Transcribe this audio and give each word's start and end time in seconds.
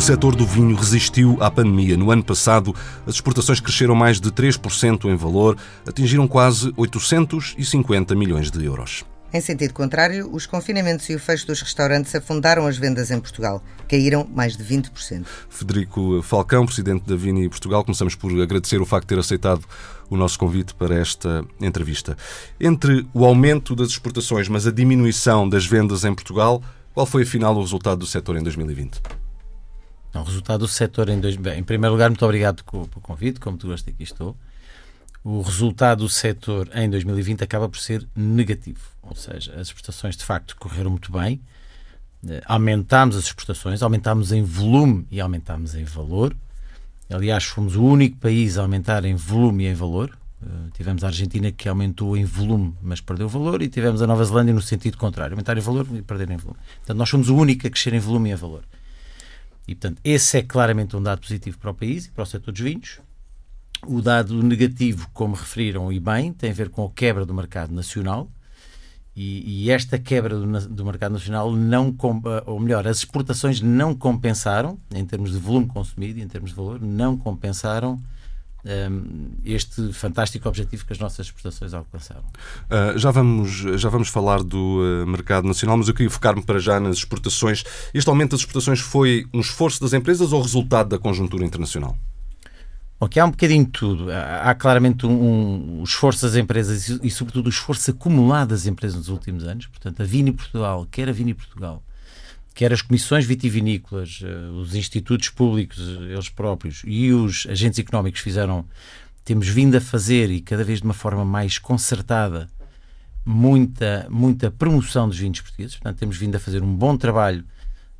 O 0.00 0.02
setor 0.02 0.34
do 0.34 0.46
vinho 0.46 0.74
resistiu 0.74 1.36
à 1.42 1.50
pandemia. 1.50 1.94
No 1.94 2.10
ano 2.10 2.24
passado, 2.24 2.74
as 3.06 3.16
exportações 3.16 3.60
cresceram 3.60 3.94
mais 3.94 4.18
de 4.18 4.30
3% 4.30 5.04
em 5.04 5.14
valor, 5.14 5.58
atingiram 5.86 6.26
quase 6.26 6.72
850 6.74 8.14
milhões 8.14 8.50
de 8.50 8.64
euros. 8.64 9.04
Em 9.30 9.42
sentido 9.42 9.74
contrário, 9.74 10.30
os 10.32 10.46
confinamentos 10.46 11.06
e 11.10 11.14
o 11.14 11.18
fecho 11.18 11.46
dos 11.46 11.60
restaurantes 11.60 12.14
afundaram 12.14 12.66
as 12.66 12.78
vendas 12.78 13.10
em 13.10 13.20
Portugal. 13.20 13.62
Caíram 13.86 14.26
mais 14.34 14.56
de 14.56 14.64
20%. 14.64 15.26
Federico 15.50 16.22
Falcão, 16.22 16.64
presidente 16.64 17.06
da 17.06 17.14
Vini 17.14 17.46
Portugal, 17.50 17.84
começamos 17.84 18.14
por 18.14 18.32
agradecer 18.40 18.80
o 18.80 18.86
facto 18.86 19.04
de 19.04 19.14
ter 19.14 19.20
aceitado 19.20 19.66
o 20.08 20.16
nosso 20.16 20.38
convite 20.38 20.72
para 20.72 20.94
esta 20.94 21.44
entrevista. 21.60 22.16
Entre 22.58 23.06
o 23.12 23.26
aumento 23.26 23.76
das 23.76 23.88
exportações, 23.88 24.48
mas 24.48 24.66
a 24.66 24.72
diminuição 24.72 25.46
das 25.46 25.66
vendas 25.66 26.06
em 26.06 26.14
Portugal, 26.14 26.62
qual 26.94 27.04
foi 27.04 27.24
afinal 27.24 27.54
o 27.54 27.60
resultado 27.60 27.98
do 27.98 28.06
setor 28.06 28.38
em 28.38 28.42
2020? 28.42 28.98
O 30.18 30.22
resultado 30.22 30.60
do 30.60 30.68
setor 30.68 31.08
em 31.08 31.20
dois... 31.20 31.36
Bem, 31.36 31.60
em 31.60 31.62
primeiro 31.62 31.92
lugar, 31.92 32.10
muito 32.10 32.24
obrigado 32.24 32.64
pelo 32.64 32.88
convite, 32.88 33.38
como 33.38 33.56
tu 33.56 33.68
gostaste 33.68 33.90
aqui 33.90 34.02
estou. 34.02 34.36
O 35.22 35.42
resultado 35.42 35.98
do 36.00 36.08
setor 36.08 36.68
em 36.74 36.88
2020 36.88 37.44
acaba 37.44 37.68
por 37.68 37.78
ser 37.78 38.06
negativo, 38.16 38.80
ou 39.02 39.14
seja, 39.14 39.52
as 39.54 39.68
exportações 39.68 40.16
de 40.16 40.24
facto 40.24 40.56
correram 40.56 40.90
muito 40.90 41.12
bem, 41.12 41.40
eh, 42.26 42.42
aumentámos 42.46 43.16
as 43.16 43.24
exportações, 43.24 43.82
aumentámos 43.82 44.32
em 44.32 44.42
volume 44.42 45.06
e 45.10 45.20
aumentámos 45.20 45.74
em 45.74 45.84
valor. 45.84 46.34
Aliás, 47.10 47.44
fomos 47.44 47.76
o 47.76 47.84
único 47.84 48.16
país 48.16 48.56
a 48.56 48.62
aumentar 48.62 49.04
em 49.04 49.14
volume 49.14 49.64
e 49.64 49.66
em 49.68 49.74
valor. 49.74 50.16
Uh, 50.42 50.70
tivemos 50.72 51.04
a 51.04 51.08
Argentina 51.08 51.52
que 51.52 51.68
aumentou 51.68 52.16
em 52.16 52.24
volume, 52.24 52.74
mas 52.80 52.98
perdeu 52.98 53.28
valor, 53.28 53.60
e 53.60 53.68
tivemos 53.68 54.00
a 54.00 54.06
Nova 54.06 54.24
Zelândia 54.24 54.54
no 54.54 54.62
sentido 54.62 54.96
contrário, 54.96 55.34
aumentar 55.34 55.58
em 55.58 55.60
valor 55.60 55.86
e 55.92 56.00
perder 56.00 56.30
em 56.30 56.38
volume. 56.38 56.58
Portanto, 56.76 56.96
nós 56.96 57.10
fomos 57.10 57.28
o 57.28 57.36
único 57.36 57.66
a 57.66 57.70
crescer 57.70 57.92
em 57.92 57.98
volume 57.98 58.30
e 58.30 58.32
em 58.32 58.36
valor. 58.36 58.64
E, 59.70 59.74
portanto, 59.76 60.00
esse 60.02 60.36
é 60.36 60.42
claramente 60.42 60.96
um 60.96 61.02
dado 61.02 61.20
positivo 61.20 61.56
para 61.56 61.70
o 61.70 61.74
país 61.74 62.06
e 62.06 62.10
para 62.10 62.24
o 62.24 62.26
setor 62.26 62.50
dos 62.50 62.60
vinhos. 62.60 62.98
O 63.86 64.02
dado 64.02 64.42
negativo, 64.42 65.08
como 65.14 65.36
referiram 65.36 65.92
e 65.92 66.00
bem, 66.00 66.32
tem 66.32 66.50
a 66.50 66.52
ver 66.52 66.70
com 66.70 66.84
a 66.84 66.90
quebra 66.90 67.24
do 67.24 67.32
mercado 67.32 67.72
nacional. 67.72 68.28
E, 69.14 69.66
e 69.66 69.70
esta 69.70 69.96
quebra 69.96 70.36
do, 70.36 70.68
do, 70.68 70.84
mercado 70.84 71.12
nacional 71.12 71.52
não, 71.52 71.96
ou 72.46 72.58
melhor, 72.58 72.84
as 72.88 72.98
exportações 72.98 73.60
não 73.60 73.94
compensaram, 73.94 74.76
em 74.92 75.06
termos 75.06 75.30
de 75.30 75.38
volume 75.38 75.68
consumido 75.68 76.18
e 76.18 76.22
em 76.22 76.26
termos 76.26 76.50
de 76.50 76.56
valor, 76.56 76.80
não 76.80 77.16
compensaram 77.16 78.02
um, 78.64 79.30
este 79.44 79.92
fantástico 79.92 80.48
objetivo 80.48 80.84
que 80.84 80.92
as 80.92 80.98
nossas 80.98 81.26
exportações 81.26 81.72
alcançaram. 81.72 82.22
Uh, 82.22 82.98
já, 82.98 83.10
vamos, 83.10 83.50
já 83.50 83.88
vamos 83.88 84.08
falar 84.08 84.42
do 84.42 84.80
uh, 84.80 85.06
mercado 85.06 85.46
nacional, 85.46 85.76
mas 85.76 85.88
eu 85.88 85.94
queria 85.94 86.10
focar-me 86.10 86.42
para 86.42 86.58
já 86.58 86.78
nas 86.78 86.98
exportações. 86.98 87.64
Este 87.94 88.08
aumento 88.08 88.32
das 88.32 88.40
exportações 88.40 88.80
foi 88.80 89.26
um 89.32 89.40
esforço 89.40 89.80
das 89.80 89.92
empresas 89.92 90.32
ou 90.32 90.42
resultado 90.42 90.88
da 90.88 90.98
conjuntura 90.98 91.44
internacional? 91.44 91.96
Bom, 92.98 93.06
aqui 93.06 93.18
há 93.18 93.24
um 93.24 93.30
bocadinho 93.30 93.64
de 93.64 93.70
tudo. 93.70 94.12
Há, 94.12 94.50
há 94.50 94.54
claramente 94.54 95.06
um, 95.06 95.80
um, 95.80 95.82
esforço 95.82 96.26
das 96.26 96.36
empresas 96.36 96.88
e, 96.88 97.00
e, 97.04 97.10
sobretudo, 97.10 97.46
o 97.46 97.50
esforço 97.50 97.90
acumulado 97.90 98.50
das 98.50 98.66
empresas 98.66 98.98
nos 98.98 99.08
últimos 99.08 99.44
anos. 99.44 99.66
Portanto, 99.66 100.02
a 100.02 100.04
Vini 100.04 100.32
Portugal, 100.32 100.86
quer 100.90 101.08
a 101.08 101.12
Vini 101.12 101.32
Portugal, 101.32 101.82
quer 102.54 102.72
as 102.72 102.82
comissões 102.82 103.24
vitivinícolas, 103.24 104.20
eh, 104.22 104.50
os 104.50 104.74
institutos 104.74 105.28
públicos, 105.28 105.78
eh, 105.78 106.12
eles 106.12 106.28
próprios, 106.28 106.82
e 106.84 107.12
os 107.12 107.46
agentes 107.48 107.78
económicos 107.78 108.20
fizeram, 108.20 108.64
temos 109.24 109.48
vindo 109.48 109.76
a 109.76 109.80
fazer, 109.80 110.30
e 110.30 110.40
cada 110.40 110.64
vez 110.64 110.80
de 110.80 110.84
uma 110.84 110.94
forma 110.94 111.24
mais 111.24 111.58
concertada, 111.58 112.50
muita, 113.24 114.06
muita 114.10 114.50
promoção 114.50 115.08
dos 115.08 115.18
vinhos 115.18 115.40
portugueses. 115.40 115.76
Portanto, 115.76 115.98
temos 115.98 116.16
vindo 116.16 116.36
a 116.36 116.40
fazer 116.40 116.62
um 116.62 116.74
bom 116.74 116.96
trabalho 116.96 117.44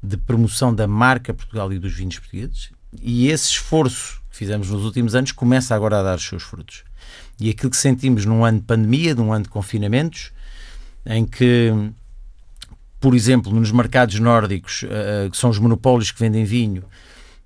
de 0.03 0.17
promoção 0.17 0.75
da 0.75 0.87
marca 0.87 1.33
Portugal 1.34 1.73
e 1.73 1.78
dos 1.78 1.93
vinhos 1.93 2.19
portugueses. 2.19 2.71
E 3.01 3.28
esse 3.28 3.51
esforço 3.51 4.21
que 4.31 4.37
fizemos 4.37 4.71
nos 4.71 4.84
últimos 4.84 5.15
anos 5.15 5.33
começa 5.33 5.75
agora 5.75 6.00
a 6.00 6.03
dar 6.03 6.16
os 6.16 6.27
seus 6.27 6.43
frutos. 6.43 6.84
E 7.39 7.50
aquilo 7.50 7.71
que 7.71 7.77
sentimos 7.77 8.25
num 8.25 8.44
ano 8.44 8.60
de 8.60 8.65
pandemia, 8.65 9.15
num 9.15 9.33
ano 9.33 9.44
de 9.44 9.50
confinamentos, 9.50 10.33
em 11.06 11.25
que 11.25 11.72
por 13.00 13.15
exemplo, 13.15 13.53
nos 13.53 13.72
mercados 13.72 14.21
nórdicos, 14.21 14.83
uh, 14.83 15.31
que 15.31 15.37
são 15.37 15.49
os 15.49 15.59
monopólios 15.59 16.11
que 16.11 16.21
vendem 16.21 16.44
vinho, 16.44 16.84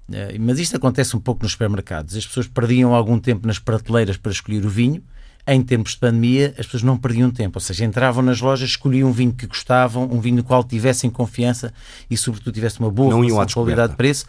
uh, 0.09 0.13
mas 0.41 0.59
isto 0.59 0.77
acontece 0.77 1.17
um 1.17 1.21
pouco 1.21 1.45
nos 1.45 1.53
supermercados. 1.53 2.17
As 2.17 2.27
pessoas 2.27 2.49
perdiam 2.49 2.93
algum 2.93 3.19
tempo 3.19 3.47
nas 3.47 3.59
prateleiras 3.59 4.17
para 4.17 4.33
escolher 4.33 4.67
o 4.67 4.69
vinho. 4.69 5.03
Em 5.47 5.63
tempos 5.63 5.93
de 5.93 5.99
pandemia, 5.99 6.55
as 6.59 6.65
pessoas 6.65 6.83
não 6.83 6.97
perdiam 6.97 7.31
tempo, 7.31 7.59
ou 7.59 7.61
seja, 7.61 7.85
entravam 7.85 8.23
nas 8.23 8.41
lojas, 8.41 8.71
escolhiam 8.71 9.11
um 9.11 9.13
vinho 9.13 9.33
que 9.33 9.47
gostavam, 9.47 10.09
um 10.11 10.19
vinho 10.19 10.37
no 10.37 10.45
qual 10.45 10.65
tivessem 10.65 11.11
confiança 11.11 11.73
e, 12.11 12.17
sobretudo, 12.17 12.55
tivesse 12.55 12.81
uma 12.81 12.91
boa 12.91 13.15
qualidade-preço 13.47 14.25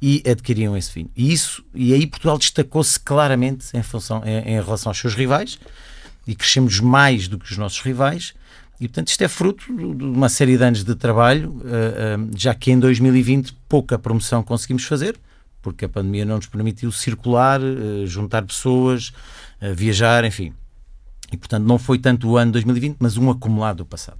e 0.00 0.22
adquiriam 0.24 0.76
esse 0.76 0.92
vinho. 0.94 1.10
E, 1.16 1.32
isso, 1.32 1.64
e 1.74 1.92
aí 1.92 2.06
Portugal 2.06 2.38
destacou-se 2.38 2.98
claramente 2.98 3.66
em, 3.74 3.82
função, 3.82 4.22
em, 4.24 4.52
em 4.52 4.62
relação 4.62 4.90
aos 4.90 4.98
seus 4.98 5.14
rivais 5.14 5.58
e 6.26 6.36
crescemos 6.36 6.78
mais 6.78 7.26
do 7.26 7.36
que 7.36 7.50
os 7.50 7.58
nossos 7.58 7.80
rivais 7.80 8.32
e, 8.80 8.88
portanto, 8.88 9.08
isto 9.08 9.22
é 9.22 9.28
fruto 9.28 9.76
de 9.94 10.04
uma 10.04 10.30
série 10.30 10.56
de 10.56 10.64
anos 10.64 10.82
de 10.82 10.94
trabalho, 10.94 11.60
eh, 11.66 12.16
eh, 12.16 12.16
já 12.34 12.54
que 12.54 12.70
em 12.70 12.78
2020 12.78 13.54
pouca 13.68 13.98
promoção 13.98 14.42
conseguimos 14.42 14.84
fazer, 14.84 15.20
porque 15.60 15.84
a 15.84 15.88
pandemia 15.88 16.24
não 16.24 16.36
nos 16.36 16.46
permitiu 16.46 16.90
circular, 16.90 17.60
eh, 17.60 18.06
juntar 18.06 18.42
pessoas, 18.42 19.12
viajar, 19.76 20.24
enfim. 20.24 20.54
E, 21.30 21.36
portanto, 21.36 21.66
não 21.66 21.78
foi 21.78 21.98
tanto 21.98 22.26
o 22.26 22.38
ano 22.38 22.52
2020, 22.52 22.96
mas 22.98 23.18
um 23.18 23.30
acumulado 23.30 23.78
do 23.78 23.86
passado. 23.86 24.16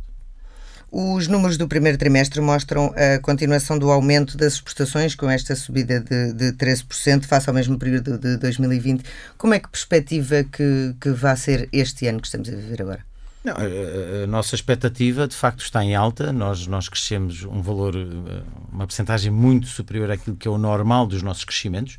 Os 0.93 1.27
números 1.27 1.57
do 1.57 1.67
primeiro 1.67 1.97
trimestre 1.97 2.43
mostram 2.43 2.93
a 2.95 3.19
continuação 3.21 3.79
do 3.79 3.91
aumento 3.91 4.37
das 4.37 4.55
exportações, 4.55 5.15
com 5.15 5.31
esta 5.31 5.57
subida 5.57 6.01
de, 6.01 6.35
de 6.35 6.53
13% 6.53 7.25
face 7.25 7.49
ao 7.49 7.55
mesmo 7.55 7.79
período 7.79 8.19
de 8.19 8.37
2020. 8.37 9.03
Como 9.39 9.55
é 9.55 9.59
que 9.59 9.71
perspectiva 9.71 10.45
que, 10.45 10.95
que 11.01 11.11
vai 11.11 11.37
ser 11.39 11.67
este 11.73 12.07
ano 12.07 12.21
que 12.21 12.27
estamos 12.27 12.49
a 12.51 12.53
viver 12.53 12.83
agora? 12.83 13.10
Não, 13.43 13.55
a, 13.55 14.27
nossa 14.27 14.55
expectativa 14.55 15.27
de 15.27 15.35
facto 15.35 15.61
está 15.61 15.83
em 15.83 15.95
alta. 15.95 16.33
Nós, 16.33 16.67
nós 16.67 16.89
crescemos 16.89 17.43
um 17.45 17.63
valor, 17.63 17.97
eh, 17.97 18.43
uma 18.71 18.87
percentagem 18.87 19.31
muito 19.31 19.67
superior 19.67 20.11
àquilo 20.11 20.37
que 20.37 20.47
é 20.47 20.51
o 20.51 20.59
normal 20.59 21.07
dos 21.07 21.23
nossos 21.23 21.45
crescimentos. 21.45 21.99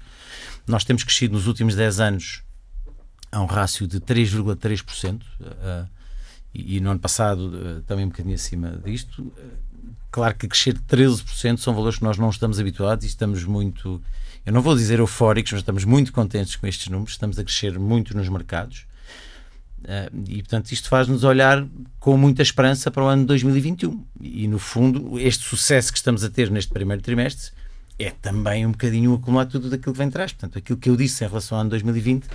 Nós 0.68 0.84
temos 0.84 1.04
crescido 1.04 1.34
nos 1.34 1.48
últimos 1.48 1.76
10 1.76 2.00
anos 2.00 2.44
a 3.32 3.42
um 3.42 3.46
rácio 3.46 3.88
de 3.88 4.00
3,3%. 4.00 5.22
Uh, 5.40 5.88
e, 6.54 6.78
e 6.78 6.80
no 6.80 6.92
ano 6.92 7.00
passado 7.00 7.40
uh, 7.40 7.82
também 7.84 8.06
um 8.06 8.10
bocadinho 8.10 8.36
acima 8.36 8.80
disto. 8.84 9.34
Claro 10.12 10.36
que 10.36 10.48
crescer 10.48 10.78
13% 10.78 11.58
são 11.58 11.74
valores 11.74 11.98
que 11.98 12.04
nós 12.04 12.18
não 12.18 12.30
estamos 12.30 12.60
habituados 12.60 13.06
e 13.06 13.08
estamos 13.08 13.46
muito, 13.46 14.02
eu 14.46 14.52
não 14.52 14.62
vou 14.62 14.76
dizer 14.76 15.00
eufóricos, 15.00 15.54
mas 15.54 15.62
estamos 15.62 15.86
muito 15.86 16.12
contentes 16.12 16.56
com 16.58 16.68
estes 16.68 16.90
números. 16.90 17.14
Estamos 17.14 17.40
a 17.40 17.44
crescer 17.44 17.80
muito 17.80 18.16
nos 18.16 18.28
mercados. 18.28 18.86
Uh, 19.82 20.24
e, 20.28 20.38
portanto, 20.38 20.72
isto 20.72 20.88
faz-nos 20.88 21.24
olhar 21.24 21.66
com 22.00 22.16
muita 22.16 22.42
esperança 22.42 22.92
para 22.92 23.04
o 23.04 23.08
ano 23.08 23.24
de 23.24 23.28
2021. 23.30 24.06
E, 24.20 24.48
no 24.48 24.60
fundo, 24.60 25.20
este 25.20 25.44
sucesso 25.44 25.92
que 25.92 25.98
estamos 25.98 26.24
a 26.24 26.30
ter 26.30 26.52
neste 26.52 26.72
primeiro 26.72 27.02
trimestre 27.02 27.52
é 27.98 28.12
também 28.12 28.66
um 28.66 28.72
bocadinho 28.72 29.14
acumulado 29.14 29.52
tudo 29.52 29.70
daquilo 29.70 29.94
que 29.94 29.98
vem 29.98 30.08
atrás. 30.08 30.32
Portanto, 30.34 30.58
aquilo 30.58 30.78
que 30.78 30.90
eu 30.90 30.96
disse 30.96 31.24
em 31.24 31.28
relação 31.28 31.58
ao 31.58 31.62
ano 31.62 31.72
2020 31.72 32.28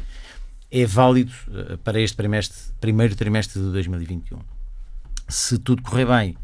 é 0.71 0.85
válido 0.85 1.33
uh, 1.49 1.79
para 1.79 2.01
este 2.01 2.17
trimestre, 2.17 2.57
primeiro 2.81 3.15
trimestre 3.15 3.61
de 3.63 3.71
2021. 3.71 4.39
Se 5.29 5.59
tudo 5.59 5.83
correr 5.83 6.07
bem, 6.07 6.37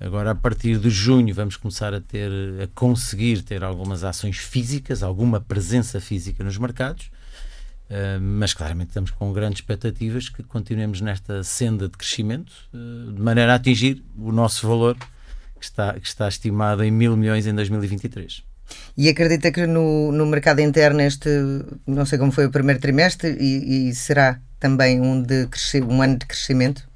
agora 0.00 0.32
a 0.32 0.34
partir 0.34 0.78
de 0.78 0.90
junho 0.90 1.32
vamos 1.34 1.56
começar 1.56 1.94
a 1.94 2.00
ter, 2.00 2.30
a 2.62 2.66
conseguir 2.74 3.42
ter 3.42 3.62
algumas 3.62 4.02
ações 4.02 4.38
físicas, 4.38 5.02
alguma 5.02 5.40
presença 5.40 6.00
física 6.00 6.42
nos 6.42 6.58
mercados 6.58 7.10
Uh, 7.92 8.18
mas 8.18 8.54
claramente 8.54 8.88
estamos 8.88 9.10
com 9.10 9.34
grandes 9.34 9.60
expectativas 9.60 10.30
que 10.30 10.42
continuemos 10.42 11.02
nesta 11.02 11.44
senda 11.44 11.90
de 11.90 11.98
crescimento, 11.98 12.50
uh, 12.72 13.12
de 13.12 13.20
maneira 13.20 13.52
a 13.52 13.56
atingir 13.56 14.02
o 14.16 14.32
nosso 14.32 14.66
valor 14.66 14.96
que 15.60 15.64
está, 15.66 15.92
que 15.92 16.06
está 16.06 16.26
estimado 16.26 16.82
em 16.82 16.90
mil 16.90 17.14
milhões 17.18 17.46
em 17.46 17.54
2023. 17.54 18.42
E 18.96 19.10
acredita 19.10 19.52
que 19.52 19.66
no, 19.66 20.10
no 20.10 20.24
mercado 20.24 20.60
interno 20.60 21.02
este, 21.02 21.28
não 21.86 22.06
sei 22.06 22.18
como 22.18 22.32
foi 22.32 22.46
o 22.46 22.50
primeiro 22.50 22.80
trimestre, 22.80 23.36
e, 23.38 23.90
e 23.90 23.94
será 23.94 24.40
também 24.58 24.98
um, 24.98 25.22
de 25.22 25.46
um 25.86 26.00
ano 26.00 26.16
de 26.16 26.24
crescimento? 26.24 26.88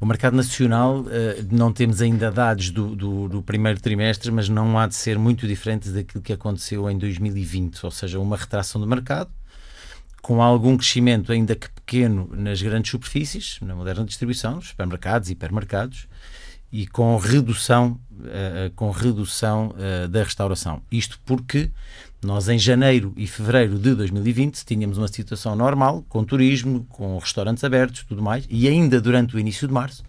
O 0.00 0.06
mercado 0.06 0.34
nacional, 0.34 1.02
uh, 1.02 1.06
não 1.52 1.72
temos 1.72 2.02
ainda 2.02 2.32
dados 2.32 2.70
do, 2.70 2.96
do, 2.96 3.28
do, 3.28 3.42
primeiro 3.44 3.80
trimestre, 3.80 4.32
mas 4.32 4.48
não 4.48 4.76
há 4.76 4.88
de 4.88 4.96
ser 4.96 5.16
muito 5.20 5.46
diferente 5.46 5.88
daquilo 5.90 6.20
que 6.20 6.32
aconteceu 6.32 6.90
em 6.90 6.98
2020, 6.98 7.84
ou 7.84 7.92
seja, 7.92 8.18
uma 8.18 8.36
retração 8.36 8.80
do 8.80 8.88
mercado, 8.88 9.30
com 10.22 10.40
algum 10.40 10.76
crescimento, 10.76 11.32
ainda 11.32 11.56
que 11.56 11.68
pequeno, 11.68 12.30
nas 12.32 12.62
grandes 12.62 12.92
superfícies, 12.92 13.58
na 13.60 13.74
moderna 13.74 14.04
distribuição, 14.04 14.54
nos 14.54 14.68
supermercados 14.68 15.28
e 15.28 15.32
hipermercados, 15.32 16.06
e 16.70 16.86
com 16.86 17.16
redução, 17.18 18.00
uh, 18.12 18.70
com 18.76 18.90
redução 18.90 19.74
uh, 19.74 20.08
da 20.08 20.22
restauração. 20.22 20.80
Isto 20.90 21.20
porque 21.26 21.70
nós, 22.22 22.48
em 22.48 22.58
janeiro 22.58 23.12
e 23.16 23.26
fevereiro 23.26 23.76
de 23.78 23.94
2020, 23.96 24.64
tínhamos 24.64 24.96
uma 24.96 25.08
situação 25.08 25.56
normal, 25.56 26.04
com 26.08 26.24
turismo, 26.24 26.86
com 26.88 27.18
restaurantes 27.18 27.64
abertos, 27.64 28.04
tudo 28.04 28.22
mais, 28.22 28.46
e 28.48 28.68
ainda 28.68 29.00
durante 29.00 29.34
o 29.34 29.40
início 29.40 29.66
de 29.66 29.74
março, 29.74 30.04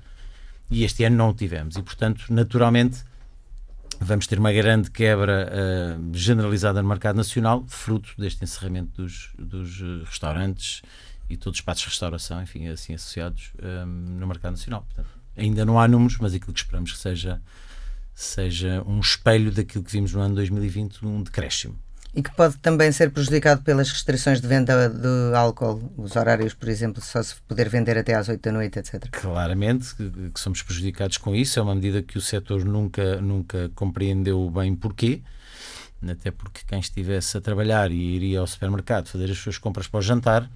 e 0.69 0.83
este 0.83 1.04
ano 1.04 1.18
não 1.18 1.30
o 1.30 1.33
tivemos. 1.33 1.75
E, 1.75 1.81
portanto, 1.81 2.25
naturalmente, 2.30 3.04
vamos 4.04 4.28
ter 4.28 4.40
uma 4.40 4.52
grande 4.52 4.92
quebra 4.92 5.50
uh, 5.50 6.18
generalizada 6.18 6.82
no 6.82 6.88
mercado 6.88 7.16
nacional, 7.16 7.64
fruto 7.68 8.14
deste 8.18 8.44
encerramento 8.44 9.02
dos, 9.02 9.32
dos 9.38 9.82
restaurantes 10.06 10.82
e 11.30 11.38
todos 11.38 11.58
os 11.58 11.62
espaços 11.62 11.84
de 11.84 11.90
restauração, 11.90 12.42
enfim, 12.42 12.68
assim 12.68 12.94
associados 12.94 13.54
um, 13.62 13.86
no 13.86 14.28
mercado 14.28 14.52
nacional. 14.52 14.84
Portanto, 14.84 15.10
ainda 15.36 15.66
não 15.66 15.80
há 15.80 15.88
números, 15.88 16.18
mas 16.20 16.34
aquilo 16.34 16.54
que 16.54 16.60
esperamos 16.60 16.92
que 16.92 16.98
seja, 16.98 17.42
seja 18.14 18.84
um 18.86 19.00
espelho 19.00 19.52
daquilo 19.52 19.84
que 19.84 19.92
vimos 19.92 20.14
no 20.14 20.22
ano 20.22 20.36
2020, 20.36 21.06
um 21.06 21.24
decréscimo. 21.24 21.78
E 22.15 22.21
que 22.21 22.30
pode 22.36 22.57
também 22.57 22.92
ser 22.92 23.10
prejudicado 23.10 23.63
pelas 23.63 23.89
restrições 23.89 24.39
de 24.39 24.48
venda 24.48 24.88
de 24.88 25.36
álcool, 25.36 25.92
os 25.98 26.15
horários, 26.15 26.54
por 26.54 26.69
exemplo, 26.69 27.01
só 27.01 27.24
se 27.24 27.36
poder 27.48 27.69
vender 27.69 27.98
até 27.98 28.13
às 28.13 28.30
8 28.30 28.39
da 28.39 28.51
noite, 28.51 28.77
etc. 28.77 29.10
Claramente 29.10 29.95
que, 29.95 30.39
somos 30.39 30.62
prejudicados 30.62 31.18
com 31.18 31.36
isso, 31.36 31.60
é 31.60 31.62
uma 31.63 31.74
medida 31.74 32.04
que 32.04 32.18
o 32.18 32.21
setor 32.21 32.63
nunca, 32.63 33.19
nunca 33.19 33.71
compreendeu 33.74 34.48
bem 34.51 34.75
porquê, 34.75 35.24
até 36.07 36.30
porque 36.30 36.62
quem 36.68 36.80
estivesse 36.80 37.36
a 37.38 37.42
trabalhar 37.42 37.89
e 37.92 37.95
iria 37.95 38.42
ao 38.42 38.48
supermercado 38.48 39.07
fazer 39.07 39.31
as 39.31 39.38
suas 39.38 39.57
compras 39.57 39.88
para 39.88 39.98
o 39.98 40.01
jantar, 40.01 40.48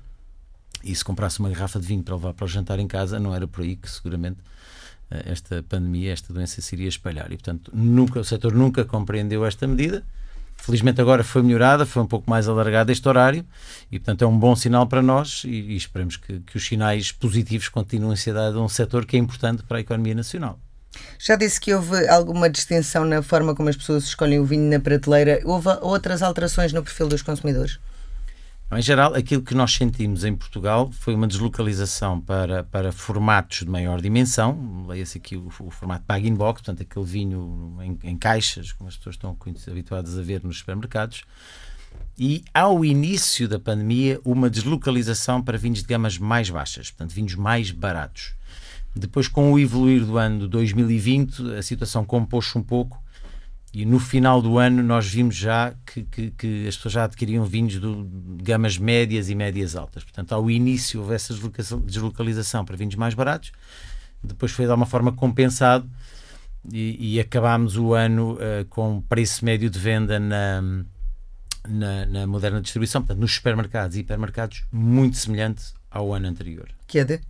e 0.83 0.95
se 0.95 1.03
comprasse 1.03 1.39
uma 1.39 1.49
garrafa 1.49 1.79
de 1.79 1.87
vinho 1.87 2.03
para 2.03 2.15
levar 2.15 2.33
para 2.33 2.45
o 2.45 2.47
jantar 2.47 2.79
em 2.79 2.87
casa, 2.87 3.19
não 3.19 3.33
era 3.33 3.47
por 3.47 3.63
aí 3.63 3.75
que 3.75 3.89
seguramente 3.89 4.37
eh, 5.09 5.23
esta 5.25 5.63
pandemia, 5.63 6.13
esta 6.13 6.31
doença 6.31 6.61
se 6.61 6.75
iria 6.75 6.87
espalhar. 6.87 7.31
E, 7.31 7.35
portanto, 7.35 7.71
nunca, 7.73 8.19
o 8.19 8.23
setor 8.23 8.53
nunca 8.53 8.85
compreendeu 8.85 9.45
esta 9.45 9.67
medida 9.67 10.03
Felizmente 10.57 10.99
agora 10.99 11.23
foi 11.23 11.41
melhorada, 11.43 11.85
foi 11.85 12.03
um 12.03 12.07
pouco 12.07 12.29
mais 12.29 12.47
alargado 12.47 12.91
este 12.91 13.07
horário 13.07 13.45
e, 13.91 13.99
portanto, 13.99 14.23
é 14.23 14.27
um 14.27 14.37
bom 14.37 14.55
sinal 14.55 14.85
para 14.85 15.01
nós 15.01 15.43
e, 15.45 15.49
e 15.49 15.77
esperemos 15.77 16.17
que, 16.17 16.39
que, 16.41 16.57
os 16.57 16.65
sinais 16.65 17.11
positivos 17.11 17.69
continuem 17.69 18.13
a 18.13 18.17
ser 18.17 18.33
dados 18.33 18.57
a 18.57 18.61
um 18.61 18.67
setor 18.67 19.05
que 19.05 19.15
é 19.15 19.19
importante 19.19 19.63
para 19.63 19.77
a 19.77 19.81
economia 19.81 20.13
nacional. 20.13 20.59
Já 21.19 21.35
disse 21.35 21.59
que 21.61 21.73
houve 21.73 22.07
alguma 22.07 22.49
distinção 22.49 23.05
na 23.05 23.21
forma 23.21 23.55
como 23.55 23.69
as 23.69 23.77
pessoas 23.77 24.05
escolhem 24.05 24.39
o 24.39 24.45
vinho 24.45 24.69
na 24.69 24.79
prateleira. 24.79 25.39
Houve 25.45 25.69
outras 25.81 26.21
alterações 26.21 26.73
no 26.73 26.83
perfil 26.83 27.07
dos 27.07 27.21
consumidores? 27.21 27.79
Em 28.69 28.81
geral, 28.81 29.15
aquilo 29.15 29.41
que 29.41 29.55
nós 29.55 29.71
sentimos 29.73 30.25
em 30.25 30.35
Portugal 30.35 30.91
foi 30.91 31.15
uma 31.15 31.25
deslocalização 31.25 32.19
para, 32.19 32.65
para 32.65 32.91
formatos 32.91 33.59
de 33.59 33.69
maior 33.69 34.01
dimensão. 34.01 34.85
Leia-se 34.85 35.19
aqui 35.19 35.37
o, 35.37 35.47
o 35.47 35.71
formato 35.71 36.03
bag-in-box, 36.05 36.61
portanto, 36.61 36.81
aquele 36.81 37.05
vinho 37.05 37.77
em, 37.81 37.97
em, 38.03 38.17
caixas, 38.17 38.73
como 38.73 38.89
as 38.89 38.97
pessoas 38.97 39.15
estão 39.15 39.37
habituadas 39.71 40.19
a 40.19 40.21
ver 40.21 40.43
nos 40.43 40.57
supermercados. 40.57 41.23
E, 42.19 42.43
ao 42.53 42.83
início 42.83 43.47
da 43.47 43.57
pandemia, 43.57 44.19
uma 44.25 44.49
deslocalização 44.49 45.41
para 45.41 45.57
vinhos 45.57 45.79
de 45.79 45.87
gamas 45.87 46.17
mais 46.17 46.49
baixas, 46.49 46.91
portanto, 46.91 47.15
vinhos 47.15 47.35
mais 47.35 47.71
baratos. 47.71 48.33
Depois, 48.93 49.29
com 49.29 49.53
o 49.53 49.57
evoluir 49.57 50.03
do 50.03 50.17
ano 50.17 50.45
2020, 50.45 51.53
a 51.53 51.61
situação 51.61 52.03
compôs-se 52.03 52.57
um 52.57 52.63
pouco 52.63 53.01
e 53.73 53.85
no 53.85 53.99
final 53.99 54.41
do 54.41 54.57
ano 54.57 54.81
nós 54.81 55.07
vimos 55.07 55.35
já 55.35 55.73
que, 55.85 56.03
que, 56.03 56.31
que 56.31 56.67
as 56.67 56.75
pessoas 56.75 56.93
já 56.93 57.03
adquiriam 57.03 57.45
vinhos 57.45 57.73
de 57.73 58.43
gamas 58.43 58.77
médias 58.77 59.29
e 59.29 59.35
médias 59.35 59.75
altas. 59.75 60.03
Portanto, 60.03 60.31
ao 60.33 60.49
início 60.49 61.01
houve 61.01 61.15
essa 61.15 61.33
deslocalização 61.83 62.63
para 62.63 62.77
vinhos 62.77 62.95
mais 62.95 63.13
baratos, 63.13 63.51
depois 64.23 64.51
foi 64.51 64.65
de 64.65 64.71
alguma 64.71 64.85
forma 64.85 65.11
compensado 65.11 65.89
e, 66.71 67.15
e 67.15 67.19
acabámos 67.19 67.77
o 67.77 67.93
ano 67.93 68.33
uh, 68.33 68.65
com 68.69 69.01
preço 69.01 69.43
médio 69.45 69.69
de 69.69 69.79
venda 69.79 70.19
na, 70.19 70.61
na, 71.67 72.05
na, 72.05 72.27
moderna 72.27 72.61
distribuição, 72.61 73.01
portanto, 73.01 73.19
nos 73.19 73.35
supermercados 73.35 73.95
e 73.95 73.99
hipermercados, 73.99 74.63
muito 74.71 75.17
semelhante 75.17 75.73
ao 75.91 76.13
ano 76.13 76.27
anterior. 76.27 76.67
Que 76.87 76.99
é 76.99 77.03
de? 77.03 77.21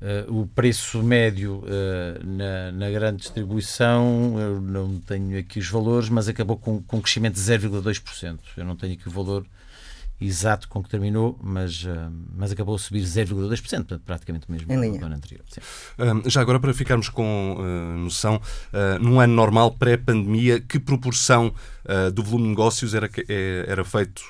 Uh, 0.00 0.42
o 0.42 0.46
preço 0.46 1.02
médio 1.02 1.64
uh, 1.64 2.24
na, 2.24 2.70
na, 2.70 2.88
grande 2.88 3.16
distribuição, 3.16 4.38
eu 4.38 4.60
não 4.60 5.00
tenho 5.00 5.36
aqui 5.36 5.58
os 5.58 5.68
valores, 5.68 6.08
mas 6.08 6.28
acabou 6.28 6.56
com, 6.56 6.80
com 6.80 6.98
um 6.98 7.00
crescimento 7.00 7.34
de 7.34 7.40
0,2%. 7.40 8.38
Eu 8.56 8.64
não 8.64 8.76
tenho 8.76 8.92
aqui 8.92 9.08
o 9.08 9.10
valor 9.10 9.44
exato 10.20 10.68
com 10.68 10.84
que 10.84 10.88
terminou, 10.88 11.36
mas, 11.42 11.82
uh, 11.82 12.12
mas 12.32 12.52
acabou 12.52 12.76
a 12.76 12.78
subir 12.78 13.00
0,2%, 13.00 13.58
portanto, 13.58 14.02
praticamente 14.06 14.48
o 14.48 14.52
mesmo 14.52 14.68
do 14.68 15.04
ano 15.04 15.16
anterior. 15.16 15.44
já 16.26 16.42
agora, 16.42 16.60
para 16.60 16.72
ficarmos 16.72 17.08
com 17.08 17.56
noção, 17.98 18.40
num 19.00 19.18
ano 19.18 19.34
normal, 19.34 19.72
pré-pandemia, 19.72 20.60
que 20.60 20.78
proporção 20.78 21.52
do 22.14 22.22
volume 22.22 22.44
de 22.44 22.50
negócios 22.50 22.94
era, 22.94 23.10
era 23.66 23.84
feito 23.84 24.22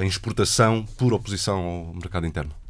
em 0.00 0.06
exportação 0.06 0.84
por 0.96 1.12
oposição 1.12 1.60
ao 1.60 1.94
mercado 1.94 2.26
interno? 2.26 2.61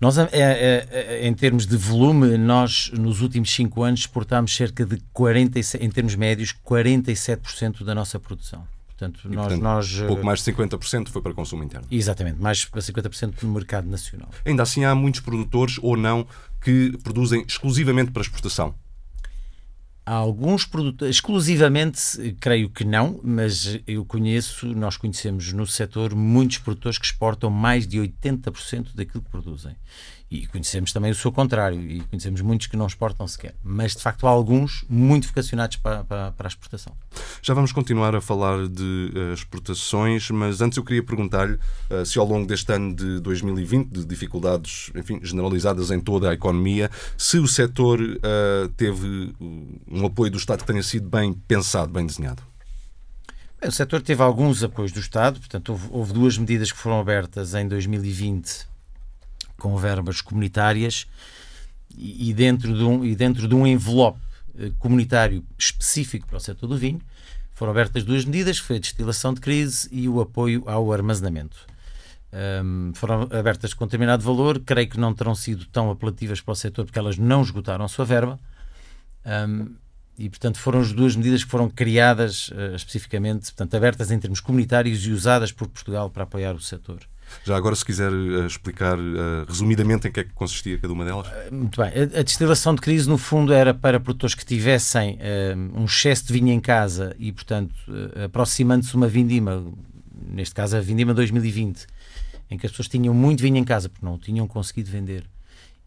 Nós, 0.00 0.18
é, 0.18 0.28
é, 0.32 0.88
é, 0.90 1.26
em 1.26 1.32
termos 1.32 1.66
de 1.66 1.76
volume, 1.76 2.36
nós 2.36 2.90
nos 2.92 3.22
últimos 3.22 3.50
5 3.50 3.82
anos 3.82 4.00
exportámos 4.00 4.54
cerca 4.54 4.84
de 4.84 4.98
47, 5.12 5.82
em 5.84 5.90
termos 5.90 6.14
médios, 6.14 6.54
47% 6.64 7.82
da 7.82 7.94
nossa 7.94 8.20
produção. 8.20 8.66
Portanto, 8.86 9.20
e, 9.24 9.28
nós, 9.28 9.46
portanto, 9.46 9.62
nós, 9.62 10.00
pouco 10.06 10.24
mais 10.24 10.42
de 10.42 10.52
50% 10.52 11.08
foi 11.08 11.22
para 11.22 11.34
consumo 11.34 11.62
interno. 11.62 11.86
Exatamente, 11.90 12.40
mais 12.40 12.64
para 12.64 12.80
50% 12.80 13.42
no 13.42 13.52
mercado 13.52 13.88
nacional. 13.88 14.28
Ainda 14.44 14.62
assim, 14.62 14.84
há 14.84 14.94
muitos 14.94 15.20
produtores 15.20 15.78
ou 15.82 15.96
não 15.96 16.26
que 16.62 16.96
produzem 17.02 17.44
exclusivamente 17.46 18.10
para 18.10 18.22
exportação. 18.22 18.74
Há 20.08 20.14
alguns 20.14 20.64
produtores, 20.64 21.16
exclusivamente, 21.16 22.36
creio 22.38 22.70
que 22.70 22.84
não, 22.84 23.20
mas 23.24 23.80
eu 23.88 24.04
conheço, 24.04 24.64
nós 24.68 24.96
conhecemos 24.96 25.52
no 25.52 25.66
setor 25.66 26.14
muitos 26.14 26.58
produtores 26.58 26.96
que 26.96 27.06
exportam 27.06 27.50
mais 27.50 27.88
de 27.88 27.98
80% 27.98 28.94
daquilo 28.94 29.20
que 29.20 29.30
produzem. 29.30 29.74
E 30.28 30.44
conhecemos 30.48 30.92
também 30.92 31.12
o 31.12 31.14
seu 31.14 31.30
contrário, 31.30 31.80
e 31.80 32.00
conhecemos 32.00 32.40
muitos 32.40 32.66
que 32.66 32.76
não 32.76 32.86
exportam 32.86 33.28
sequer. 33.28 33.54
Mas, 33.62 33.94
de 33.94 34.02
facto, 34.02 34.26
há 34.26 34.30
alguns 34.30 34.84
muito 34.88 35.28
vocacionados 35.28 35.76
para, 35.76 36.02
para, 36.02 36.32
para 36.32 36.46
a 36.46 36.48
exportação. 36.48 36.92
Já 37.40 37.54
vamos 37.54 37.70
continuar 37.70 38.14
a 38.14 38.20
falar 38.20 38.66
de 38.66 39.12
uh, 39.14 39.32
exportações, 39.32 40.28
mas 40.30 40.60
antes 40.60 40.78
eu 40.78 40.84
queria 40.84 41.02
perguntar-lhe 41.02 41.54
uh, 41.54 42.04
se 42.04 42.18
ao 42.18 42.26
longo 42.26 42.44
deste 42.44 42.72
ano 42.72 42.94
de 42.94 43.20
2020, 43.20 43.88
de 43.88 44.04
dificuldades 44.04 44.90
enfim, 44.96 45.20
generalizadas 45.22 45.92
em 45.92 46.00
toda 46.00 46.28
a 46.30 46.34
economia, 46.34 46.90
se 47.16 47.38
o 47.38 47.46
setor 47.46 48.00
uh, 48.00 48.68
teve 48.76 49.32
um 49.40 50.06
apoio 50.06 50.32
do 50.32 50.38
Estado 50.38 50.60
que 50.60 50.66
tenha 50.66 50.82
sido 50.82 51.08
bem 51.08 51.32
pensado, 51.32 51.92
bem 51.92 52.04
desenhado. 52.04 52.42
Bem, 53.60 53.70
o 53.70 53.72
setor 53.72 54.02
teve 54.02 54.22
alguns 54.22 54.64
apoios 54.64 54.90
do 54.90 54.98
Estado, 54.98 55.38
portanto, 55.38 55.70
houve, 55.70 55.88
houve 55.90 56.12
duas 56.12 56.36
medidas 56.36 56.72
que 56.72 56.78
foram 56.78 56.98
abertas 56.98 57.54
em 57.54 57.68
2020 57.68 58.74
com 59.56 59.76
verbas 59.76 60.20
comunitárias 60.20 61.06
e, 61.96 62.32
dentro 62.34 62.76
de 62.76 62.84
um, 62.84 63.04
e 63.04 63.14
dentro 63.14 63.48
de 63.48 63.54
um 63.54 63.66
envelope 63.66 64.18
eh, 64.58 64.70
comunitário 64.78 65.44
específico 65.58 66.26
para 66.26 66.36
o 66.36 66.40
setor 66.40 66.66
do 66.66 66.76
vinho, 66.76 67.00
foram 67.52 67.72
abertas 67.72 68.04
duas 68.04 68.24
medidas, 68.24 68.58
foi 68.58 68.76
a 68.76 68.78
destilação 68.78 69.32
de 69.32 69.40
crise 69.40 69.88
e 69.90 70.08
o 70.08 70.20
apoio 70.20 70.62
ao 70.66 70.92
armazenamento. 70.92 71.56
Um, 72.62 72.92
foram 72.94 73.22
abertas 73.22 73.72
com 73.72 73.86
determinado 73.86 74.22
valor, 74.22 74.60
creio 74.60 74.90
que 74.90 75.00
não 75.00 75.14
terão 75.14 75.34
sido 75.34 75.64
tão 75.66 75.90
apelativas 75.90 76.40
para 76.40 76.52
o 76.52 76.54
setor 76.54 76.84
porque 76.84 76.98
elas 76.98 77.16
não 77.16 77.40
esgotaram 77.40 77.84
a 77.84 77.88
sua 77.88 78.04
verba. 78.04 78.38
Um, 79.24 79.74
e, 80.18 80.28
portanto, 80.28 80.58
foram 80.58 80.80
as 80.80 80.92
duas 80.92 81.14
medidas 81.16 81.44
que 81.44 81.50
foram 81.50 81.68
criadas 81.68 82.48
uh, 82.48 82.74
especificamente, 82.74 83.52
portanto, 83.52 83.74
abertas 83.74 84.10
em 84.10 84.18
termos 84.18 84.40
comunitários 84.40 85.06
e 85.06 85.10
usadas 85.10 85.52
por 85.52 85.68
Portugal 85.68 86.10
para 86.10 86.24
apoiar 86.24 86.54
o 86.54 86.60
setor. 86.60 87.00
Já 87.44 87.56
agora, 87.56 87.76
se 87.76 87.84
quiser 87.84 88.10
uh, 88.10 88.46
explicar 88.46 88.98
uh, 88.98 89.44
resumidamente 89.46 90.08
em 90.08 90.12
que 90.12 90.20
é 90.20 90.24
que 90.24 90.32
consistia 90.32 90.78
cada 90.78 90.92
uma 90.92 91.04
delas. 91.04 91.26
Uh, 91.26 91.54
muito 91.54 91.80
bem. 91.80 91.90
A, 91.90 92.20
a, 92.20 92.22
destilação 92.22 92.74
de 92.74 92.80
crise, 92.80 93.08
no 93.08 93.18
fundo, 93.18 93.52
era 93.52 93.72
para 93.72 94.00
produtores 94.00 94.34
que 94.34 94.44
tivessem 94.44 95.18
um 95.74 95.84
excesso 95.84 96.26
de 96.26 96.32
vinho 96.32 96.52
em 96.52 96.60
casa 96.60 97.14
e, 97.18 97.32
portanto, 97.32 97.74
aproximando-se 98.24 98.94
uma 98.94 99.06
vindima, 99.06 99.64
neste 100.28 100.54
caso 100.54 100.76
a 100.76 100.80
vindima 100.80 101.14
2020, 101.14 101.86
em 102.50 102.58
que 102.58 102.66
as 102.66 102.72
pessoas 102.72 102.88
tinham 102.88 103.14
muito 103.14 103.42
vinho 103.42 103.56
em 103.56 103.64
casa 103.64 103.88
porque 103.88 104.04
não 104.04 104.14
o 104.14 104.18
tinham 104.18 104.46
conseguido 104.46 104.90
vender 104.90 105.24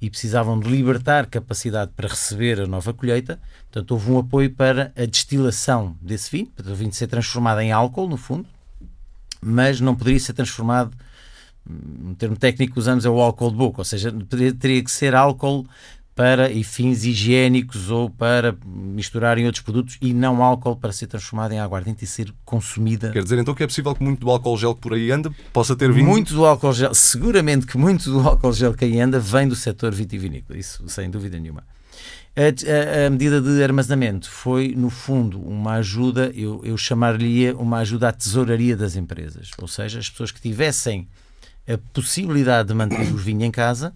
e 0.01 0.09
precisavam 0.09 0.57
de 0.59 0.69
libertar 0.69 1.25
capacidade 1.25 1.91
para 1.95 2.07
receber 2.07 2.61
a 2.61 2.67
nova 2.67 2.93
colheita. 2.93 3.39
Portanto, 3.69 3.91
houve 3.91 4.11
um 4.11 4.19
apoio 4.19 4.49
para 4.49 4.93
a 4.95 5.05
destilação 5.05 5.97
desse 6.01 6.31
vinho, 6.31 6.47
para 6.47 6.71
o 6.71 6.75
vinho 6.75 6.93
ser 6.93 7.07
transformado 7.07 7.59
em 7.59 7.71
álcool, 7.71 8.07
no 8.07 8.15
fundo, 8.15 8.47
mas 9.41 9.81
não 9.81 9.95
poderia 9.95 10.19
ser 10.19 10.33
transformado 10.33 10.95
um 11.69 12.13
termo 12.15 12.35
técnico 12.35 12.73
que 12.73 12.79
usamos 12.79 13.05
é 13.05 13.09
o 13.09 13.19
álcool 13.19 13.51
de 13.51 13.57
boca, 13.57 13.81
ou 13.81 13.85
seja, 13.85 14.13
teria 14.59 14.83
que 14.83 14.91
ser 14.91 15.13
álcool 15.13 15.65
para 16.19 16.49
fins 16.65 17.05
higiênicos 17.05 17.89
ou 17.89 18.09
para 18.09 18.53
misturar 18.65 19.37
em 19.37 19.45
outros 19.45 19.63
produtos 19.63 19.97
e 20.01 20.13
não 20.13 20.43
álcool 20.43 20.75
para 20.75 20.91
ser 20.91 21.07
transformado 21.07 21.53
em 21.53 21.59
aguardente 21.61 22.03
e 22.03 22.07
ser 22.07 22.33
consumida. 22.43 23.11
Quer 23.11 23.23
dizer 23.23 23.39
então 23.39 23.55
que 23.55 23.63
é 23.63 23.67
possível 23.67 23.95
que 23.95 24.03
muito 24.03 24.19
do 24.19 24.29
álcool 24.29 24.57
gel 24.57 24.75
que 24.75 24.81
por 24.81 24.93
aí 24.93 25.09
anda 25.11 25.31
possa 25.53 25.77
ter 25.77 25.89
vindo? 25.93 26.05
Muito 26.05 26.33
do 26.33 26.45
álcool 26.45 26.73
gel, 26.73 26.93
seguramente 26.93 27.65
que 27.65 27.77
muito 27.77 28.11
do 28.11 28.19
álcool 28.19 28.51
gel 28.51 28.73
que 28.73 28.83
aí 28.83 28.99
anda 28.99 29.17
vem 29.17 29.47
do 29.47 29.55
setor 29.55 29.93
vitivinícola, 29.93 30.59
isso 30.59 30.83
sem 30.89 31.09
dúvida 31.09 31.39
nenhuma. 31.39 31.63
A, 32.35 33.03
a, 33.03 33.07
a, 33.07 33.09
medida 33.09 33.39
de 33.39 33.63
armazenamento 33.63 34.29
foi, 34.29 34.73
no 34.75 34.89
fundo, 34.89 35.41
uma 35.41 35.75
ajuda, 35.75 36.31
eu, 36.35 36.61
eu 36.65 36.77
chamar-lhe 36.77 37.51
uma 37.53 37.77
ajuda 37.77 38.09
à 38.09 38.11
tesouraria 38.11 38.75
das 38.75 38.97
empresas. 38.97 39.51
Ou 39.57 39.69
seja, 39.69 39.99
as 39.99 40.09
pessoas 40.09 40.31
que 40.31 40.41
tivessem 40.41 41.07
a 41.71 41.77
possibilidade 41.93 42.69
de 42.69 42.73
manter 42.73 43.11
o 43.11 43.17
vinho 43.17 43.43
em 43.43 43.51
casa, 43.51 43.93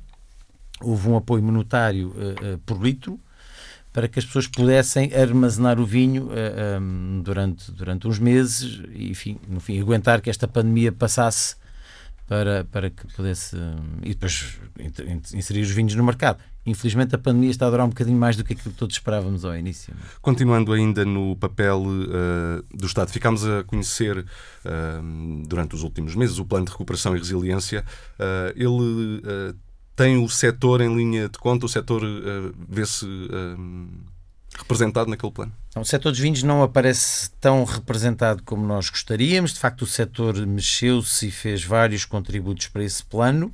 houve 0.80 1.10
um 1.10 1.18
apoio 1.18 1.42
monetário 1.42 2.10
uh, 2.10 2.54
uh, 2.54 2.58
por 2.60 2.82
litro 2.82 3.20
para 3.92 4.08
que 4.08 4.20
as 4.20 4.26
pessoas 4.26 4.48
pudessem 4.48 5.14
armazenar 5.14 5.80
o 5.80 5.86
vinho 5.86 6.26
uh, 6.26 6.34
eh, 6.34 6.80
um, 6.80 7.22
durante, 7.24 7.72
durante 7.72 8.08
uns 8.08 8.18
meses 8.18 8.82
e, 8.92 9.12
enfim, 9.12 9.40
no 9.48 9.60
fim, 9.60 9.80
aguentar 9.80 10.20
que 10.20 10.32
esta 10.32 10.48
pandemia 10.48 10.92
passasse 10.92 11.56
para, 12.28 12.64
para 12.66 12.90
que 12.90 13.06
pudesse. 13.14 13.56
e 14.02 14.10
depois 14.10 14.60
inserir 15.32 15.62
os 15.62 15.70
vinhos 15.70 15.94
no 15.94 16.04
mercado. 16.04 16.40
Infelizmente 16.66 17.14
a 17.14 17.18
pandemia 17.18 17.52
está 17.52 17.68
a 17.68 17.70
durar 17.70 17.86
um 17.86 17.90
bocadinho 17.90 18.18
mais 18.18 18.38
do 18.38 18.44
que 18.44 18.54
aquilo 18.54 18.72
que 18.72 18.78
todos 18.78 18.96
esperávamos 18.96 19.44
ao 19.44 19.56
início. 19.56 19.94
Continuando 20.22 20.72
ainda 20.72 21.04
no 21.04 21.36
papel 21.36 21.82
uh, 21.82 22.64
do 22.74 22.86
Estado, 22.86 23.12
ficámos 23.12 23.46
a 23.46 23.64
conhecer 23.64 24.20
uh, 24.20 25.46
durante 25.46 25.76
os 25.76 25.84
últimos 25.84 26.16
meses 26.16 26.40
o 26.40 26.46
plano 26.46 26.66
de 26.66 26.72
recuperação 26.72 27.16
e 27.16 27.20
resiliência. 27.20 27.84
Uh, 28.18 28.54
ele 28.56 29.54
tem 29.96 30.18
o 30.24 30.30
setor 30.30 30.82
em 30.82 30.96
linha 30.96 31.30
de 31.30 31.38
conta, 31.38 31.66
o 31.66 31.70
setor 31.70 32.02
vê-se 32.68 33.06
representado 34.58 35.10
naquele 35.10 35.32
plano? 35.32 35.52
O 35.76 35.84
setor 35.84 36.12
dos 36.12 36.20
vinhos 36.20 36.44
não 36.44 36.64
aparece 36.64 37.30
tão 37.42 37.64
representado 37.64 38.44
como 38.44 38.66
nós 38.66 38.90
gostaríamos. 38.90 39.54
De 39.54 39.60
facto, 39.60 39.84
o 39.84 39.88
setor 39.88 40.36
mexeu-se 40.46 41.28
e 41.28 41.32
fez 41.32 41.64
vários 41.64 42.06
contributos 42.06 42.68
para 42.68 42.84
esse 42.84 43.04
plano. 43.04 43.54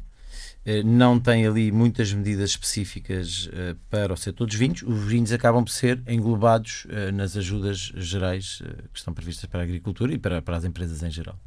Eh, 0.65 0.83
não 0.83 1.19
tem 1.19 1.47
ali 1.47 1.71
muitas 1.71 2.13
medidas 2.13 2.51
específicas 2.51 3.49
eh, 3.53 3.75
para 3.89 4.13
o 4.13 4.17
setor 4.17 4.45
dos 4.45 4.55
vinhos. 4.55 4.83
Os 4.83 5.03
vinhos 5.05 5.31
acabam 5.31 5.63
por 5.63 5.71
ser 5.71 6.01
englobados 6.07 6.85
eh, 6.89 7.11
nas 7.11 7.37
ajudas 7.37 7.91
gerais 7.95 8.61
que 8.93 8.99
estão 8.99 9.13
previstas 9.13 9.49
para 9.49 9.61
a 9.61 9.63
agricultura 9.63 10.13
e 10.13 10.17
para, 10.17 10.43
as 10.57 10.65
empresas 10.65 11.01
em 11.01 11.09
geral. 11.09 11.39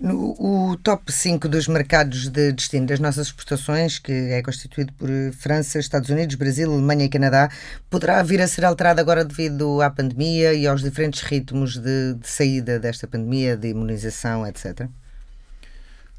No, 0.00 0.34
o 0.38 0.76
top 0.76 1.10
5 1.10 1.48
dos 1.48 1.68
mercados 1.68 2.28
de 2.28 2.52
destino 2.52 2.86
das 2.86 2.98
nossas 2.98 3.28
exportações, 3.28 3.98
que 3.98 4.12
é 4.12 4.42
constituído 4.42 4.92
por 4.94 5.08
França, 5.38 5.78
Estados 5.78 6.10
Unidos, 6.10 6.34
Brasil, 6.34 6.72
Alemanha 6.72 7.04
e 7.04 7.08
Canadá, 7.08 7.48
poderá 7.88 8.20
vir 8.22 8.42
a 8.42 8.48
ser 8.48 8.64
alterado 8.64 9.00
agora 9.00 9.24
devido 9.24 9.80
à 9.80 9.90
pandemia 9.90 10.52
e 10.52 10.66
aos 10.66 10.82
diferentes 10.82 11.22
ritmos 11.22 11.78
de, 11.78 12.14
de 12.14 12.28
saída 12.28 12.78
desta 12.80 13.06
pandemia, 13.06 13.56
de 13.56 13.68
imunização, 13.68 14.44
etc? 14.44 14.88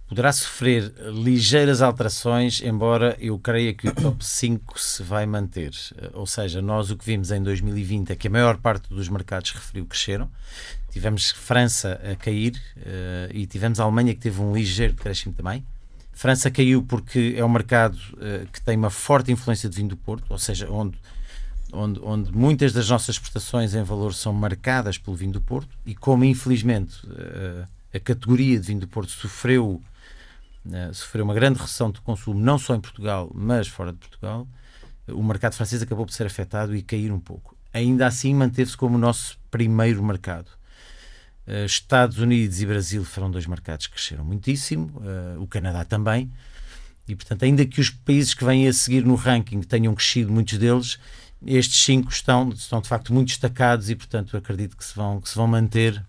Poderá 0.08 0.32
sofrer 0.32 0.94
ligeiras 1.12 1.82
alterações, 1.82 2.62
embora 2.62 3.16
eu 3.20 3.40
creia 3.40 3.74
que 3.74 3.88
o 3.88 3.96
top 3.96 4.24
5 4.24 4.80
se 4.80 5.02
vai 5.02 5.26
manter. 5.26 5.72
Ou 6.14 6.28
seja, 6.28 6.62
nós 6.62 6.92
o 6.92 6.98
que 6.98 7.06
vimos 7.06 7.32
em 7.32 7.42
2020 7.42 8.12
é 8.12 8.16
que 8.16 8.28
a 8.28 8.32
maior 8.32 8.58
parte 8.58 8.88
dos 8.90 9.10
mercados 9.10 9.52
referiu 9.52 9.86
cresceram. 9.86 10.30
Tivemos 10.92 11.32
França 11.32 12.00
a 12.10 12.16
cair 12.16 12.56
uh, 12.78 13.34
e 13.34 13.46
tivemos 13.46 13.80
a 13.80 13.84
Alemanha 13.84 14.14
que 14.14 14.22
teve 14.22 14.40
um 14.40 14.56
ligeiro 14.56 14.94
decréscimo 14.94 15.34
também. 15.34 15.66
França 16.14 16.50
caiu 16.50 16.84
porque 16.84 17.34
é 17.36 17.44
um 17.44 17.50
mercado 17.50 17.98
uh, 18.14 18.48
que 18.54 18.62
tem 18.62 18.78
uma 18.78 18.90
forte 18.90 19.32
influência 19.32 19.68
de 19.68 19.76
vinho 19.76 19.90
do 19.90 19.98
Porto, 19.98 20.24
ou 20.30 20.38
seja, 20.38 20.70
onde, 20.72 20.98
onde, 21.74 22.00
onde 22.02 22.32
muitas 22.32 22.72
das 22.72 22.90
nossas 22.90 23.16
exportações 23.16 23.74
em 23.74 23.84
valor 23.84 24.14
são 24.14 24.32
marcadas 24.32 24.98
pelo 24.98 25.18
vinho 25.18 25.34
do 25.34 25.42
Porto 25.42 25.76
e 25.86 25.94
como 25.94 26.24
infelizmente 26.24 26.96
a 27.94 28.00
categoria 28.00 28.60
de 28.60 28.68
vinho 28.68 28.80
do 28.80 28.88
Porto 28.88 29.12
sofreu 29.12 29.82
uh, 30.65 30.93
sofreu 30.93 31.24
uma 31.24 31.34
grande 31.34 31.60
recessão 31.60 31.91
de 31.91 32.01
consumo, 32.01 32.39
não 32.39 32.57
só 32.57 32.75
em 32.75 32.81
Portugal, 32.81 33.31
mas 33.34 33.67
fora 33.67 33.91
de 33.91 33.98
Portugal, 33.98 34.48
o 35.07 35.24
mercado 35.24 35.53
francês 35.53 35.81
acabou 35.81 36.05
por 36.05 36.12
ser 36.12 36.25
afetado 36.25 36.75
e 36.75 36.81
cair 36.81 37.12
um 37.12 37.19
pouco. 37.19 37.55
Ainda 37.74 38.07
assim, 38.07 38.34
manteve-se 38.34 38.75
como 38.75 38.95
o 38.95 38.98
nosso 38.98 39.38
primeiro 39.51 40.03
mercado. 40.03 40.50
Uh, 41.48 41.65
Estados 41.65 42.17
Unidos 42.17 42.62
e 42.62 42.65
Brasil 42.65 43.03
foram 43.03 43.29
dois 43.29 43.45
mercados 43.45 43.88
que 43.88 43.93
cresceram 43.93 44.25
muitíssimo, 44.25 44.91
uh, 44.98 45.41
o 45.41 45.48
Canadá 45.48 45.86
também, 45.86 46.31
e 47.07 47.15
portanto, 47.15 47.43
ainda 47.43 47.65
que 47.65 47.79
os 47.79 47.89
países 47.89 48.34
que 48.34 48.43
vêm 48.43 48.67
a 48.67 48.74
seguir 48.74 49.05
no 49.05 49.15
ranking 49.15 49.62
tenham 49.62 49.93
crescido, 49.93 50.31
muitos 50.31 50.57
deles, 50.57 50.98
estes 51.45 51.84
cinco 51.84 52.12
estão, 52.12 52.50
estão 52.50 52.81
de 52.81 52.88
facto 52.88 53.13
muito 53.13 53.27
destacados 53.27 53.89
e, 53.89 53.95
portanto, 53.95 54.36
acredito 54.36 54.75
que 54.75 54.84
se 54.84 54.95
vão, 54.95 55.22
que 55.22 55.29
se 55.29 55.36
vão 55.36 55.48
manter 55.48 56.03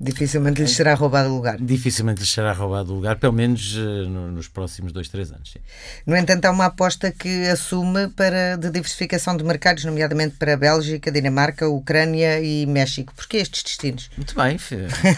Dificilmente 0.00 0.60
lhes 0.60 0.76
será 0.76 0.94
roubado 0.94 1.28
o 1.28 1.34
lugar. 1.34 1.58
Dificilmente 1.58 2.20
lhes 2.20 2.30
será 2.30 2.52
roubado 2.52 2.92
o 2.92 2.94
lugar, 2.94 3.16
pelo 3.16 3.32
menos 3.32 3.74
uh, 3.74 4.08
nos 4.08 4.46
próximos 4.46 4.92
dois, 4.92 5.08
três 5.08 5.32
anos. 5.32 5.50
Sim. 5.50 5.58
No 6.06 6.16
entanto, 6.16 6.44
há 6.44 6.52
uma 6.52 6.66
aposta 6.66 7.10
que 7.10 7.48
assume 7.48 8.06
para, 8.10 8.56
de 8.56 8.70
diversificação 8.70 9.36
de 9.36 9.42
mercados, 9.42 9.84
nomeadamente 9.84 10.36
para 10.36 10.54
a 10.54 10.56
Bélgica, 10.56 11.10
Dinamarca, 11.10 11.68
Ucrânia 11.68 12.40
e 12.40 12.64
México. 12.64 13.12
Porquê 13.12 13.38
estes 13.38 13.64
destinos? 13.64 14.08
Muito 14.16 14.36
bem, 14.36 14.56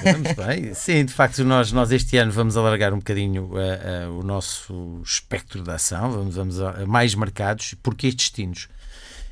vamos 0.02 0.32
bem. 0.32 0.72
Sim, 0.75 1.04
de 1.04 1.12
facto, 1.12 1.44
nós, 1.44 1.72
nós 1.72 1.92
este 1.92 2.16
ano 2.16 2.32
vamos 2.32 2.56
alargar 2.56 2.94
um 2.94 2.99
bocadinho 2.99 3.50
uh, 3.52 4.08
uh, 4.08 4.18
o 4.18 4.22
nosso 4.22 5.02
espectro 5.04 5.62
de 5.62 5.70
ação, 5.70 6.10
vamos, 6.10 6.37
vamos 6.37 6.58
a, 6.58 6.70
a 6.70 6.87
mais 6.87 7.14
mercados. 7.14 7.75
Porquê 7.82 8.06
estes 8.06 8.30
destinos? 8.30 8.68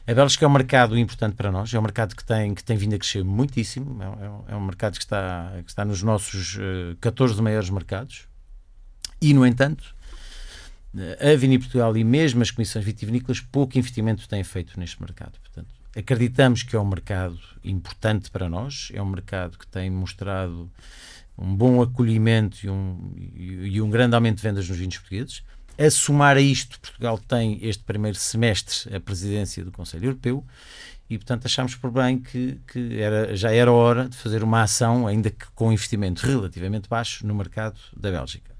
A 0.08 0.14
Bélgica 0.14 0.46
é 0.46 0.48
um 0.48 0.52
mercado 0.52 0.96
importante 0.96 1.36
para 1.36 1.52
nós, 1.52 1.74
é 1.74 1.78
um 1.78 1.82
mercado 1.82 2.16
que 2.16 2.24
tem, 2.24 2.54
que 2.54 2.64
tem 2.64 2.78
vindo 2.78 2.94
a 2.94 2.98
crescer 2.98 3.22
muitíssimo, 3.22 4.02
é, 4.02 4.06
é 4.54 4.56
um 4.56 4.62
é 4.62 4.64
mercado 4.64 4.96
que 4.96 5.02
está, 5.04 5.52
que 5.62 5.68
está 5.68 5.84
nos 5.84 6.02
nossos 6.02 6.56
uh, 6.56 6.92
eh, 6.92 6.96
14 6.98 7.42
maiores 7.42 7.68
mercados 7.68 8.26
e, 9.20 9.34
no 9.34 9.44
entanto, 9.44 9.94
a 11.20 11.36
Vini 11.36 11.58
Portugal 11.58 11.94
e 11.94 12.02
mesmo 12.04 12.40
as 12.40 12.50
comissões 12.50 12.86
vitivinícolas 12.86 13.40
pouco 13.40 13.76
investimento 13.76 14.26
têm 14.26 14.42
feito 14.42 14.80
neste 14.80 14.98
mercado. 14.98 15.38
Portanto, 15.40 15.74
acreditamos 15.94 16.62
que 16.62 16.74
é 16.74 16.80
um 16.80 16.88
mercado 16.88 17.38
importante 17.62 18.30
para 18.30 18.48
nós, 18.48 18.90
é 18.94 19.02
um 19.02 19.10
mercado 19.10 19.58
que 19.58 19.66
tem 19.66 19.90
mostrado 19.90 20.72
um 21.36 21.54
bom 21.54 21.82
acolhimento 21.82 22.64
e 22.64 22.70
um, 22.70 23.12
e 23.14 23.78
um 23.82 23.90
grande 23.90 24.14
aumento 24.14 24.36
de 24.36 24.42
vendas 24.42 24.66
nos 24.66 24.78
vinhos 24.78 24.96
portugueses. 24.96 25.42
A 25.78 25.90
somar 25.90 26.36
a 26.36 26.40
isto, 26.40 26.80
Portugal 26.80 27.18
tem 27.18 27.58
este 27.62 27.84
primeiro 27.84 28.18
semestre 28.18 28.94
a 28.94 28.98
presidência 28.98 29.64
do 29.64 29.70
Conselho 29.70 30.06
Europeu 30.06 30.44
e, 31.08 31.16
portanto, 31.16 31.46
achámos 31.46 31.76
por 31.76 31.90
bem 31.92 32.18
que, 32.18 32.60
que 32.66 33.00
era, 33.00 33.36
já 33.36 33.52
era 33.52 33.70
hora 33.70 34.08
de 34.08 34.16
fazer 34.16 34.42
uma 34.42 34.62
ação, 34.62 35.06
ainda 35.06 35.30
que 35.30 35.46
com 35.54 35.72
investimento 35.72 36.26
relativamente 36.26 36.88
baixo, 36.88 37.24
no 37.24 37.34
mercado 37.34 37.78
da 37.96 38.10
Bélgica. 38.10 38.58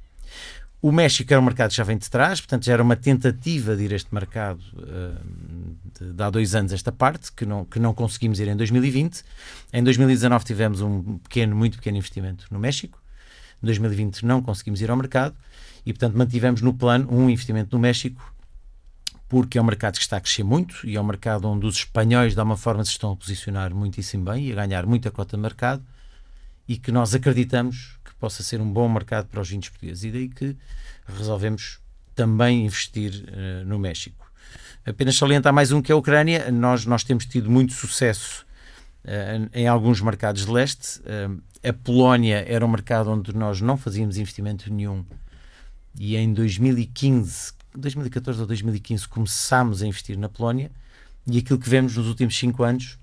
O 0.81 0.93
México 0.93 1.33
era 1.33 1.41
um 1.41 1.45
mercado 1.45 1.71
que 1.71 1.77
já 1.77 1.83
vem 1.83 1.99
de 1.99 2.09
trás, 2.09 2.41
portanto 2.41 2.65
já 2.65 2.75
era 2.75 2.83
uma 2.85 2.95
tentativa 2.95 3.77
de 3.77 3.83
ir 3.83 3.93
a 3.93 3.97
este 3.97 4.15
mercado 4.15 4.61
uh, 4.75 5.99
de, 5.99 6.13
de, 6.13 6.23
há 6.23 6.31
dois 6.31 6.55
anos 6.55 6.73
esta 6.73 6.93
parte, 6.93 7.33
que 7.33 7.45
não, 7.45 7.65
que 7.65 7.81
não 7.81 7.93
conseguimos 7.93 8.39
ir 8.39 8.47
em 8.47 8.55
2020. 8.55 9.25
Em 9.73 9.83
2019 9.83 10.45
tivemos 10.45 10.81
um 10.81 11.19
pequeno, 11.19 11.57
muito 11.57 11.79
pequeno 11.79 11.97
investimento 11.97 12.47
no 12.49 12.61
México. 12.61 13.03
Em 13.62 13.67
2020 13.67 14.25
não 14.25 14.43
conseguimos 14.43 14.81
ir 14.81 14.91
ao 14.91 14.97
mercado 14.97 15.35
e, 15.85 15.93
portanto, 15.93 16.17
mantivemos 16.17 16.61
no 16.61 16.73
plano 16.75 17.09
um 17.11 17.29
investimento 17.29 17.75
no 17.75 17.81
México, 17.81 18.35
porque 19.29 19.59
é 19.59 19.61
um 19.61 19.65
mercado 19.65 19.97
que 19.97 20.03
está 20.03 20.17
a 20.17 20.21
crescer 20.21 20.43
muito 20.43 20.87
e 20.87 20.97
é 20.97 21.00
um 21.00 21.05
mercado 21.05 21.47
onde 21.49 21.67
os 21.67 21.77
espanhóis, 21.77 22.35
de 22.35 22.41
alguma 22.41 22.57
forma, 22.57 22.85
se 22.85 22.93
estão 22.93 23.12
a 23.12 23.17
posicionar 23.17 23.75
muitíssimo 23.75 24.25
bem 24.25 24.47
e 24.47 24.53
a 24.53 24.55
ganhar 24.55 24.87
muita 24.87 25.11
cota 25.11 25.37
de 25.37 25.43
mercado 25.43 25.83
e 26.69 26.77
que 26.77 26.93
nós 26.93 27.15
acreditamos 27.15 27.99
que 28.05 28.15
possa 28.15 28.43
ser 28.43 28.61
um 28.61 28.71
bom 28.71 28.88
mercado 28.88 29.27
para 29.27 29.41
os 29.41 29.49
vinhos 29.49 29.69
portugueses. 29.69 30.05
E 30.05 30.11
daí 30.11 30.29
que 30.29 30.57
resolvemos 31.07 31.81
também 32.15 32.67
investir 32.67 33.25
uh, 33.29 33.65
no 33.65 33.79
México. 33.79 34.31
Apenas 34.85 35.17
salientar 35.17 35.53
mais 35.53 35.73
um 35.73 35.81
que 35.81 35.93
é 35.93 35.95
a 35.95 35.97
Ucrânia. 35.97 36.50
Nós, 36.50 36.85
nós 36.85 37.05
temos 37.05 37.25
tido 37.27 37.50
muito 37.50 37.73
sucesso 37.73 38.47
uh, 39.05 39.49
em 39.55 39.67
alguns 39.67 40.00
mercados 40.00 40.45
de 40.45 40.53
leste. 40.53 41.00
Uh, 41.00 41.41
a 41.65 41.73
Polónia 41.73 42.45
era 42.47 42.65
um 42.65 42.69
mercado 42.69 43.11
onde 43.11 43.35
nós 43.35 43.61
não 43.61 43.77
fazíamos 43.77 44.17
investimento 44.17 44.73
nenhum 44.73 45.05
e 45.99 46.17
em 46.17 46.33
2015, 46.33 47.53
2014 47.75 48.41
ou 48.41 48.47
2015, 48.47 49.09
começámos 49.09 49.83
a 49.83 49.87
investir 49.87 50.17
na 50.17 50.29
Polónia 50.29 50.71
e 51.27 51.38
aquilo 51.38 51.59
que 51.59 51.69
vemos 51.69 51.97
nos 51.97 52.07
últimos 52.07 52.37
cinco 52.37 52.62
anos 52.62 52.99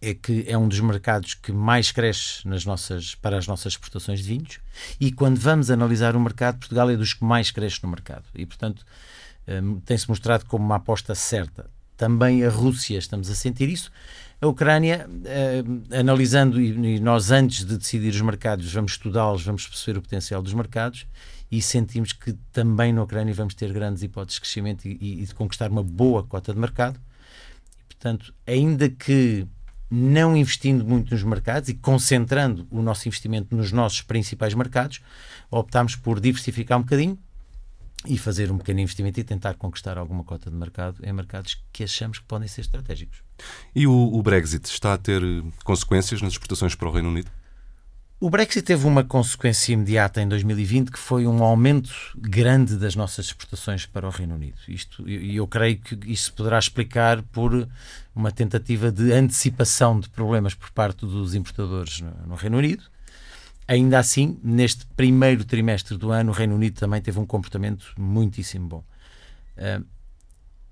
é 0.00 0.14
que 0.14 0.44
é 0.46 0.56
um 0.56 0.68
dos 0.68 0.78
mercados 0.80 1.34
que 1.34 1.50
mais 1.52 1.90
cresce 1.90 2.46
nas 2.46 2.64
nossas, 2.64 3.14
para 3.14 3.36
as 3.38 3.46
nossas 3.46 3.72
exportações 3.72 4.20
de 4.20 4.28
vinhos 4.28 4.60
e 5.00 5.10
quando 5.10 5.38
vamos 5.38 5.70
analisar 5.70 6.14
o 6.14 6.20
mercado, 6.20 6.58
Portugal 6.58 6.90
é 6.90 6.96
dos 6.96 7.14
que 7.14 7.24
mais 7.24 7.50
cresce 7.50 7.82
no 7.82 7.88
mercado 7.88 8.24
e, 8.34 8.46
portanto, 8.46 8.84
um, 9.48 9.80
tem-se 9.80 10.08
mostrado 10.08 10.44
como 10.46 10.64
uma 10.64 10.76
aposta 10.76 11.14
certa. 11.14 11.68
Também 11.96 12.44
a 12.44 12.50
Rússia, 12.50 12.98
estamos 12.98 13.30
a 13.30 13.34
sentir 13.34 13.68
isso. 13.68 13.90
A 14.40 14.46
Ucrânia, 14.46 15.08
uh, 15.08 15.98
analisando, 15.98 16.60
e, 16.60 16.96
e 16.96 17.00
nós 17.00 17.30
antes 17.30 17.64
de 17.64 17.78
decidir 17.78 18.10
os 18.10 18.20
mercados, 18.20 18.70
vamos 18.72 18.92
estudá-los, 18.92 19.42
vamos 19.42 19.66
perceber 19.66 19.98
o 19.98 20.02
potencial 20.02 20.42
dos 20.42 20.52
mercados 20.52 21.06
e 21.50 21.62
sentimos 21.62 22.12
que 22.12 22.34
também 22.52 22.92
na 22.92 23.02
Ucrânia 23.02 23.32
vamos 23.32 23.54
ter 23.54 23.72
grandes 23.72 24.02
hipóteses 24.02 24.34
de 24.34 24.40
crescimento 24.42 24.86
e, 24.86 25.22
e 25.22 25.26
de 25.26 25.34
conquistar 25.34 25.70
uma 25.70 25.82
boa 25.82 26.22
cota 26.22 26.52
de 26.52 26.58
mercado. 26.58 27.00
E, 27.78 27.84
portanto, 27.86 28.34
ainda 28.46 28.90
que 28.90 29.46
não 29.90 30.36
investindo 30.36 30.84
muito 30.84 31.14
nos 31.14 31.22
mercados 31.22 31.68
e 31.68 31.74
concentrando 31.74 32.66
o 32.70 32.82
nosso 32.82 33.08
investimento 33.08 33.56
nos 33.56 33.72
nossos 33.72 34.02
principais 34.02 34.52
mercados, 34.52 35.00
optámos 35.50 35.94
por 35.94 36.20
diversificar 36.20 36.78
um 36.78 36.82
bocadinho 36.82 37.18
e 38.04 38.18
fazer 38.18 38.50
um 38.52 38.58
pequeno 38.58 38.80
investimento 38.80 39.18
e 39.18 39.24
tentar 39.24 39.54
conquistar 39.54 39.96
alguma 39.96 40.22
cota 40.22 40.50
de 40.50 40.56
mercado 40.56 41.04
em 41.04 41.12
mercados 41.12 41.62
que 41.72 41.84
achamos 41.84 42.18
que 42.18 42.24
podem 42.26 42.46
ser 42.46 42.60
estratégicos. 42.60 43.22
E 43.74 43.86
o, 43.86 43.92
o 43.92 44.22
Brexit 44.22 44.66
está 44.66 44.94
a 44.94 44.98
ter 44.98 45.22
consequências 45.64 46.20
nas 46.20 46.32
exportações 46.32 46.74
para 46.74 46.88
o 46.88 46.92
Reino 46.92 47.08
Unido? 47.08 47.30
O 48.18 48.30
Brexit 48.30 48.62
teve 48.62 48.86
uma 48.86 49.04
consequência 49.04 49.74
imediata 49.74 50.22
em 50.22 50.28
2020 50.28 50.90
que 50.90 50.98
foi 50.98 51.26
um 51.26 51.44
aumento 51.44 51.92
grande 52.16 52.76
das 52.76 52.96
nossas 52.96 53.26
exportações 53.26 53.84
para 53.84 54.06
o 54.06 54.10
Reino 54.10 54.34
Unido. 54.34 54.56
Isto, 54.66 55.06
e 55.06 55.36
eu 55.36 55.46
creio 55.46 55.78
que 55.78 55.98
isso 56.10 56.32
poderá 56.32 56.58
explicar 56.58 57.20
por 57.24 57.68
uma 58.14 58.32
tentativa 58.32 58.90
de 58.90 59.12
antecipação 59.12 60.00
de 60.00 60.08
problemas 60.08 60.54
por 60.54 60.70
parte 60.70 61.04
dos 61.04 61.34
importadores 61.34 62.00
no, 62.00 62.10
no 62.28 62.34
Reino 62.36 62.56
Unido. 62.56 62.84
Ainda 63.68 63.98
assim, 63.98 64.38
neste 64.44 64.86
primeiro 64.86 65.44
trimestre 65.44 65.96
do 65.96 66.10
ano, 66.12 66.30
o 66.30 66.34
Reino 66.34 66.54
Unido 66.54 66.78
também 66.78 67.00
teve 67.00 67.18
um 67.18 67.26
comportamento 67.26 67.92
muitíssimo 67.98 68.68
bom. 68.68 68.84
Uh, 69.56 69.84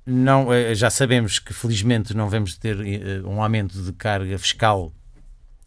não, 0.07 0.49
uh, 0.49 0.75
já 0.75 0.91
sabemos 0.91 1.39
que 1.39 1.53
felizmente 1.53 2.15
não 2.15 2.29
vamos 2.29 2.57
ter 2.57 2.77
uh, 2.77 3.29
um 3.29 3.43
aumento 3.43 3.83
de 3.83 3.93
carga 3.93 4.39
fiscal 4.39 4.93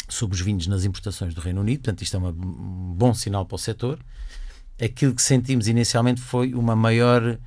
sobre 0.07 0.35
os 0.35 0.41
vinhos 0.41 0.67
nas 0.67 0.85
importações 0.85 1.33
do 1.33 1.41
Reino 1.41 1.59
Unido, 1.59 1.79
portanto, 1.79 2.01
isto 2.01 2.15
é 2.15 2.19
uma, 2.19 2.29
um 2.29 2.93
bom 2.95 3.13
sinal 3.13 3.45
para 3.45 3.55
o 3.55 3.59
setor. 3.59 3.99
Aquilo 4.81 5.13
que 5.13 5.21
sentimos 5.21 5.67
inicialmente 5.67 6.21
foi 6.21 6.53
uma 6.53 6.75
maior 6.75 7.37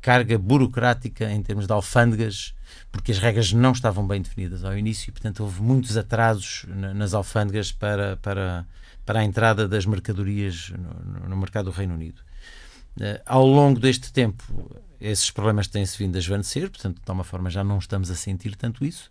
carga 0.00 0.38
burocrática 0.38 1.28
em 1.32 1.42
termos 1.42 1.66
de 1.66 1.72
alfândegas, 1.72 2.54
porque 2.96 3.12
as 3.12 3.18
regras 3.18 3.52
não 3.52 3.72
estavam 3.72 4.06
bem 4.06 4.20
definidas 4.22 4.64
ao 4.64 4.76
início, 4.76 5.10
e, 5.10 5.12
portanto, 5.12 5.40
houve 5.40 5.62
muitos 5.62 5.96
atrasos 5.96 6.64
nas 6.94 7.14
alfândegas 7.14 7.70
para, 7.72 8.16
para, 8.16 8.66
para 9.04 9.20
a 9.20 9.24
entrada 9.24 9.68
das 9.68 9.86
mercadorias 9.86 10.70
no, 10.70 11.28
no 11.28 11.36
mercado 11.36 11.66
do 11.66 11.70
Reino 11.70 11.94
Unido. 11.94 12.20
Uh, 12.96 13.20
ao 13.26 13.46
longo 13.46 13.78
deste 13.78 14.12
tempo, 14.12 14.42
esses 15.00 15.30
problemas 15.30 15.66
têm-se 15.66 15.98
vindo 15.98 16.16
a 16.16 16.18
esvanecer, 16.18 16.70
portanto, 16.70 17.00
de 17.04 17.10
uma 17.10 17.24
forma 17.24 17.50
já 17.50 17.62
não 17.62 17.78
estamos 17.78 18.10
a 18.10 18.14
sentir 18.14 18.56
tanto 18.56 18.84
isso 18.84 19.10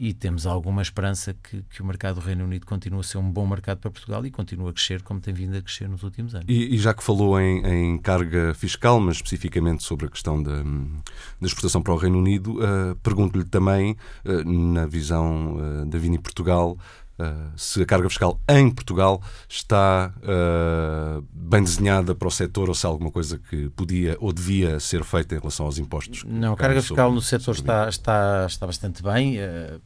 e 0.00 0.14
temos 0.14 0.46
alguma 0.46 0.80
esperança 0.80 1.34
que, 1.34 1.62
que, 1.68 1.82
o 1.82 1.84
mercado 1.84 2.14
do 2.14 2.26
Reino 2.26 2.42
Unido 2.42 2.64
continue 2.64 3.00
a 3.00 3.02
ser 3.02 3.18
um 3.18 3.30
bom 3.30 3.46
mercado 3.46 3.80
para 3.80 3.90
Portugal 3.90 4.24
e 4.24 4.30
continue 4.30 4.70
a 4.70 4.72
crescer 4.72 5.02
como 5.02 5.20
tem 5.20 5.34
vindo 5.34 5.54
a 5.54 5.60
crescer 5.60 5.90
nos 5.90 6.02
últimos 6.02 6.34
anos. 6.34 6.46
E, 6.48 6.74
e 6.74 6.78
já 6.78 6.94
que 6.94 7.04
falou 7.04 7.38
em, 7.38 7.62
em, 7.66 7.98
carga 7.98 8.54
fiscal, 8.54 8.98
mas 8.98 9.16
especificamente 9.16 9.82
sobre 9.82 10.06
a 10.06 10.08
questão 10.08 10.42
da, 10.42 10.62
da 10.62 11.46
exportação 11.46 11.82
para 11.82 11.92
o 11.92 11.98
Reino 11.98 12.18
Unido, 12.18 12.54
uh, 12.60 12.96
pergunto-lhe 13.02 13.44
também, 13.44 13.94
uh, 14.24 14.50
na 14.50 14.86
visão 14.86 15.56
uh, 15.56 15.84
da 15.84 15.98
Vini 15.98 16.18
Portugal, 16.18 16.78
Uh, 17.20 17.52
se 17.54 17.82
a 17.82 17.84
carga 17.84 18.08
fiscal 18.08 18.40
em 18.48 18.70
Portugal 18.70 19.22
está 19.46 20.10
uh, 20.22 21.22
bem 21.30 21.62
desenhada 21.62 22.14
para 22.14 22.26
o 22.26 22.30
setor 22.30 22.70
ou 22.70 22.74
se 22.74 22.86
há 22.86 22.88
alguma 22.88 23.10
coisa 23.10 23.38
que 23.38 23.68
podia 23.70 24.16
ou 24.20 24.32
devia 24.32 24.80
ser 24.80 25.04
feita 25.04 25.34
em 25.34 25.38
relação 25.38 25.66
aos 25.66 25.76
impostos. 25.76 26.24
Não, 26.24 26.54
a 26.54 26.56
carga 26.56 26.80
fiscal 26.80 27.12
no 27.12 27.20
setor 27.20 27.54
está, 27.56 27.90
está, 27.90 28.46
está 28.48 28.66
bastante 28.66 29.02
bem. 29.02 29.38
Uh, 29.38 29.82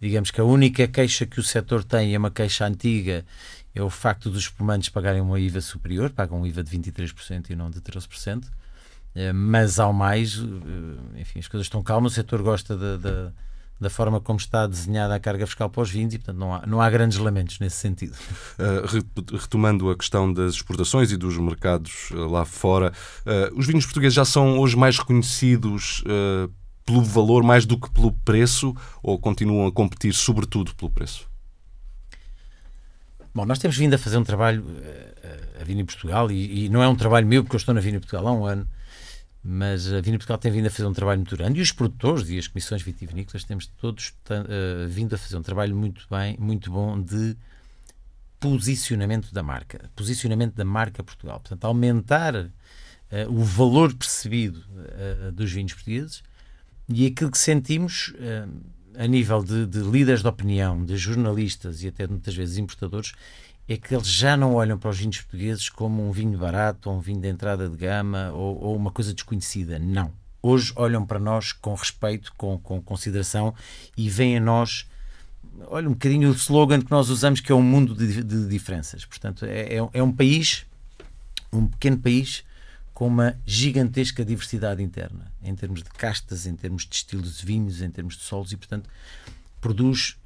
digamos 0.00 0.30
que 0.30 0.40
a 0.40 0.44
única 0.44 0.86
queixa 0.86 1.26
que 1.26 1.40
o 1.40 1.42
setor 1.42 1.82
tem 1.82 2.14
é 2.14 2.18
uma 2.18 2.30
queixa 2.30 2.64
antiga, 2.64 3.26
é 3.74 3.82
o 3.82 3.90
facto 3.90 4.30
dos 4.30 4.42
espumantes 4.42 4.88
pagarem 4.88 5.20
uma 5.20 5.40
IVA 5.40 5.60
superior, 5.60 6.10
pagam 6.10 6.42
um 6.42 6.46
IVA 6.46 6.62
de 6.62 6.78
23% 6.78 7.50
e 7.50 7.56
não 7.56 7.70
de 7.70 7.80
13%. 7.80 8.44
Mas 9.34 9.80
ao 9.80 9.92
mais, 9.92 10.36
enfim, 11.16 11.40
as 11.40 11.48
coisas 11.48 11.66
estão 11.66 11.82
calmas, 11.82 12.12
o 12.12 12.14
setor 12.14 12.40
gosta 12.40 12.76
de 12.76 13.32
da 13.80 13.88
forma 13.88 14.20
como 14.20 14.38
está 14.38 14.66
desenhada 14.66 15.14
a 15.14 15.20
carga 15.20 15.46
fiscal 15.46 15.70
para 15.70 15.82
os 15.82 15.90
vinhos 15.90 16.14
e, 16.14 16.18
portanto, 16.18 16.38
não 16.38 16.54
há, 16.54 16.66
não 16.66 16.80
há 16.80 16.90
grandes 16.90 17.18
lamentos 17.18 17.58
nesse 17.58 17.76
sentido. 17.76 18.16
Uh, 18.58 19.36
retomando 19.36 19.88
a 19.88 19.96
questão 19.96 20.32
das 20.32 20.54
exportações 20.54 21.12
e 21.12 21.16
dos 21.16 21.36
mercados 21.38 22.10
uh, 22.10 22.28
lá 22.28 22.44
fora, 22.44 22.92
uh, 23.20 23.56
os 23.56 23.66
vinhos 23.66 23.84
portugueses 23.84 24.14
já 24.14 24.24
são 24.24 24.58
hoje 24.58 24.76
mais 24.76 24.98
reconhecidos 24.98 26.02
pelo 26.84 27.02
valor 27.02 27.44
mais 27.44 27.64
do 27.64 27.78
que 27.78 27.88
pelo 27.90 28.10
preço 28.10 28.74
ou 29.02 29.18
continuam 29.18 29.66
a 29.66 29.72
competir 29.72 30.12
sobretudo 30.12 30.74
pelo 30.74 30.90
preço? 30.90 31.28
Bom, 33.32 33.44
nós 33.46 33.58
temos 33.58 33.76
vindo 33.76 33.94
a 33.94 33.98
fazer 33.98 34.16
um 34.16 34.24
trabalho, 34.24 34.64
a 35.60 35.64
Vini 35.64 35.84
Portugal, 35.84 36.30
e, 36.30 36.64
e, 36.64 36.68
não 36.68 36.82
é 36.82 36.88
um 36.88 36.96
trabalho 36.96 37.26
meu, 37.26 37.44
porque 37.44 37.54
eu 37.54 37.58
estou 37.58 37.74
na 37.74 37.80
Vini 37.80 38.00
Portugal 38.00 38.26
há 38.26 38.32
um 38.32 38.44
ano, 38.44 38.66
mas 39.42 39.92
a 39.92 40.00
Vina 40.00 40.18
Portugal 40.18 40.38
tem 40.38 40.50
vindo 40.50 40.66
a 40.66 40.70
fazer 40.70 40.86
um 40.86 40.92
trabalho 40.92 41.20
muito 41.20 41.36
grande 41.36 41.60
e 41.60 41.62
os 41.62 41.72
produtores 41.72 42.28
e 42.28 42.38
as 42.38 42.48
comissões 42.48 42.82
vitivinícolas 42.82 43.44
temos 43.44 43.66
todos 43.66 44.08
uh, 44.30 44.88
vindo 44.88 45.14
a 45.14 45.18
fazer 45.18 45.36
um 45.36 45.42
trabalho 45.42 45.76
muito 45.76 46.06
bem, 46.10 46.36
muito 46.38 46.70
bom 46.70 47.00
de 47.00 47.36
posicionamento 48.40 49.32
da 49.32 49.42
marca, 49.42 49.90
posicionamento 49.96 50.54
da 50.54 50.64
marca 50.64 51.02
Portugal. 51.02 51.40
Portanto, 51.40 51.64
aumentar 51.64 52.34
uh, 52.36 52.50
o 53.28 53.42
valor 53.42 53.94
percebido 53.94 54.58
uh, 54.58 55.32
dos 55.32 55.52
vinhos 55.52 55.72
portugueses 55.72 56.22
e 56.88 57.06
aquilo 57.06 57.30
que 57.30 57.38
sentimos 57.38 58.14
a 58.96 59.06
nível 59.06 59.44
de, 59.44 59.66
de 59.66 59.80
líderes 59.80 60.22
de 60.22 60.28
opinião, 60.28 60.82
de 60.84 60.96
jornalistas 60.96 61.82
e 61.82 61.88
até 61.88 62.06
muitas 62.06 62.34
vezes 62.34 62.56
importadores 62.56 63.12
é 63.68 63.76
que 63.76 63.94
eles 63.94 64.06
já 64.06 64.36
não 64.36 64.54
olham 64.54 64.78
para 64.78 64.90
os 64.90 64.98
vinhos 64.98 65.18
portugueses 65.18 65.68
como 65.68 66.08
um 66.08 66.10
vinho 66.10 66.38
barato 66.38 66.88
ou 66.88 66.96
um 66.96 67.00
vinho 67.00 67.20
de 67.20 67.28
entrada 67.28 67.68
de 67.68 67.76
gama 67.76 68.30
ou, 68.32 68.58
ou 68.62 68.76
uma 68.76 68.90
coisa 68.90 69.12
desconhecida. 69.12 69.78
Não. 69.78 70.10
Hoje 70.40 70.72
olham 70.74 71.04
para 71.04 71.18
nós 71.18 71.52
com 71.52 71.74
respeito, 71.74 72.32
com, 72.36 72.58
com 72.58 72.80
consideração 72.80 73.54
e 73.96 74.08
veem 74.08 74.38
a 74.38 74.40
nós 74.40 74.86
olha 75.66 75.88
um 75.88 75.92
bocadinho 75.92 76.30
o 76.30 76.32
slogan 76.32 76.80
que 76.80 76.90
nós 76.90 77.08
usamos 77.08 77.40
que 77.40 77.50
é 77.50 77.54
um 77.54 77.62
mundo 77.62 77.94
de, 77.94 78.22
de 78.22 78.48
diferenças. 78.48 79.04
Portanto, 79.04 79.44
é, 79.44 79.74
é, 79.74 79.88
é, 79.92 80.02
um 80.02 80.12
país, 80.12 80.64
um 81.52 81.66
pequeno 81.66 81.98
país 81.98 82.44
com 82.94 83.06
uma 83.06 83.38
gigantesca 83.46 84.24
diversidade 84.24 84.82
interna, 84.82 85.30
em 85.42 85.54
termos 85.54 85.82
de 85.82 85.90
castas, 85.90 86.46
em 86.46 86.56
termos 86.56 86.84
de 86.84 86.96
estilos 86.96 87.38
de 87.38 87.46
vinhos, 87.46 87.80
em 87.80 87.90
termos 87.90 88.16
de 88.16 88.22
solos 88.22 88.52
e, 88.52 88.56
portanto, 88.56 88.88
produz 89.60 90.16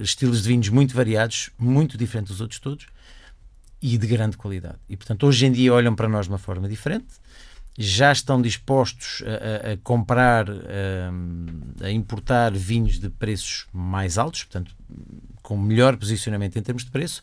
estilos 0.00 0.42
de 0.42 0.48
vinhos 0.48 0.68
muito 0.68 0.94
variados, 0.94 1.50
muito 1.58 1.96
diferentes 1.96 2.32
dos 2.32 2.40
outros 2.40 2.60
todos 2.60 2.86
e 3.82 3.96
de 3.96 4.06
grande 4.06 4.36
qualidade. 4.36 4.78
E, 4.88 4.96
portanto, 4.96 5.26
hoje 5.26 5.46
em 5.46 5.52
dia 5.52 5.72
olham 5.72 5.94
para 5.94 6.08
nós 6.08 6.26
de 6.26 6.32
uma 6.32 6.38
forma 6.38 6.68
diferente, 6.68 7.06
já 7.78 8.12
estão 8.12 8.42
dispostos 8.42 9.22
a, 9.24 9.70
a, 9.70 9.72
a 9.72 9.76
comprar, 9.78 10.50
a, 10.50 10.54
eh, 10.54 11.10
a, 11.82 11.90
importar 11.90 12.52
vinhos 12.52 12.98
de 12.98 13.08
preços 13.08 13.66
mais 13.72 14.18
altos, 14.18 14.44
portanto, 14.44 14.74
com 15.42 15.56
melhor 15.56 15.96
posicionamento 15.96 16.58
em 16.58 16.62
termos 16.62 16.84
de 16.84 16.90
preço. 16.90 17.22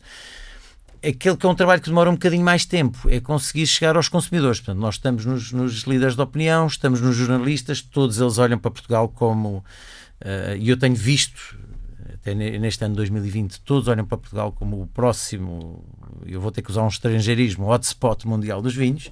Aquele 0.96 1.36
que 1.36 1.46
é 1.46 1.48
um 1.48 1.54
trabalho 1.54 1.80
que 1.80 1.88
demora 1.88 2.10
um 2.10 2.14
bocadinho 2.14 2.44
mais 2.44 2.64
tempo 2.64 3.08
é 3.08 3.20
conseguir 3.20 3.68
chegar 3.68 3.94
aos 3.94 4.08
consumidores. 4.08 4.58
Portanto, 4.58 4.80
nós 4.80 4.96
estamos 4.96 5.24
nos, 5.24 5.52
nos 5.52 5.82
líderes 5.82 6.16
de 6.16 6.22
opinião, 6.22 6.66
estamos 6.66 7.00
nos 7.00 7.14
jornalistas, 7.14 7.80
todos 7.80 8.20
eles 8.20 8.38
olham 8.38 8.58
para 8.58 8.70
Portugal 8.70 9.08
como. 9.08 9.58
Uh, 10.20 10.56
e 10.58 10.68
eu 10.68 10.76
tenho 10.76 10.96
visto 10.96 11.56
até 12.20 12.34
neste 12.34 12.84
ano 12.84 12.94
de 12.94 12.98
2020, 12.98 13.60
todos 13.62 13.88
olham 13.88 14.04
para 14.04 14.18
Portugal 14.18 14.52
como 14.52 14.82
o 14.82 14.86
próximo, 14.86 15.84
eu 16.26 16.40
vou 16.40 16.50
ter 16.50 16.62
que 16.62 16.70
usar 16.70 16.82
um 16.82 16.88
estrangeirismo, 16.88 17.66
hotspot 17.66 18.26
mundial 18.26 18.60
dos 18.60 18.74
vinhos, 18.74 19.10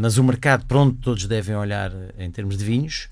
mas 0.00 0.18
o 0.18 0.24
mercado 0.24 0.66
para 0.66 0.78
onde 0.78 0.96
todos 0.98 1.26
devem 1.26 1.56
olhar 1.56 1.92
em 2.18 2.30
termos 2.30 2.56
de 2.56 2.64
vinhos 2.64 3.08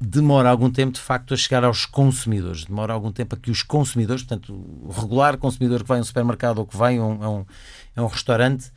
demora 0.00 0.50
algum 0.50 0.70
tempo, 0.70 0.92
de 0.92 1.00
facto, 1.00 1.32
a 1.32 1.36
chegar 1.36 1.64
aos 1.64 1.86
consumidores. 1.86 2.64
Demora 2.64 2.92
algum 2.92 3.10
tempo 3.10 3.34
a 3.34 3.38
que 3.38 3.50
os 3.50 3.62
consumidores, 3.62 4.22
portanto, 4.22 4.52
o 4.52 4.92
regular 4.92 5.36
consumidor 5.38 5.82
que 5.82 5.88
vai 5.88 5.98
a 5.98 6.00
um 6.00 6.04
supermercado 6.04 6.58
ou 6.58 6.66
que 6.66 6.76
vai 6.76 6.98
a 6.98 7.02
um, 7.02 7.22
a 7.22 7.30
um, 7.30 7.46
a 7.96 8.02
um 8.02 8.06
restaurante, 8.06 8.70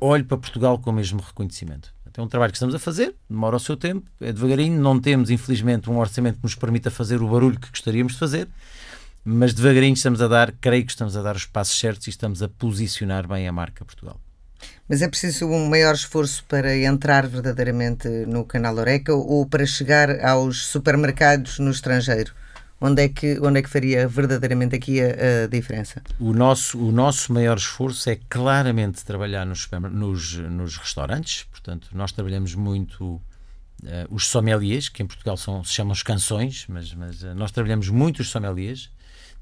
olhe 0.00 0.24
para 0.24 0.36
Portugal 0.36 0.78
com 0.78 0.90
o 0.90 0.92
mesmo 0.92 1.20
reconhecimento. 1.20 1.92
É 2.18 2.20
um 2.20 2.26
trabalho 2.26 2.50
que 2.50 2.56
estamos 2.56 2.74
a 2.74 2.80
fazer, 2.80 3.14
demora 3.30 3.54
o 3.54 3.60
seu 3.60 3.76
tempo, 3.76 4.04
é 4.20 4.32
devagarinho, 4.32 4.82
não 4.82 5.00
temos, 5.00 5.30
infelizmente, 5.30 5.88
um 5.88 5.98
orçamento 5.98 6.38
que 6.38 6.42
nos 6.42 6.56
permita 6.56 6.90
fazer 6.90 7.22
o 7.22 7.28
barulho 7.28 7.60
que 7.60 7.70
gostaríamos 7.70 8.14
de 8.14 8.18
fazer, 8.18 8.48
mas 9.24 9.54
devagarinho 9.54 9.94
estamos 9.94 10.20
a 10.20 10.26
dar, 10.26 10.50
creio 10.60 10.84
que 10.84 10.90
estamos 10.90 11.16
a 11.16 11.22
dar 11.22 11.36
os 11.36 11.46
passos 11.46 11.78
certos 11.78 12.08
e 12.08 12.10
estamos 12.10 12.42
a 12.42 12.48
posicionar 12.48 13.28
bem 13.28 13.46
a 13.46 13.52
marca 13.52 13.84
Portugal. 13.84 14.20
Mas 14.88 15.00
é 15.00 15.06
preciso 15.06 15.46
um 15.46 15.68
maior 15.68 15.94
esforço 15.94 16.44
para 16.48 16.76
entrar 16.76 17.24
verdadeiramente 17.28 18.08
no 18.26 18.44
canal 18.44 18.74
Oreca 18.78 19.14
ou 19.14 19.46
para 19.46 19.64
chegar 19.64 20.18
aos 20.24 20.66
supermercados 20.66 21.60
no 21.60 21.70
estrangeiro? 21.70 22.32
Onde 22.80 23.02
é 23.02 23.08
que, 23.08 23.40
onde 23.40 23.58
é 23.58 23.62
que 23.62 23.68
faria 23.68 24.06
verdadeiramente 24.06 24.76
aqui 24.76 25.00
a, 25.00 25.44
a 25.44 25.46
diferença? 25.48 26.00
O 26.20 26.32
nosso, 26.32 26.78
o 26.78 26.92
nosso 26.92 27.32
maior 27.32 27.56
esforço 27.56 28.08
é 28.08 28.16
claramente 28.28 29.04
trabalhar 29.04 29.44
nos, 29.44 29.68
nos, 29.90 30.36
nos 30.36 30.76
restaurantes. 30.76 31.44
Portanto, 31.50 31.88
nós 31.92 32.12
trabalhamos 32.12 32.54
muito 32.54 33.04
uh, 33.04 33.22
os 34.10 34.28
sommeliers, 34.28 34.88
que 34.88 35.02
em 35.02 35.06
Portugal 35.06 35.36
são, 35.36 35.64
se 35.64 35.72
chamam 35.72 35.92
os 35.92 36.04
canções, 36.04 36.66
mas, 36.68 36.94
mas 36.94 37.22
uh, 37.24 37.34
nós 37.34 37.50
trabalhamos 37.50 37.88
muito 37.88 38.20
os 38.20 38.28
sommeliers. 38.28 38.90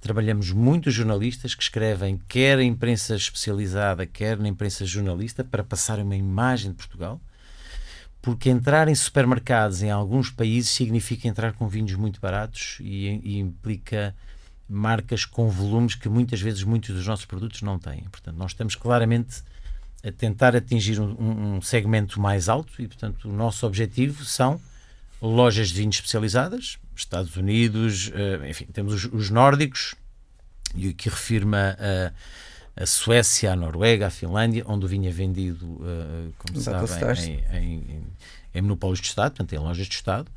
Trabalhamos 0.01 0.51
muito 0.51 0.87
os 0.87 0.95
jornalistas 0.95 1.55
que 1.55 1.63
escrevem 1.63 2.19
quer 2.29 2.59
a 2.59 2.65
imprensa 2.65 3.17
especializada, 3.17 4.07
quer 4.07 4.39
na 4.39 4.49
imprensa 4.49 4.87
jornalista, 4.87 5.45
para 5.45 5.63
passar 5.63 5.99
uma 5.99 6.17
imagem 6.17 6.71
de 6.71 6.77
Portugal 6.77 7.21
porque 8.21 8.51
entrar 8.51 8.89
em 8.89 8.95
supermercados 8.95 9.83
em 9.83 9.91
alguns 9.91 10.31
países 10.31 10.71
significa 10.71 11.29
entrar 11.29 11.53
com 11.53 11.69
vinhos 11.69 11.95
muito 11.95 12.21
baratos 12.21 12.79
e, 12.81 13.21
e, 13.23 13.39
implica 13.39 14.15
marcas 14.69 15.25
com 15.25 15.49
volumes 15.49 15.95
que 15.95 16.09
muitas 16.09 16.41
vezes 16.41 16.63
muitos 16.65 16.95
dos 16.95 17.07
nossos 17.07 17.25
produtos 17.25 17.63
não 17.63 17.79
têm. 17.79 18.03
Portanto, 18.11 18.37
nós 18.37 18.51
estamos 18.51 18.75
claramente 18.75 19.43
a 20.05 20.11
tentar 20.11 20.57
atingir 20.57 21.01
um, 21.01 21.57
um 21.57 21.63
segmento 21.63 22.21
mais 22.21 22.49
alto 22.49 22.73
e, 22.81 22.89
portanto, 22.89 23.29
o 23.29 23.33
nosso 23.33 23.67
objetivo 23.67 24.25
são 24.25 24.61
lojas 25.21 25.69
de 25.69 25.81
vinhos 25.81 25.97
especializadas, 25.97 26.79
Estados 26.95 27.37
Unidos, 27.37 28.09
uh, 28.09 28.47
enfim, 28.47 28.67
temos 28.67 28.93
os, 28.93 29.13
os 29.13 29.31
nórdicos, 29.31 29.95
e 30.75 30.93
que 30.93 31.09
refirma 31.09 31.77
a 31.79 32.13
a 32.77 32.85
Suécia, 32.85 33.53
a 33.53 33.57
Noruega, 33.57 34.09
a 34.09 34.11
Finlândia, 34.11 34.63
onde 34.67 34.85
o 34.85 34.89
vinho 34.89 35.09
é 35.09 35.11
vendido, 35.11 35.65
uh, 35.67 36.33
como 36.37 36.61
sabem, 36.61 37.43
em, 37.51 37.59
em, 37.59 38.07
em, 38.55 38.63
monopólios 38.63 39.01
de 39.01 39.07
Estado, 39.07 39.31
portanto, 39.31 39.55
em 39.55 39.59
lojas 39.59 39.87
de 39.87 39.95
Estado. 39.95 40.31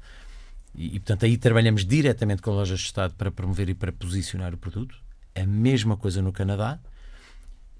E, 0.73 0.95
e, 0.95 0.99
portanto, 0.99 1.25
aí 1.25 1.37
trabalhamos 1.37 1.85
diretamente 1.85 2.41
com 2.41 2.51
lojas 2.51 2.79
de 2.79 2.85
Estado 2.85 3.13
para 3.15 3.29
promover 3.29 3.67
e 3.67 3.73
para 3.73 3.91
posicionar 3.91 4.53
o 4.53 4.57
produto. 4.57 4.95
A 5.35 5.45
mesma 5.45 5.97
coisa 5.97 6.21
no 6.21 6.31
Canadá 6.31 6.79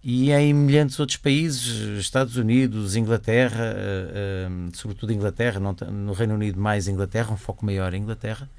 e 0.04 0.32
em 0.32 0.54
milhares 0.54 1.00
outros 1.00 1.17
países, 1.17 2.00
Estados 2.00 2.36
Unidos, 2.36 2.95
Inglaterra, 2.95 3.74
uh, 3.74 4.69
uh, 4.69 4.76
sobretudo 4.78 5.13
Inglaterra, 5.13 5.60
no 5.60 6.12
Reino 6.12 6.36
Unido 6.36 6.60
mais 6.60 6.88
Inglaterra, 6.88 7.32
um 7.32 7.38
foco 7.38 7.65
maior 7.65 7.93
em 7.93 8.02
Inglaterra, 8.02 8.50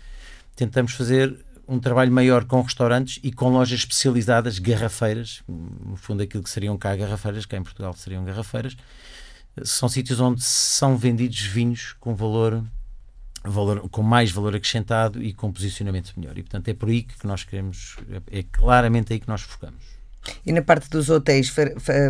tentamos 0.57 0.93
fazer 0.93 1.39
um 1.71 1.79
trabalho 1.79 2.11
maior 2.11 2.45
com 2.45 2.61
restaurantes 2.61 3.21
e 3.23 3.31
com 3.31 3.49
lojas 3.49 3.79
especializadas, 3.79 4.59
garrafeiras, 4.59 5.41
no 5.49 5.95
fundo 5.97 6.21
aquilo 6.21 6.43
que 6.43 6.51
seriam 6.51 6.77
cá 6.77 6.97
garrafeiras, 6.97 7.47
cá 7.47 7.57
em 7.57 7.63
Portugal 7.63 7.93
seriam 7.93 8.25
garrafeiras, 8.25 8.77
são 9.63 9.89
sítios 9.89 10.19
onde 10.19 10.43
são 10.43 10.97
vendidos 10.97 11.39
vinhos 11.41 11.95
com 12.01 12.13
valor, 12.13 12.65
valor 13.45 13.89
com 13.89 14.03
mais 14.03 14.33
valor 14.33 14.57
acrescentado 14.57 15.23
e 15.23 15.33
com 15.33 15.53
posicionamento 15.53 16.13
melhor. 16.17 16.37
E 16.37 16.43
portanto 16.43 16.67
é 16.67 16.75
por 16.75 16.89
aí 16.89 17.05
que 17.05 17.25
nós 17.25 17.45
queremos, 17.45 17.97
é 18.27 18.43
claramente 18.43 19.13
aí 19.13 19.21
que 19.21 19.29
nós 19.29 19.43
focamos. 19.43 20.00
E 20.45 20.53
na 20.53 20.63
parte 20.63 20.89
dos 20.91 21.09
hotéis 21.09 21.53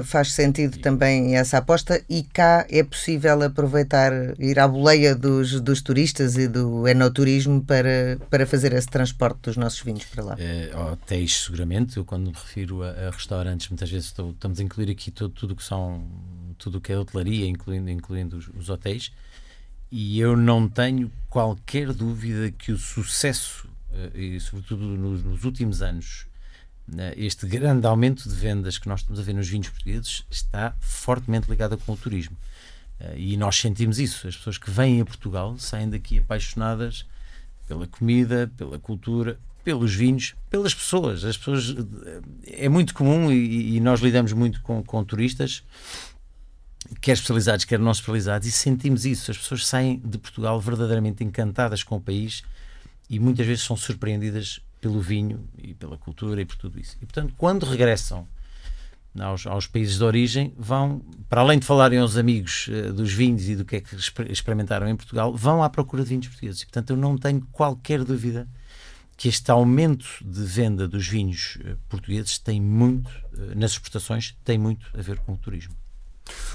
faz 0.04 0.32
sentido 0.32 0.78
também 0.78 1.36
essa 1.36 1.58
aposta 1.58 2.02
e 2.08 2.22
cá 2.22 2.66
é 2.68 2.82
possível 2.82 3.42
aproveitar, 3.42 4.12
ir 4.38 4.58
à 4.58 4.66
boleia 4.66 5.14
dos, 5.14 5.60
dos 5.60 5.80
turistas 5.80 6.36
e 6.36 6.48
do 6.48 6.86
enoturismo 6.88 7.62
para, 7.62 8.18
para 8.28 8.46
fazer 8.46 8.72
esse 8.72 8.88
transporte 8.88 9.38
dos 9.42 9.56
nossos 9.56 9.80
vinhos 9.80 10.04
para 10.04 10.24
lá? 10.24 10.36
É, 10.38 10.70
hotéis, 10.76 11.44
seguramente. 11.44 11.96
Eu 11.96 12.04
quando 12.04 12.26
me 12.28 12.32
refiro 12.32 12.82
a, 12.82 12.90
a 12.90 13.10
restaurantes, 13.10 13.68
muitas 13.68 13.90
vezes 13.90 14.06
estou, 14.06 14.30
estamos 14.30 14.58
a 14.58 14.62
incluir 14.62 14.90
aqui 14.90 15.10
todo, 15.10 15.32
tudo 15.32 15.54
que 15.54 15.62
são 15.62 16.04
tudo 16.60 16.80
que 16.80 16.92
é 16.92 16.98
hotelaria, 16.98 17.46
incluindo, 17.46 17.90
incluindo 17.90 18.36
os, 18.36 18.48
os 18.48 18.68
hotéis, 18.68 19.12
e 19.90 20.20
eu 20.20 20.36
não 20.36 20.68
tenho 20.68 21.10
qualquer 21.28 21.92
dúvida 21.92 22.50
que 22.50 22.70
o 22.70 22.78
sucesso, 22.78 23.68
eh, 23.92 24.10
e 24.14 24.40
sobretudo 24.40 24.84
nos, 24.84 25.24
nos 25.24 25.44
últimos 25.44 25.82
anos, 25.82 26.26
este 27.16 27.46
grande 27.46 27.86
aumento 27.86 28.28
de 28.28 28.34
vendas 28.34 28.78
que 28.78 28.88
nós 28.88 29.00
estamos 29.00 29.20
a 29.20 29.22
ver 29.22 29.32
nos 29.32 29.48
vinhos 29.48 29.68
portugueses 29.68 30.24
está 30.30 30.74
fortemente 30.80 31.48
ligado 31.48 31.78
com 31.78 31.92
o 31.92 31.96
turismo. 31.96 32.36
Eh, 33.00 33.14
e 33.16 33.36
nós 33.36 33.56
sentimos 33.56 33.98
isso. 33.98 34.26
As 34.26 34.36
pessoas 34.36 34.58
que 34.58 34.70
vêm 34.70 35.00
a 35.00 35.04
Portugal 35.04 35.56
saem 35.58 35.88
daqui 35.88 36.18
apaixonadas 36.18 37.06
pela 37.66 37.86
comida, 37.86 38.50
pela 38.56 38.78
cultura, 38.78 39.38
pelos 39.64 39.94
vinhos, 39.94 40.34
pelas 40.48 40.74
pessoas. 40.74 41.24
As 41.24 41.36
pessoas 41.36 41.74
eh, 42.06 42.64
é 42.64 42.68
muito 42.68 42.92
comum 42.94 43.30
e, 43.32 43.76
e 43.76 43.80
nós 43.80 44.00
lidamos 44.00 44.32
muito 44.32 44.60
com, 44.62 44.82
com, 44.82 45.04
turistas, 45.04 45.62
quer 47.00 47.12
especializados, 47.12 47.64
quer 47.64 47.78
não 47.78 47.92
especializados, 47.92 48.46
e 48.46 48.52
sentimos 48.52 49.04
isso. 49.04 49.30
As 49.30 49.38
pessoas 49.38 49.66
saem 49.66 50.00
de 50.04 50.18
Portugal 50.18 50.60
verdadeiramente 50.60 51.24
encantadas 51.24 51.82
com 51.82 51.96
o 51.96 52.00
país 52.00 52.42
e 53.08 53.18
muitas 53.18 53.46
vezes 53.46 53.64
são 53.64 53.76
surpreendidas 53.76 54.60
pelo 54.80 55.00
vinho 55.00 55.48
e 55.58 55.74
pela 55.74 55.98
cultura 55.98 56.40
e 56.40 56.44
por 56.44 56.56
tudo 56.56 56.80
isso. 56.80 56.96
E 57.00 57.06
portanto, 57.06 57.34
quando 57.36 57.64
regressam 57.64 58.26
aos, 59.18 59.46
aos 59.46 59.66
países 59.66 59.98
de 59.98 60.04
origem, 60.04 60.54
vão, 60.56 61.00
para 61.28 61.40
além 61.40 61.58
de 61.58 61.66
falarem 61.66 61.98
aos 61.98 62.16
amigos 62.16 62.68
uh, 62.68 62.92
dos 62.92 63.12
vinhos 63.12 63.48
e 63.48 63.56
do 63.56 63.64
que 63.64 63.76
é 63.76 63.80
que 63.80 63.94
experimentaram 64.30 64.88
em 64.88 64.96
Portugal, 64.96 65.34
vão 65.34 65.62
à 65.62 65.68
procura 65.68 66.02
de 66.02 66.10
vinhos 66.10 66.28
portugueses. 66.28 66.62
E 66.62 66.66
portanto, 66.66 66.90
eu 66.90 66.96
não 66.96 67.16
tenho 67.18 67.40
qualquer 67.52 68.04
dúvida 68.04 68.48
que 69.16 69.28
este 69.28 69.50
aumento 69.50 70.06
de 70.24 70.42
venda 70.44 70.88
dos 70.88 71.06
vinhos 71.06 71.58
uh, 71.60 71.76
portugueses 71.88 72.38
tem 72.38 72.60
muito, 72.60 73.08
uh, 73.08 73.54
nas 73.56 73.72
exportações, 73.72 74.36
tem 74.44 74.58
muito 74.58 74.86
a 74.96 75.02
ver 75.02 75.18
com 75.18 75.32
o 75.32 75.36
turismo. 75.36 75.74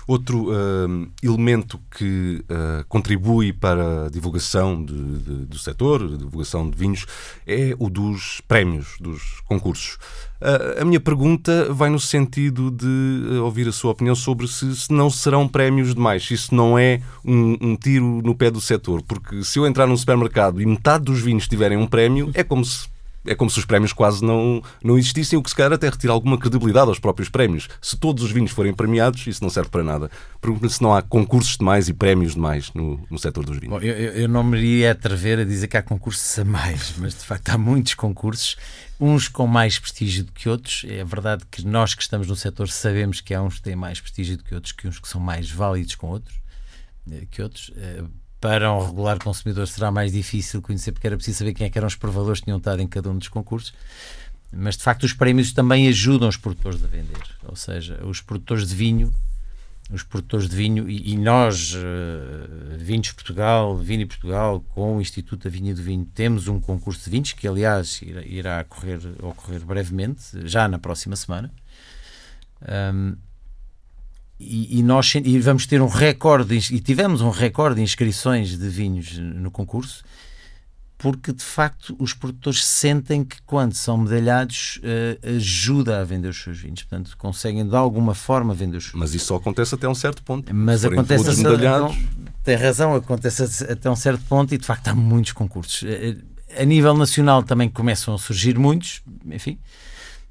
Outro 0.08 0.52
uh, 0.52 1.08
elemento 1.24 1.80
que 1.98 2.44
uh, 2.44 2.86
contribui 2.88 3.52
para 3.52 4.06
a 4.06 4.10
divulgação 4.10 4.84
de, 4.84 4.94
de, 4.94 5.46
do 5.46 5.58
setor, 5.58 6.04
a 6.04 6.18
divulgação 6.18 6.70
de 6.70 6.78
vinhos, 6.78 7.08
é 7.48 7.76
o 7.80 7.90
dos 7.90 8.42
prémios, 8.48 8.98
dos 9.00 9.42
concursos. 9.46 9.98
Uh, 10.40 10.82
a 10.82 10.86
minha 10.86 11.00
pergunta 11.00 11.74
vai 11.74 11.90
no 11.90 12.00
sentido 12.00 12.70
de 12.70 13.40
ouvir 13.40 13.68
a 13.68 13.72
sua 13.72 13.92
opinião 13.92 14.14
sobre 14.14 14.48
se, 14.48 14.76
se 14.76 14.94
não 14.94 15.10
serão 15.10 15.48
prémios 15.48 15.96
demais, 15.96 16.28
se 16.28 16.36
isso 16.36 16.54
não 16.54 16.78
é 16.78 17.02
um, 17.24 17.58
um, 17.60 17.76
tiro 17.76 18.22
no 18.24 18.36
pé 18.36 18.52
do 18.52 18.62
setor. 18.62 19.02
Porque 19.02 19.44
se 19.44 19.58
eu 19.58 19.66
entrar 19.66 19.88
num 19.88 19.98
supermercado 19.98 20.62
e 20.62 20.66
metade 20.68 21.06
dos 21.06 21.20
vinhos 21.20 21.48
tiverem 21.48 21.78
um 21.78 21.88
prémio, 21.88 22.30
é 22.36 22.44
como 22.44 22.64
se 22.64 22.88
é 23.26 23.36
como 23.36 23.50
se 23.50 23.60
os 23.60 23.66
prémios 23.66 23.94
quase 23.94 24.24
não, 24.24 24.62
não 24.84 24.98
existissem, 24.98 25.38
o 25.38 25.44
que 25.44 25.50
se 25.50 25.56
calhar 25.56 25.74
até 25.74 25.90
retira 25.90 26.14
alguma 26.14 26.38
credibilidade 26.38 26.90
aos 26.90 27.00
próprios 27.00 27.30
prémios. 27.30 27.68
Se 27.82 27.98
todos 27.98 28.24
os 28.24 28.32
vinhos 28.32 28.52
forem 28.52 28.74
premiados, 28.74 29.26
isso 29.28 29.44
não 29.44 29.50
serve 29.50 29.70
para 29.70 29.84
nada. 29.84 30.10
Pergunto-me 30.42 30.70
se 30.70 30.82
não 30.82 30.94
há 30.94 31.02
concursos 31.02 31.58
demais 31.58 31.90
e 31.90 31.94
prémios 31.94 32.34
demais 32.34 32.72
no, 32.74 33.06
no 33.10 33.18
setor 33.18 33.46
dos 33.46 33.58
vinhos. 33.58 33.80
Bom, 33.80 33.86
eu, 33.86 33.94
eu 33.94 34.30
não 34.30 34.44
me 34.44 34.58
iria 34.58 34.92
atrever 34.92 35.40
a 35.40 35.44
dizer 35.44 35.68
que 35.68 35.78
há 35.78 35.82
concursos 35.82 36.38
a 36.40 36.46
mais, 36.46 36.94
mas 36.98 37.14
de 37.14 37.26
facto 37.26 37.50
há 37.50 37.58
muitos 37.58 37.94
concursos, 37.94 38.56
uns 39.00 39.28
com 39.28 39.48
mais 39.48 39.80
prestígio 39.80 40.24
do 40.24 40.32
que 40.32 40.48
outros. 40.48 40.86
É 40.88 41.04
verdade 41.04 41.44
que 41.50 41.66
nós 41.66 41.94
que 41.94 42.02
estamos 42.02 42.28
no 42.28 42.36
setor 42.36 42.70
sabemos 42.70 43.22
que 43.22 43.34
há 43.34 43.42
uns 43.42 43.56
que 43.56 43.64
têm 43.64 43.76
mais 43.76 44.00
prestígio 44.00 44.38
do 44.38 44.44
que 44.44 44.56
outros, 44.56 44.72
que 44.72 44.88
uns 44.88 45.00
que 45.00 45.08
são 45.08 45.20
mais 45.20 45.50
válidos 45.50 45.96
com 45.96 46.08
outros, 46.08 46.36
eh, 47.12 47.26
que 47.30 47.42
outros 47.42 47.72
eh, 47.76 48.04
para 48.46 48.72
um 48.72 48.86
regular 48.86 49.18
consumidor 49.18 49.68
será 49.68 49.90
mais 49.90 50.12
difícil 50.12 50.62
conhecer, 50.62 50.92
porque 50.92 51.08
era 51.08 51.16
preciso 51.16 51.40
saber 51.40 51.56
quem 51.56 51.66
é 51.66 51.70
que 51.70 51.80
eram 51.80 51.88
os 51.88 51.96
provedores 51.96 52.40
que 52.40 52.46
tinham 52.46 52.60
estado 52.60 52.80
em 52.80 52.86
cada 52.88 53.10
um 53.10 53.18
dos 53.18 53.28
concursos. 53.28 53.74
Mas 54.52 54.78
de 54.78 54.84
facto, 54.84 55.02
os 55.02 55.14
prémios 55.14 55.52
também 55.52 55.88
ajudam 55.88 56.30
os 56.30 56.38
produtores 56.38 56.84
a 56.84 56.86
vender, 56.86 57.24
ou 57.44 57.56
seja, 57.56 58.00
os 58.06 58.22
produtores 58.22 58.68
de 58.68 58.76
vinho. 58.76 59.12
Os 59.92 60.04
produtores 60.04 60.48
de 60.48 60.56
vinho 60.56 60.88
e, 60.88 61.14
e 61.14 61.18
nós, 61.18 61.74
uh, 61.76 62.78
Vinhos 62.78 63.12
Portugal, 63.12 63.78
Vini 63.78 64.06
Portugal, 64.06 64.64
com 64.74 64.98
o 64.98 65.02
Instituto 65.02 65.44
da 65.44 65.50
Vinha 65.50 65.76
do 65.76 65.82
Vinho, 65.82 66.06
temos 66.06 66.48
um 66.48 66.60
concurso 66.60 67.04
de 67.04 67.12
vinhos 67.12 67.34
que, 67.34 67.48
aliás, 67.48 68.00
irá, 68.02 68.22
irá 68.26 68.62
ocorrer, 68.62 69.00
ocorrer 69.22 69.64
brevemente, 69.64 70.24
já 70.44 70.68
na 70.68 70.80
próxima 70.80 71.16
semana. 71.16 71.52
Um, 72.94 73.16
e, 74.40 74.80
e, 74.80 74.84
nós 74.84 75.14
e 75.16 75.40
vamos 75.40 75.66
ter 75.66 75.82
um 75.82 75.88
recorde, 75.88 76.56
e 76.56 76.80
tivemos 76.80 77.22
um 77.22 77.30
recorde 77.30 77.76
de 77.76 77.82
inscrições 77.82 78.58
de 78.58 78.68
vinhos 78.68 79.18
no 79.18 79.50
concurso, 79.50 80.04
porque 80.98 81.34
de 81.34 81.44
facto 81.44 81.96
os 82.00 82.14
produtores 82.14 82.64
sentem 82.64 83.24
que 83.24 83.42
quando 83.46 83.74
são 83.74 83.98
medalhados 83.98 84.80
uh, 84.80 85.36
ajuda 85.36 86.00
a 86.00 86.04
vender 86.04 86.30
os 86.30 86.42
seus 86.42 86.58
vinhos, 86.60 86.84
portanto 86.84 87.16
conseguem 87.18 87.68
de 87.68 87.76
alguma 87.76 88.16
forma 88.16 88.54
vender 88.54 88.78
os 88.78 88.86
seus 88.86 88.96
Mas 88.96 89.14
isso 89.14 89.28
só 89.28 89.36
acontece 89.36 89.76
até 89.76 89.88
um 89.88 89.96
certo 89.96 90.24
ponto. 90.24 90.54
Mas 90.54 90.84
acontece 90.84 91.30
a, 91.30 91.34
medalhados... 91.34 91.98
tem 92.44 92.56
razão, 92.56 92.96
acontece 92.96 93.44
até 93.66 93.90
um 93.90 93.96
certo 93.96 94.24
ponto 94.26 94.54
e 94.54 94.58
de 94.58 94.66
facto 94.66 94.88
há 94.88 94.96
muitos 94.96 95.34
concursos. 95.34 95.84
Eh, 95.84 96.16
a 96.58 96.64
nível 96.64 96.96
nacional 96.96 97.44
também 97.44 97.70
começam 97.70 98.14
a 98.14 98.18
surgir 98.18 98.58
muitos, 98.58 99.02
enfim. 99.30 99.60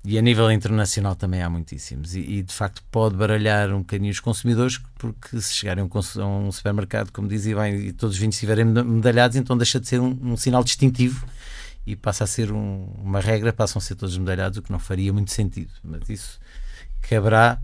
E 0.06 0.18
a 0.18 0.22
nível 0.22 0.52
internacional 0.52 1.16
também 1.16 1.42
há 1.42 1.48
muitíssimos. 1.48 2.14
E, 2.14 2.20
e, 2.20 2.42
de 2.42 2.52
facto 2.52 2.82
pode 2.90 3.16
baralhar 3.16 3.72
um 3.72 3.78
bocadinho 3.78 4.10
os 4.10 4.20
consumidores, 4.20 4.78
porque 4.98 5.40
se 5.40 5.54
chegarem 5.54 5.82
a 5.82 6.26
um, 6.26 6.52
supermercado, 6.52 7.10
como 7.10 7.26
dizia 7.26 7.56
bem, 7.56 7.74
e 7.86 7.92
todos 7.92 8.16
os 8.16 8.20
vinhos 8.20 8.34
estiverem 8.36 8.66
medalhados, 8.66 9.36
então 9.36 9.56
deixa 9.56 9.80
de 9.80 9.88
ser 9.88 10.00
um, 10.00 10.18
um 10.22 10.36
sinal 10.36 10.62
distintivo 10.62 11.26
e 11.86 11.96
passa 11.96 12.24
a 12.24 12.26
ser 12.26 12.52
um, 12.52 12.84
uma 12.98 13.20
regra, 13.20 13.52
passam 13.52 13.78
a 13.78 13.82
ser 13.82 13.94
todos 13.94 14.16
medalhados, 14.18 14.58
o 14.58 14.62
que 14.62 14.70
não 14.70 14.78
faria 14.78 15.10
muito 15.10 15.30
sentido. 15.30 15.72
Mas 15.82 16.06
isso 16.10 16.38
caberá, 17.00 17.58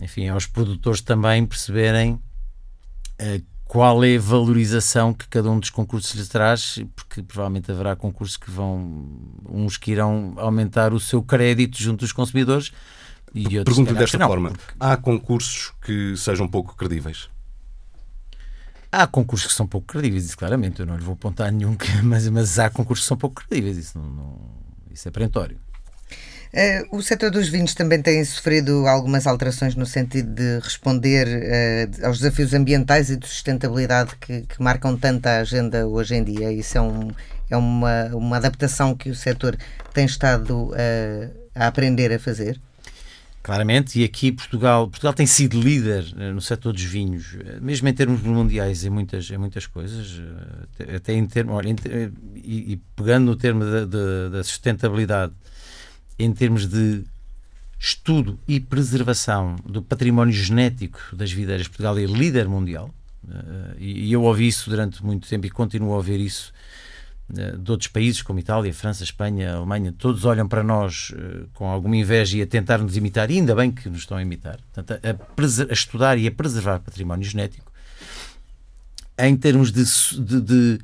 enfim, 0.00 0.28
aos 0.28 0.46
produtores 0.46 1.02
também 1.02 1.44
perceberem 1.44 2.12
uh, 2.12 3.44
qual 3.68 4.02
é 4.02 4.16
a 4.16 4.20
valorização 4.20 5.12
que 5.12 5.28
cada 5.28 5.50
um 5.50 5.60
dos 5.60 5.68
concursos 5.68 6.14
lhes 6.14 6.26
traz, 6.26 6.82
porque 6.96 7.22
provavelmente 7.22 7.70
haverá 7.70 7.94
concursos 7.94 8.38
que 8.38 8.50
vão, 8.50 9.06
uns 9.46 9.76
que 9.76 9.92
irão 9.92 10.32
aumentar 10.38 10.94
o 10.94 10.98
seu 10.98 11.22
crédito 11.22 11.80
junto 11.80 12.00
dos 12.00 12.10
consumidores 12.10 12.72
e 13.34 13.58
outros 13.58 13.76
Pergunto 13.76 13.98
desta 13.98 14.26
forma: 14.26 14.52
porque... 14.52 14.74
há 14.80 14.96
concursos 14.96 15.72
que 15.82 16.16
sejam 16.16 16.48
pouco 16.48 16.74
credíveis? 16.74 17.28
Há 18.90 19.06
concursos 19.06 19.48
que 19.48 19.54
são 19.54 19.66
pouco 19.66 19.86
credíveis, 19.86 20.24
isso 20.24 20.38
claramente, 20.38 20.80
eu 20.80 20.86
não 20.86 20.96
lhe 20.96 21.04
vou 21.04 21.12
apontar 21.12 21.52
nenhum, 21.52 21.76
mas, 22.02 22.26
mas 22.30 22.58
há 22.58 22.70
concursos 22.70 23.04
que 23.04 23.08
são 23.08 23.18
pouco 23.18 23.44
credíveis, 23.44 23.76
isso, 23.76 23.98
não, 23.98 24.08
não 24.08 24.38
isso 24.90 25.06
é 25.06 25.10
perentório. 25.10 25.60
Uh, 26.52 26.96
o 26.96 27.02
setor 27.02 27.30
dos 27.30 27.48
vinhos 27.48 27.74
também 27.74 28.00
tem 28.00 28.24
sofrido 28.24 28.86
algumas 28.86 29.26
alterações 29.26 29.74
no 29.74 29.84
sentido 29.84 30.34
de 30.34 30.58
responder 30.60 31.26
uh, 31.26 32.06
aos 32.06 32.20
desafios 32.20 32.54
ambientais 32.54 33.10
e 33.10 33.16
de 33.16 33.28
sustentabilidade 33.28 34.16
que, 34.18 34.42
que, 34.42 34.62
marcam 34.62 34.96
tanto 34.96 35.26
a 35.26 35.40
agenda 35.40 35.86
hoje 35.86 36.14
em 36.14 36.24
dia. 36.24 36.50
Isso 36.50 36.78
é, 36.78 36.80
um, 36.80 37.10
é 37.50 37.56
uma, 37.56 38.06
uma 38.14 38.36
adaptação 38.38 38.94
que 38.96 39.10
o 39.10 39.14
setor 39.14 39.58
tem 39.92 40.06
estado 40.06 40.70
uh, 40.70 41.30
a 41.54 41.66
aprender 41.66 42.12
a 42.14 42.18
fazer. 42.18 42.58
Claramente, 43.42 44.00
e 44.00 44.04
aqui 44.04 44.32
Portugal, 44.32 44.88
Portugal 44.88 45.12
tem 45.12 45.26
sido 45.26 45.60
líder 45.60 46.04
no 46.34 46.40
setor 46.40 46.72
dos 46.72 46.82
vinhos, 46.82 47.36
mesmo 47.62 47.88
em 47.88 47.94
termos 47.94 48.20
mundiais, 48.20 48.84
em 48.84 48.90
muitas, 48.90 49.30
em 49.30 49.38
muitas 49.38 49.66
coisas, 49.66 50.20
até 50.94 51.14
em 51.14 51.24
termos, 51.24 51.54
olha, 51.54 51.74
e, 52.34 52.72
e, 52.72 52.76
pegando 52.94 53.24
no 53.24 53.36
termo 53.36 53.64
da 54.30 54.44
sustentabilidade, 54.44 55.32
em 56.18 56.32
termos 56.32 56.66
de 56.66 57.04
estudo 57.78 58.38
e 58.46 58.58
preservação 58.58 59.56
do 59.64 59.80
património 59.80 60.34
genético 60.34 61.00
das 61.14 61.30
videiras, 61.30 61.68
Portugal 61.68 61.96
é 61.96 62.04
líder 62.04 62.48
mundial. 62.48 62.92
Uh, 63.24 63.76
e, 63.78 64.12
eu 64.12 64.22
ouvi 64.22 64.48
isso 64.48 64.70
durante 64.70 65.04
muito 65.04 65.28
tempo 65.28 65.46
e 65.46 65.50
continuo 65.50 65.92
a 65.92 65.96
ouvir 65.96 66.18
isso 66.18 66.52
uh, 67.30 67.58
de 67.58 67.70
outros 67.70 67.88
países 67.88 68.22
como 68.22 68.38
Itália, 68.38 68.72
França, 68.72 69.04
Espanha, 69.04 69.54
Alemanha, 69.54 69.94
todos 69.96 70.24
olham 70.24 70.48
para 70.48 70.62
nós 70.62 71.10
uh, 71.10 71.46
com 71.54 71.68
alguma 71.68 71.96
inveja 71.96 72.38
e 72.38 72.42
a 72.42 72.46
tentar 72.46 72.78
nos 72.78 72.96
imitar, 72.96 73.30
e 73.30 73.34
ainda 73.34 73.54
bem 73.54 73.70
que 73.70 73.88
nos 73.88 74.00
estão 74.00 74.16
a 74.16 74.22
imitar, 74.22 74.58
Portanto, 74.72 75.00
a, 75.04 75.70
a, 75.70 75.72
estudar 75.72 76.18
e 76.18 76.26
a 76.26 76.32
preservar 76.32 76.80
património 76.80 77.28
genético. 77.28 77.70
Em 79.16 79.36
termos 79.36 79.72
de, 79.72 79.84
de 80.40 80.78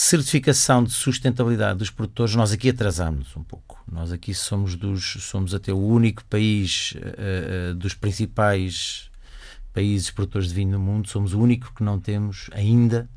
certificação 0.00 0.84
de 0.84 0.92
sustentabilidade 0.92 1.80
dos 1.80 1.90
produtores, 1.90 2.32
nós 2.36 2.52
aqui 2.52 2.70
atrasámos 2.70 3.36
um 3.36 3.42
pouco. 3.42 3.82
Nós 3.90 4.12
aqui 4.12 4.32
somos, 4.32 4.76
dos, 4.76 5.16
somos 5.24 5.52
até 5.52 5.72
o 5.72 5.78
único 5.78 6.24
país 6.26 6.94
uh, 6.94 7.74
dos 7.74 7.94
principais 7.94 9.10
países 9.72 10.08
produtores 10.12 10.50
de 10.50 10.54
vinho 10.54 10.70
no 10.70 10.78
mundo, 10.78 11.08
somos 11.08 11.34
o 11.34 11.40
único 11.40 11.74
que 11.74 11.82
não 11.82 11.98
temos 11.98 12.48
ainda 12.52 13.10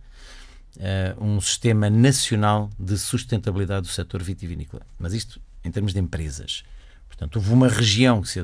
uh, 0.77 1.23
um 1.23 1.39
sistema 1.39 1.87
nacional 1.87 2.67
de 2.79 2.97
sustentabilidade 2.97 3.83
do 3.83 3.93
setor 3.93 4.23
vitivinícola. 4.23 4.81
Mas 4.97 5.13
isto 5.13 5.39
em 5.63 5.69
termos 5.69 5.93
de 5.93 5.99
empresas. 5.99 6.63
Portanto, 7.07 7.35
houve 7.35 7.53
uma 7.53 7.67
região 7.67 8.23
que 8.23 8.27
se 8.27 8.39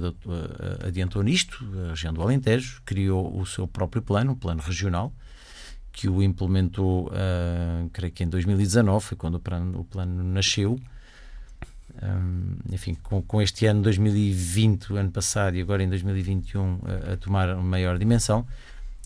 adiantou 0.85 1.23
nisto, 1.23 1.65
a 1.87 1.89
região 1.89 2.13
do 2.13 2.21
Alentejo, 2.21 2.83
criou 2.85 3.35
o 3.35 3.47
seu 3.47 3.67
próprio 3.67 4.03
plano, 4.03 4.33
um 4.33 4.35
plano 4.35 4.61
regional, 4.61 5.11
que 5.97 6.07
o 6.07 6.21
implementou, 6.21 7.07
uh, 7.07 7.89
creio 7.91 8.13
que 8.13 8.23
em 8.23 8.29
2019, 8.29 9.03
foi 9.03 9.17
quando 9.17 9.35
o 9.35 9.39
plano, 9.39 9.79
o 9.79 9.83
plano 9.83 10.23
nasceu. 10.23 10.79
Um, 12.03 12.57
enfim, 12.71 12.95
com, 13.01 13.19
com, 13.23 13.41
este 13.41 13.65
ano 13.65 13.81
2020, 13.81 14.93
o 14.93 14.97
ano 14.97 15.09
passado, 15.09 15.57
e 15.57 15.61
agora 15.61 15.81
em 15.81 15.89
2021, 15.89 16.81
a, 17.09 17.13
a 17.13 17.17
tomar 17.17 17.49
uma 17.49 17.63
maior 17.63 17.97
dimensão, 17.97 18.45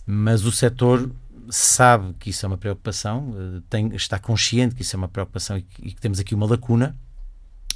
mas 0.05 0.43
o 0.43 0.51
setor 0.51 1.09
sabe 1.49 2.13
que 2.19 2.31
isso 2.31 2.45
é 2.45 2.47
uma 2.47 2.57
preocupação, 2.57 3.29
uh, 3.29 3.61
tem, 3.69 3.95
está 3.95 4.19
consciente 4.19 4.75
que 4.75 4.81
isso 4.81 4.93
é 4.93 4.97
uma 4.97 5.07
preocupação 5.07 5.57
e 5.57 5.61
que, 5.61 5.87
e 5.87 5.93
que, 5.93 6.01
temos 6.01 6.19
aqui 6.19 6.35
uma 6.35 6.45
lacuna 6.45 6.93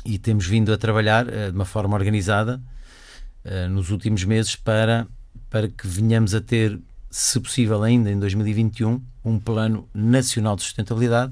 e 0.04 0.20
temos 0.20 0.46
vindo 0.46 0.74
a 0.74 0.78
trabalhar 0.78 1.26
uh, 1.26 1.52
de 1.52 1.56
uma 1.56 1.66
forma 1.66 1.96
organizada 1.96 2.62
nos 3.70 3.92
últimos 3.92 4.24
meses 4.24 4.56
para, 4.56 5.06
para 5.52 5.68
que 5.68 5.88
venhamos 5.88 6.34
a 6.34 6.42
ter 6.42 6.80
se 7.16 7.40
possível 7.40 7.82
ainda 7.82 8.12
em 8.12 8.20
2021, 8.20 9.02
um 9.24 9.40
plano 9.40 9.88
nacional 9.94 10.54
de 10.58 10.64
sustentabilidade 10.64 11.32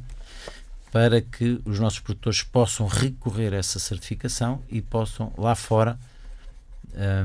para 0.93 1.19
que 1.19 1.59
os 1.65 1.77
nossos 1.77 1.99
produtores 1.99 2.41
possam 2.41 2.87
recorrer 2.87 3.53
a 3.53 3.57
essa 3.57 3.79
certificação 3.79 4.61
e 4.69 4.81
possam 4.81 5.33
lá 5.37 5.55
fora, 5.55 5.99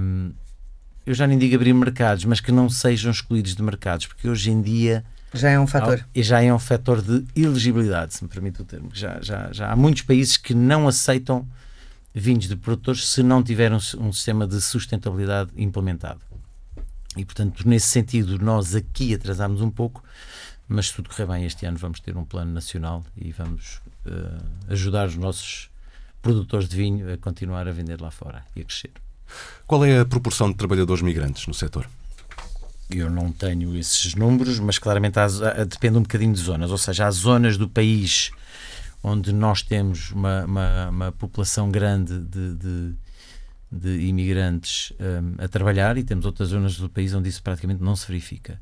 hum, 0.03 0.33
eu 1.07 1.15
já 1.15 1.25
nem 1.25 1.39
digo 1.39 1.55
abrir 1.55 1.73
mercados, 1.73 2.25
mas 2.25 2.41
que 2.41 2.51
não 2.51 2.69
sejam 2.69 3.13
excluídos 3.13 3.55
de 3.55 3.63
mercados, 3.63 4.07
porque 4.07 4.29
hoje 4.29 4.51
em 4.51 4.61
dia 4.61 5.05
já 5.33 5.51
é 5.51 5.61
um 5.61 5.67
fator. 5.69 6.05
Já 6.17 6.43
é 6.43 6.53
um 6.53 6.59
fator 6.59 7.01
de 7.01 7.25
elegibilidade, 7.37 8.15
se 8.15 8.25
me 8.25 8.29
permite 8.29 8.61
o 8.61 8.65
termo. 8.65 8.91
Já, 8.93 9.21
já, 9.21 9.53
já 9.53 9.71
há 9.71 9.77
muitos 9.77 10.03
países 10.03 10.37
que 10.37 10.53
não 10.53 10.89
aceitam 10.89 11.47
vinhos 12.13 12.49
de 12.49 12.57
produtores 12.57 13.07
se 13.07 13.23
não 13.23 13.41
tiverem 13.41 13.79
um 13.99 14.13
sistema 14.13 14.49
de 14.49 14.61
sustentabilidade 14.61 15.53
implementado. 15.57 16.28
E, 17.19 17.25
portanto, 17.25 17.69
nesse 17.69 17.89
sentido, 17.89 18.39
nós 18.39 18.77
aqui 18.77 19.13
atrasámos 19.13 19.61
um 19.61 19.71
pouco, 19.71 20.05
mas 20.69 20.87
se 20.87 20.95
tudo 20.95 21.09
correr 21.09 21.27
bem, 21.27 21.45
este 21.45 21.67
ano 21.67 21.77
vamos 21.77 21.99
ter 21.99 22.17
um 22.17 22.25
plano 22.25 22.53
nacional 22.53 23.05
e 23.17 23.33
vamos 23.33 23.81
uh, 24.07 24.73
ajudar 24.73 25.09
os 25.09 25.17
nossos 25.17 25.69
produtores 26.23 26.69
de 26.69 26.77
vinho 26.77 27.13
a 27.13 27.17
continuar 27.17 27.67
a 27.67 27.73
vender 27.73 28.01
lá 28.01 28.13
fora 28.13 28.45
e 28.55 28.61
a 28.61 28.65
crescer. 28.65 28.93
Qual 29.67 29.85
é 29.85 29.99
a 29.99 30.05
proporção 30.05 30.51
de 30.51 30.57
trabalhadores 30.57 31.03
migrantes 31.03 31.47
no 31.49 31.55
setor? 31.55 31.89
Eu 32.89 33.11
não 33.11 33.33
tenho 33.33 33.77
esses 33.77 34.15
números, 34.15 34.61
mas 34.61 34.79
claramente 34.79 35.19
há, 35.19 35.27
depende 35.65 35.99
um 35.99 36.03
bocadinho 36.03 36.33
de 36.33 36.41
zonas. 36.41 36.71
Ou 36.71 36.79
seja, 36.79 37.07
há 37.07 37.11
zonas 37.11 37.59
do 37.59 37.69
país 37.69 38.31
onde 39.03 39.33
nós 39.33 39.63
temos 39.63 40.13
uma, 40.13 40.45
uma, 40.45 40.89
uma 40.89 41.13
população 41.13 41.71
grande 41.71 42.19
de, 42.21 42.55
de 42.55 42.95
de 43.71 44.01
imigrantes 44.07 44.93
um, 44.99 45.43
a 45.43 45.49
trabalhar 45.49 45.97
e 45.99 46.03
temos 46.03 46.25
outras 46.25 46.49
zonas 46.49 46.77
do 46.77 46.89
país 46.89 47.15
onde 47.15 47.29
isso 47.29 47.43
praticamente 47.43 47.83
não 47.83 47.95
se 47.95 48.07
verifica. 48.07 48.61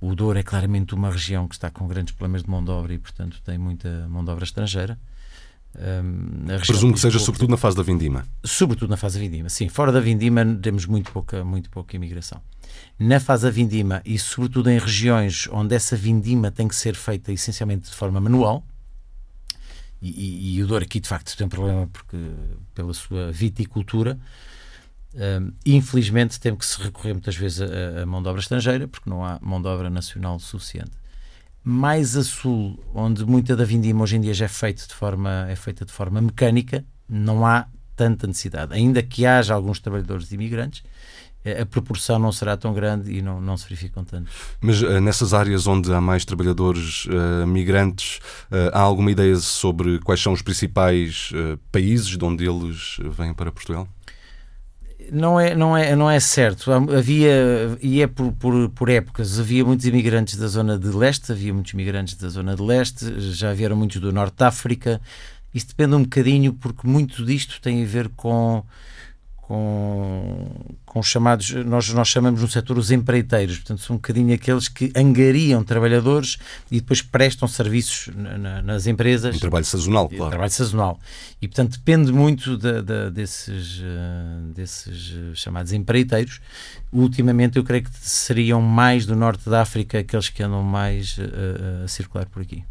O 0.00 0.14
Douro 0.14 0.38
é 0.38 0.42
claramente 0.42 0.94
uma 0.94 1.10
região 1.10 1.48
que 1.48 1.54
está 1.54 1.70
com 1.70 1.86
grandes 1.86 2.14
problemas 2.14 2.42
de 2.42 2.50
mão 2.50 2.62
de 2.62 2.70
obra 2.70 2.92
e, 2.92 2.98
portanto, 2.98 3.40
tem 3.44 3.56
muita 3.58 4.06
mão 4.08 4.24
de 4.24 4.30
obra 4.30 4.44
estrangeira. 4.44 4.98
Um, 5.78 6.46
Presumo 6.66 6.94
que 6.94 7.00
seja 7.00 7.18
sobretudo 7.18 7.50
na 7.50 7.56
fase 7.56 7.76
da 7.76 7.82
vindima. 7.82 8.24
Sobretudo 8.42 8.88
na 8.88 8.96
fase 8.96 9.18
da 9.18 9.24
vindima, 9.24 9.48
sim. 9.48 9.68
Fora 9.68 9.92
da 9.92 10.00
vindima 10.00 10.44
temos 10.62 10.86
muito 10.86 11.12
pouca, 11.12 11.44
muito 11.44 11.68
pouca 11.70 11.96
imigração. 11.96 12.40
Na 12.98 13.20
fase 13.20 13.44
da 13.44 13.50
vindima 13.50 14.00
e 14.04 14.18
sobretudo 14.18 14.70
em 14.70 14.78
regiões 14.78 15.48
onde 15.52 15.74
essa 15.74 15.94
vindima 15.94 16.50
tem 16.50 16.66
que 16.66 16.74
ser 16.74 16.94
feita 16.94 17.30
essencialmente 17.30 17.90
de 17.90 17.94
forma 17.94 18.20
manual, 18.20 18.64
e, 20.00 20.56
e, 20.56 20.62
o 20.62 20.66
Douro 20.66 20.84
aqui 20.84 21.00
de 21.00 21.08
facto 21.08 21.36
tem 21.36 21.46
um 21.46 21.50
problema 21.50 21.88
porque, 21.92 22.16
pela 22.74 22.92
sua 22.92 23.32
viticultura, 23.32 24.18
um, 25.14 25.52
infelizmente 25.64 26.38
temos 26.38 26.58
que 26.58 26.66
se 26.66 26.82
recorrer 26.82 27.14
muitas 27.14 27.34
vezes 27.34 27.62
a, 27.62 28.02
a, 28.02 28.06
mão 28.06 28.22
de 28.22 28.28
obra 28.28 28.40
estrangeira 28.40 28.86
porque 28.86 29.08
não 29.08 29.24
há 29.24 29.38
mão 29.40 29.60
de 29.60 29.68
obra 29.68 29.88
nacional 29.88 30.38
suficiente. 30.38 30.92
Mais 31.64 32.16
a 32.16 32.22
sul, 32.22 32.78
onde 32.94 33.24
muita 33.24 33.56
da 33.56 33.64
vindima 33.64 34.02
hoje 34.02 34.16
em 34.16 34.20
dia 34.20 34.34
já 34.34 34.44
é, 34.44 34.48
feita 34.48 34.86
de 34.86 34.94
forma, 34.94 35.46
é 35.48 35.56
feita 35.56 35.84
de 35.84 35.92
forma 35.92 36.20
mecânica, 36.20 36.84
não 37.08 37.44
há 37.46 37.66
tanta 37.96 38.26
necessidade. 38.26 38.74
Ainda 38.74 39.02
que 39.02 39.24
haja 39.24 39.54
alguns 39.54 39.80
trabalhadores 39.80 40.30
imigrantes, 40.30 40.82
a 41.62 41.66
proporção 41.66 42.18
não 42.18 42.32
será 42.32 42.56
tão 42.56 42.72
grande 42.74 43.12
e 43.12 43.22
não, 43.22 43.40
não 43.40 43.56
se 43.56 43.64
verificam 43.68 44.04
tantos. 44.04 44.32
Mas 44.60 44.82
uh, 44.82 45.00
nessas 45.00 45.32
áreas 45.32 45.66
onde 45.66 45.92
há 45.92 46.00
mais 46.00 46.24
trabalhadores 46.24 47.06
uh, 47.06 47.46
migrantes, 47.46 48.18
uh, 48.50 48.70
há 48.72 48.80
alguma 48.80 49.10
ideia 49.10 49.36
sobre 49.36 49.98
quais 50.00 50.20
são 50.20 50.32
os 50.32 50.42
principais 50.42 51.32
países 51.70 52.16
de 52.16 52.24
onde 52.24 52.44
eles 52.44 52.98
vêm 53.16 53.32
para 53.32 53.52
Portugal? 53.52 53.88
Não 55.12 55.38
é, 55.38 55.54
não, 55.54 55.76
é, 55.76 55.94
não 55.94 56.10
é 56.10 56.18
certo. 56.18 56.72
Havia, 56.72 57.78
e 57.80 58.02
é 58.02 58.06
por, 58.06 58.32
por, 58.32 58.68
por 58.70 58.88
épocas, 58.88 59.38
havia 59.38 59.64
muitos 59.64 59.86
imigrantes 59.86 60.36
da 60.36 60.48
zona 60.48 60.76
de 60.76 60.88
leste, 60.88 61.30
havia 61.30 61.54
muitos 61.54 61.72
imigrantes 61.72 62.14
da 62.16 62.28
zona 62.28 62.56
de 62.56 62.62
leste, 62.62 63.20
já 63.32 63.52
vieram 63.52 63.76
muitos 63.76 64.00
do 64.00 64.12
norte 64.12 64.36
de 64.36 64.44
África. 64.44 65.00
Isso 65.54 65.68
depende 65.68 65.94
um 65.94 66.02
bocadinho, 66.02 66.52
porque 66.52 66.86
muito 66.86 67.24
disto 67.24 67.60
tem 67.60 67.82
a 67.82 67.86
ver 67.86 68.08
com 68.10 68.64
com, 69.46 70.44
com 70.84 70.98
os 70.98 71.06
chamados, 71.06 71.52
nós, 71.52 71.88
nós 71.90 72.08
chamamos 72.08 72.42
no 72.42 72.48
setor 72.48 72.76
os 72.78 72.90
empreiteiros, 72.90 73.58
portanto 73.58 73.80
são 73.80 73.94
um 73.94 73.98
bocadinho 73.98 74.34
aqueles 74.34 74.66
que 74.66 74.92
angariam 74.96 75.62
trabalhadores 75.62 76.36
e 76.68 76.80
depois 76.80 77.00
prestam 77.00 77.46
serviços 77.46 78.12
na, 78.16 78.36
na, 78.36 78.62
nas 78.62 78.88
empresas. 78.88 79.36
Um 79.36 79.38
trabalho 79.38 79.64
sazonal, 79.64 80.08
claro. 80.08 80.30
Trabalho 80.30 80.50
sazonal. 80.50 80.98
E 81.40 81.46
portanto 81.46 81.78
depende 81.78 82.12
muito 82.12 82.56
de, 82.56 82.82
de, 82.82 83.10
desses, 83.12 83.78
uh, 83.78 84.52
desses 84.52 85.38
chamados 85.38 85.72
empreiteiros. 85.72 86.40
Ultimamente 86.92 87.56
eu 87.56 87.62
creio 87.62 87.84
que 87.84 87.90
seriam 88.00 88.60
mais 88.60 89.06
do 89.06 89.14
norte 89.14 89.48
da 89.48 89.62
África 89.62 90.00
aqueles 90.00 90.28
que 90.28 90.42
andam 90.42 90.62
mais 90.64 91.18
uh, 91.18 91.84
a 91.84 91.88
circular 91.88 92.26
por 92.26 92.42
aqui. 92.42 92.64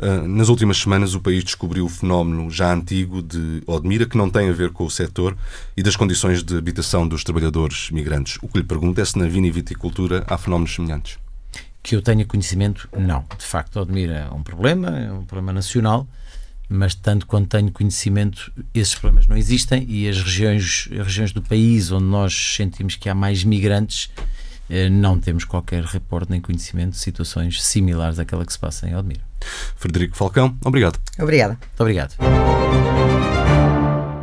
Ah, 0.00 0.26
nas 0.26 0.48
últimas 0.48 0.78
semanas, 0.78 1.14
o 1.14 1.20
país 1.20 1.44
descobriu 1.44 1.84
o 1.84 1.88
fenómeno 1.88 2.50
já 2.50 2.72
antigo 2.72 3.22
de 3.22 3.62
Odmira, 3.66 4.06
que 4.06 4.16
não 4.16 4.30
tem 4.30 4.48
a 4.48 4.52
ver 4.52 4.70
com 4.70 4.84
o 4.84 4.90
setor 4.90 5.36
e 5.76 5.82
das 5.82 5.96
condições 5.96 6.42
de 6.42 6.56
habitação 6.56 7.06
dos 7.06 7.24
trabalhadores 7.24 7.90
migrantes. 7.90 8.38
O 8.42 8.48
que 8.48 8.58
lhe 8.58 8.64
pergunto 8.64 9.00
é 9.00 9.04
se 9.04 9.18
na 9.18 9.26
viniviticultura 9.26 10.24
há 10.26 10.36
fenómenos 10.36 10.74
semelhantes. 10.74 11.18
Que 11.82 11.94
eu 11.94 12.02
tenha 12.02 12.24
conhecimento, 12.24 12.88
não. 12.96 13.24
De 13.38 13.44
facto, 13.44 13.78
Odmira 13.78 14.28
é 14.30 14.34
um 14.34 14.42
problema, 14.42 14.88
é 14.98 15.12
um 15.12 15.24
problema 15.24 15.52
nacional, 15.52 16.06
mas 16.68 16.94
tanto 16.94 17.26
quanto 17.26 17.48
tenho 17.48 17.70
conhecimento, 17.70 18.50
esses 18.74 18.94
problemas 18.94 19.26
não 19.26 19.36
existem 19.36 19.84
e 19.88 20.08
as 20.08 20.22
regiões, 20.22 20.88
as 20.92 21.06
regiões 21.06 21.32
do 21.32 21.42
país 21.42 21.92
onde 21.92 22.04
nós 22.04 22.54
sentimos 22.56 22.96
que 22.96 23.08
há 23.08 23.14
mais 23.14 23.44
migrantes 23.44 24.10
não 24.90 25.18
temos 25.18 25.44
qualquer 25.44 25.84
reporte 25.84 26.30
nem 26.30 26.40
conhecimento 26.40 26.92
de 26.92 26.98
situações 26.98 27.62
similares 27.62 28.18
àquela 28.18 28.44
que 28.44 28.52
se 28.52 28.58
passa 28.58 28.88
em 28.88 28.96
Odmira. 28.96 29.22
Frederico 29.76 30.16
Falcão, 30.16 30.56
obrigado. 30.64 30.98
Obrigada. 31.18 31.58
Muito 31.60 31.80
obrigado. 31.80 32.16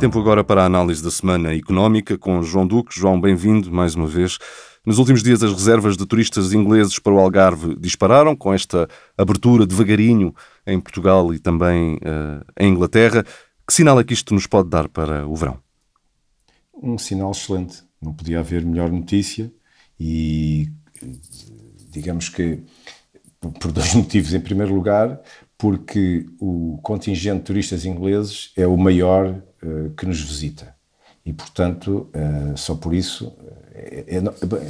Tempo 0.00 0.18
agora 0.18 0.42
para 0.42 0.62
a 0.62 0.66
análise 0.66 1.02
da 1.02 1.12
semana 1.12 1.54
económica 1.54 2.18
com 2.18 2.42
João 2.42 2.66
Duque. 2.66 2.98
João, 2.98 3.20
bem-vindo 3.20 3.70
mais 3.70 3.94
uma 3.94 4.06
vez. 4.08 4.36
Nos 4.84 4.98
últimos 4.98 5.22
dias, 5.22 5.44
as 5.44 5.52
reservas 5.52 5.96
de 5.96 6.04
turistas 6.04 6.52
ingleses 6.52 6.98
para 6.98 7.12
o 7.12 7.20
Algarve 7.20 7.76
dispararam, 7.78 8.34
com 8.34 8.52
esta 8.52 8.88
abertura 9.16 9.64
devagarinho 9.64 10.34
em 10.66 10.80
Portugal 10.80 11.32
e 11.32 11.38
também 11.38 11.98
uh, 11.98 12.44
em 12.58 12.72
Inglaterra. 12.72 13.24
Que 13.64 13.72
sinal 13.72 14.00
é 14.00 14.02
que 14.02 14.12
isto 14.12 14.34
nos 14.34 14.48
pode 14.48 14.68
dar 14.68 14.88
para 14.88 15.24
o 15.24 15.36
verão? 15.36 15.58
Um 16.74 16.98
sinal 16.98 17.30
excelente. 17.30 17.84
Não 18.02 18.12
podia 18.12 18.40
haver 18.40 18.64
melhor 18.64 18.90
notícia 18.90 19.52
e 20.04 20.68
digamos 21.92 22.28
que 22.28 22.64
por 23.40 23.70
dois 23.70 23.94
motivos. 23.94 24.34
Em 24.34 24.40
primeiro 24.40 24.74
lugar, 24.74 25.20
porque 25.56 26.26
o 26.40 26.78
contingente 26.82 27.38
de 27.38 27.44
turistas 27.44 27.84
ingleses 27.84 28.52
é 28.56 28.66
o 28.66 28.76
maior 28.76 29.40
uh, 29.62 29.90
que 29.96 30.04
nos 30.04 30.20
visita. 30.20 30.74
E, 31.24 31.32
portanto, 31.32 32.10
uh, 32.10 32.56
só 32.56 32.74
por 32.74 32.92
isso, 32.92 33.32
é, 33.72 34.16
é, 34.16 34.22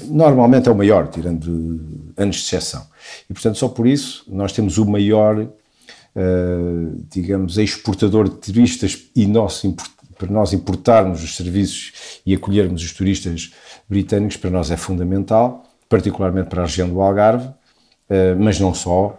normalmente 0.09 0.69
é 0.69 0.73
o 0.73 0.77
maior, 0.77 1.09
tirando 1.09 2.13
anos 2.15 2.37
de 2.37 2.43
exceção. 2.43 2.87
E, 3.29 3.33
portanto, 3.33 3.57
só 3.57 3.69
por 3.69 3.87
isso 3.87 4.25
nós 4.29 4.53
temos 4.53 4.77
o 4.77 4.85
maior, 4.85 5.41
uh, 5.41 7.07
digamos, 7.11 7.57
exportador 7.57 8.29
de 8.29 8.37
turistas 8.37 9.09
e 9.17 9.27
nosso, 9.27 9.75
para 10.19 10.31
nós 10.31 10.53
importarmos 10.53 11.23
os 11.23 11.37
serviços 11.37 12.21
e 12.25 12.35
acolhermos 12.35 12.83
os 12.83 12.93
turistas 12.93 13.53
britânicos, 13.89 14.37
para 14.37 14.51
nós 14.51 14.71
é 14.71 14.77
fundamental, 14.77 15.65
particularmente 15.89 16.49
para 16.49 16.63
a 16.63 16.67
região 16.67 16.89
do 16.89 17.01
Algarve, 17.01 17.49
uh, 17.49 18.37
mas 18.39 18.59
não 18.59 18.73
só. 18.73 19.19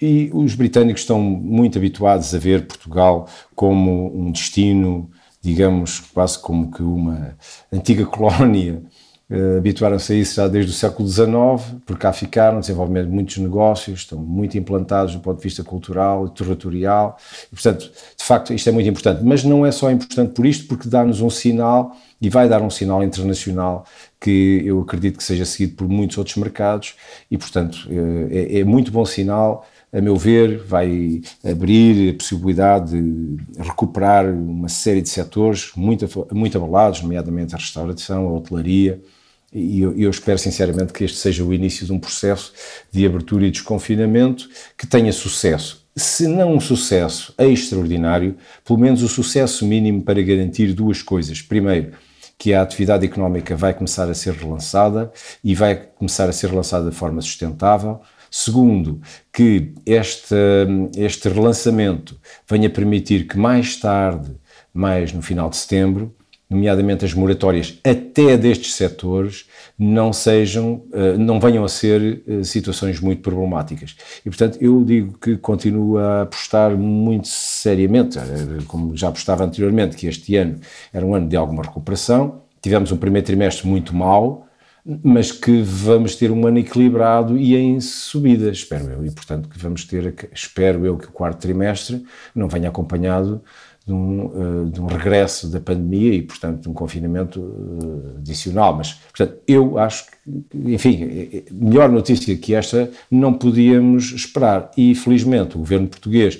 E 0.00 0.30
os 0.32 0.54
britânicos 0.54 1.02
estão 1.02 1.20
muito 1.20 1.78
habituados 1.78 2.34
a 2.34 2.38
ver 2.38 2.66
Portugal 2.66 3.28
como 3.54 4.16
um 4.16 4.30
destino 4.30 5.10
digamos, 5.40 6.00
quase 6.00 6.38
como 6.38 6.70
que 6.70 6.82
uma 6.82 7.36
antiga 7.72 8.04
colónia. 8.06 8.82
Uh, 9.30 9.58
Habituaram-se 9.58 10.12
a 10.12 10.16
isso 10.16 10.36
já 10.36 10.48
desde 10.48 10.70
o 10.70 10.74
século 10.74 11.06
XIX, 11.06 11.28
por 11.84 11.98
cá 11.98 12.12
ficaram, 12.14 12.60
desenvolvendo 12.60 13.10
muitos 13.10 13.36
negócios, 13.36 14.00
estão 14.00 14.18
muito 14.18 14.56
implantados 14.56 15.14
do 15.14 15.20
ponto 15.20 15.36
de 15.36 15.42
vista 15.42 15.62
cultural 15.62 16.26
e 16.26 16.30
territorial. 16.30 17.18
E, 17.46 17.54
portanto, 17.54 17.90
de 18.16 18.24
facto, 18.24 18.54
isto 18.54 18.68
é 18.68 18.72
muito 18.72 18.88
importante. 18.88 19.22
Mas 19.22 19.44
não 19.44 19.66
é 19.66 19.70
só 19.70 19.90
importante 19.90 20.32
por 20.32 20.46
isto, 20.46 20.66
porque 20.66 20.88
dá-nos 20.88 21.20
um 21.20 21.28
sinal 21.28 21.94
e 22.20 22.30
vai 22.30 22.48
dar 22.48 22.62
um 22.62 22.70
sinal 22.70 23.02
internacional 23.04 23.84
que 24.18 24.62
eu 24.64 24.80
acredito 24.80 25.18
que 25.18 25.24
seja 25.24 25.44
seguido 25.44 25.76
por 25.76 25.86
muitos 25.88 26.16
outros 26.16 26.36
mercados 26.36 26.94
e, 27.30 27.36
portanto, 27.36 27.86
eh, 27.90 28.56
é, 28.56 28.60
é 28.60 28.64
muito 28.64 28.90
bom 28.90 29.04
sinal 29.04 29.64
a 29.92 30.00
meu 30.00 30.16
ver, 30.16 30.58
vai 30.64 31.22
abrir 31.44 32.10
a 32.10 32.14
possibilidade 32.14 32.90
de 32.90 33.36
recuperar 33.58 34.26
uma 34.26 34.68
série 34.68 35.00
de 35.00 35.08
setores 35.08 35.72
muito, 35.74 36.06
muito 36.32 36.58
abalados, 36.58 37.00
nomeadamente 37.00 37.54
a 37.54 37.58
restauração, 37.58 38.28
a 38.28 38.32
hotelaria, 38.32 39.00
e 39.52 39.80
eu, 39.80 39.96
eu, 39.98 40.10
espero 40.10 40.38
sinceramente 40.38 40.92
que 40.92 41.04
este 41.04 41.16
seja 41.16 41.42
o 41.42 41.54
início 41.54 41.86
de 41.86 41.92
um 41.92 41.98
processo 41.98 42.52
de 42.92 43.06
abertura 43.06 43.46
e 43.46 43.50
desconfinamento 43.50 44.48
que 44.76 44.86
tenha 44.86 45.12
sucesso. 45.12 45.86
Se 45.96 46.28
não 46.28 46.54
um 46.54 46.60
sucesso 46.60 47.34
extraordinário, 47.38 48.36
pelo 48.64 48.78
menos 48.78 49.02
o 49.02 49.08
sucesso 49.08 49.66
mínimo 49.66 50.02
para 50.02 50.22
garantir 50.22 50.72
duas 50.74 51.02
coisas. 51.02 51.40
Primeiro, 51.40 51.92
que 52.38 52.54
a 52.54 52.62
atividade 52.62 53.04
económica 53.04 53.56
vai 53.56 53.74
começar 53.74 54.08
a 54.08 54.14
ser 54.14 54.34
relançada 54.34 55.10
e 55.42 55.54
vai 55.54 55.74
começar 55.74 56.28
a 56.28 56.32
ser 56.32 56.50
relançada 56.50 56.88
de 56.88 56.94
forma 56.94 57.20
sustentável. 57.20 58.00
Segundo, 58.30 59.00
que 59.32 59.72
este, 59.84 60.36
este 60.96 61.28
relançamento 61.28 62.20
venha 62.48 62.70
permitir 62.70 63.26
que 63.26 63.38
mais 63.38 63.76
tarde, 63.76 64.30
mais 64.72 65.12
no 65.12 65.22
final 65.22 65.50
de 65.50 65.56
setembro, 65.56 66.14
nomeadamente 66.50 67.04
as 67.04 67.12
moratórias 67.12 67.78
até 67.84 68.36
destes 68.36 68.74
setores, 68.74 69.46
não 69.78 70.12
sejam, 70.12 70.82
eh, 70.92 71.16
não 71.18 71.38
venham 71.38 71.62
a 71.64 71.68
ser 71.68 72.22
eh, 72.26 72.42
situações 72.42 73.00
muito 73.00 73.20
problemáticas. 73.20 73.96
E, 74.24 74.30
portanto, 74.30 74.56
eu 74.60 74.82
digo 74.82 75.18
que 75.18 75.36
continuo 75.36 75.98
a 75.98 76.22
apostar 76.22 76.76
muito 76.76 77.28
seriamente, 77.28 78.18
eh, 78.18 78.22
como 78.66 78.96
já 78.96 79.08
apostava 79.08 79.44
anteriormente, 79.44 79.96
que 79.96 80.06
este 80.06 80.36
ano 80.36 80.58
era 80.92 81.04
um 81.04 81.14
ano 81.14 81.28
de 81.28 81.36
alguma 81.36 81.62
recuperação. 81.62 82.42
Tivemos 82.62 82.90
um 82.92 82.96
primeiro 82.96 83.26
trimestre 83.26 83.66
muito 83.66 83.94
mau, 83.94 84.46
mas 85.02 85.30
que 85.30 85.60
vamos 85.60 86.16
ter 86.16 86.30
um 86.30 86.46
ano 86.46 86.58
equilibrado 86.58 87.36
e 87.36 87.54
em 87.54 87.78
subida, 87.78 88.50
espero 88.50 88.90
eu. 88.90 89.04
E, 89.04 89.10
portanto, 89.10 89.48
que 89.48 89.58
vamos 89.58 89.84
ter, 89.84 90.30
espero 90.32 90.86
eu, 90.86 90.96
que 90.96 91.06
o 91.06 91.12
quarto 91.12 91.40
trimestre 91.40 92.02
não 92.34 92.48
venha 92.48 92.70
acompanhado 92.70 93.42
de 93.88 93.94
um, 93.94 94.26
uh, 94.26 94.70
de 94.70 94.80
um 94.82 94.86
regresso 94.86 95.48
da 95.48 95.58
pandemia 95.58 96.12
e, 96.12 96.22
portanto, 96.22 96.60
de 96.60 96.68
um 96.68 96.74
confinamento 96.74 97.40
uh, 97.40 98.18
adicional. 98.18 98.76
Mas, 98.76 98.92
portanto, 98.92 99.38
eu 99.48 99.78
acho 99.78 100.04
que, 100.04 100.72
enfim, 100.74 101.02
é, 101.02 101.44
melhor 101.50 101.88
notícia 101.90 102.36
que 102.36 102.54
esta 102.54 102.90
não 103.10 103.32
podíamos 103.32 104.12
esperar. 104.12 104.70
E, 104.76 104.94
felizmente, 104.94 105.56
o 105.56 105.60
governo 105.60 105.88
português 105.88 106.38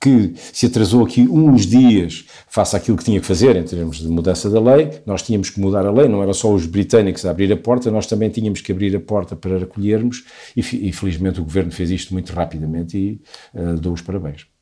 que 0.00 0.34
se 0.52 0.66
atrasou 0.66 1.02
aqui 1.04 1.22
uns 1.22 1.66
dias 1.66 2.26
face 2.46 2.76
àquilo 2.76 2.96
que 2.96 3.04
tinha 3.04 3.18
que 3.18 3.26
fazer 3.26 3.56
em 3.56 3.64
termos 3.64 3.98
de 3.98 4.06
mudança 4.06 4.48
da 4.50 4.60
lei. 4.60 5.00
Nós 5.06 5.22
tínhamos 5.22 5.48
que 5.50 5.58
mudar 5.58 5.86
a 5.86 5.90
lei, 5.90 6.08
não 6.08 6.22
era 6.22 6.34
só 6.34 6.52
os 6.52 6.66
britânicos 6.66 7.24
a 7.24 7.30
abrir 7.30 7.50
a 7.52 7.56
porta, 7.56 7.90
nós 7.90 8.06
também 8.06 8.28
tínhamos 8.28 8.60
que 8.60 8.70
abrir 8.70 8.94
a 8.94 9.00
porta 9.00 9.34
para 9.34 9.56
acolhermos 9.56 10.24
e, 10.54 10.60
e 10.60 10.92
felizmente 10.92 11.40
o 11.40 11.44
governo 11.44 11.72
fez 11.72 11.90
isto 11.90 12.12
muito 12.12 12.34
rapidamente 12.34 12.98
e 12.98 13.20
uh, 13.58 13.80
dou 13.80 13.94
os 13.94 14.02
parabéns. 14.02 14.53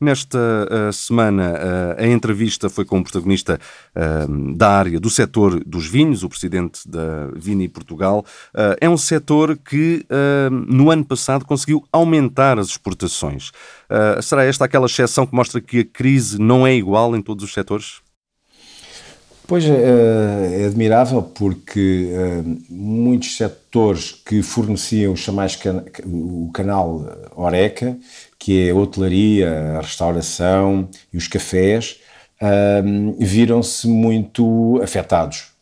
Nesta 0.00 0.38
uh, 0.38 0.92
semana, 0.92 1.52
uh, 1.52 2.02
a 2.02 2.06
entrevista 2.06 2.68
foi 2.68 2.84
com 2.84 2.98
o 2.98 3.02
protagonista 3.02 3.58
uh, 3.94 4.56
da 4.56 4.70
área 4.70 5.00
do 5.00 5.08
setor 5.08 5.62
dos 5.64 5.86
vinhos, 5.86 6.22
o 6.22 6.28
presidente 6.28 6.88
da 6.88 7.28
Vini 7.34 7.68
Portugal. 7.68 8.24
é 8.80 8.88
um 8.88 8.96
setor 8.96 9.56
que, 9.56 10.04
no 10.68 10.90
ano 10.90 11.04
passado, 11.04 11.44
conseguiu 11.44 11.84
aumentar 11.92 12.58
as 12.58 12.68
exportações. 12.68 13.52
será 14.22 14.44
esta 14.44 14.64
aquela 14.64 14.86
exceção 14.86 15.26
que 15.26 15.34
mostra 15.34 15.60
que 15.60 15.80
a 15.80 15.84
crise 15.84 16.40
não 16.40 16.66
é 16.66 16.74
igual 16.74 17.16
em 17.16 17.22
todos 17.22 17.44
os 17.44 17.52
setores? 17.52 18.00
Pois 19.46 19.64
é, 19.64 20.62
é 20.62 20.66
admirável 20.66 21.22
porque 21.22 22.10
muitos 22.68 23.36
setores 23.36 24.12
que 24.12 24.42
forneciam 24.42 25.12
o 25.12 25.16
chamais 25.16 25.58
o 26.04 26.50
canal 26.52 27.04
Oreca 27.36 27.96
que 28.38 28.68
é 28.68 28.70
a 28.70 28.74
hotelaria, 28.74 29.78
a 29.78 29.80
restauração 29.80 30.88
e 31.12 31.16
os 31.16 31.28
cafés, 31.28 32.00
viram-se 33.18 33.88
muito 33.88 34.80
afetados. 34.82 35.56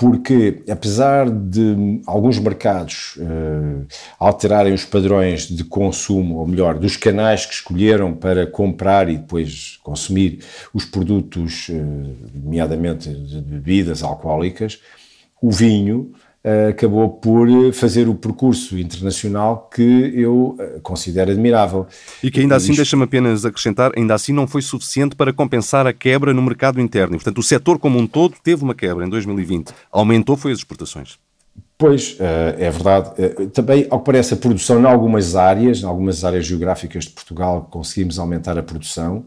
Porque, 0.00 0.62
apesar 0.66 1.28
de 1.28 2.00
alguns 2.06 2.38
mercados 2.38 3.16
uh, 3.18 3.86
alterarem 4.18 4.72
os 4.72 4.82
padrões 4.82 5.46
de 5.46 5.62
consumo, 5.62 6.36
ou 6.36 6.46
melhor, 6.46 6.78
dos 6.78 6.96
canais 6.96 7.44
que 7.44 7.52
escolheram 7.52 8.14
para 8.14 8.46
comprar 8.46 9.10
e 9.10 9.18
depois 9.18 9.78
consumir 9.82 10.38
os 10.72 10.86
produtos, 10.86 11.68
uh, 11.68 12.16
nomeadamente 12.34 13.12
de 13.12 13.42
bebidas 13.42 14.02
alcoólicas, 14.02 14.80
o 15.38 15.50
vinho 15.50 16.14
acabou 16.42 17.10
por 17.10 17.48
fazer 17.72 18.08
o 18.08 18.14
percurso 18.14 18.78
internacional 18.78 19.68
que 19.74 20.12
eu 20.14 20.56
eh, 20.58 20.80
considero 20.82 21.30
admirável. 21.30 21.86
E 22.22 22.30
que 22.30 22.40
ainda 22.40 22.56
assim, 22.56 22.74
deixa-me 22.74 23.04
apenas 23.04 23.44
acrescentar, 23.44 23.92
ainda 23.94 24.14
assim 24.14 24.32
não 24.32 24.46
foi 24.46 24.62
suficiente 24.62 25.14
para 25.14 25.34
compensar 25.34 25.86
a 25.86 25.92
quebra 25.92 26.32
no 26.32 26.40
mercado 26.40 26.80
interno. 26.80 27.14
E, 27.14 27.18
portanto, 27.18 27.38
o 27.38 27.42
setor 27.42 27.78
como 27.78 27.98
um 27.98 28.06
todo 28.06 28.36
teve 28.42 28.64
uma 28.64 28.74
quebra 28.74 29.04
em 29.04 29.08
2020. 29.10 29.72
Aumentou 29.92 30.34
foi 30.34 30.52
as 30.52 30.58
exportações. 30.58 31.18
Pois, 31.76 32.16
eh, 32.18 32.56
é 32.58 32.70
verdade. 32.70 33.10
Também, 33.52 33.86
ao 33.90 33.98
que 33.98 34.06
parece, 34.06 34.32
a 34.32 34.36
produção 34.36 34.80
em 34.80 34.86
algumas 34.86 35.36
áreas, 35.36 35.82
em 35.82 35.86
algumas 35.86 36.24
áreas 36.24 36.46
geográficas 36.46 37.04
de 37.04 37.10
Portugal, 37.10 37.68
conseguimos 37.70 38.18
aumentar 38.18 38.56
a 38.56 38.62
produção. 38.62 39.26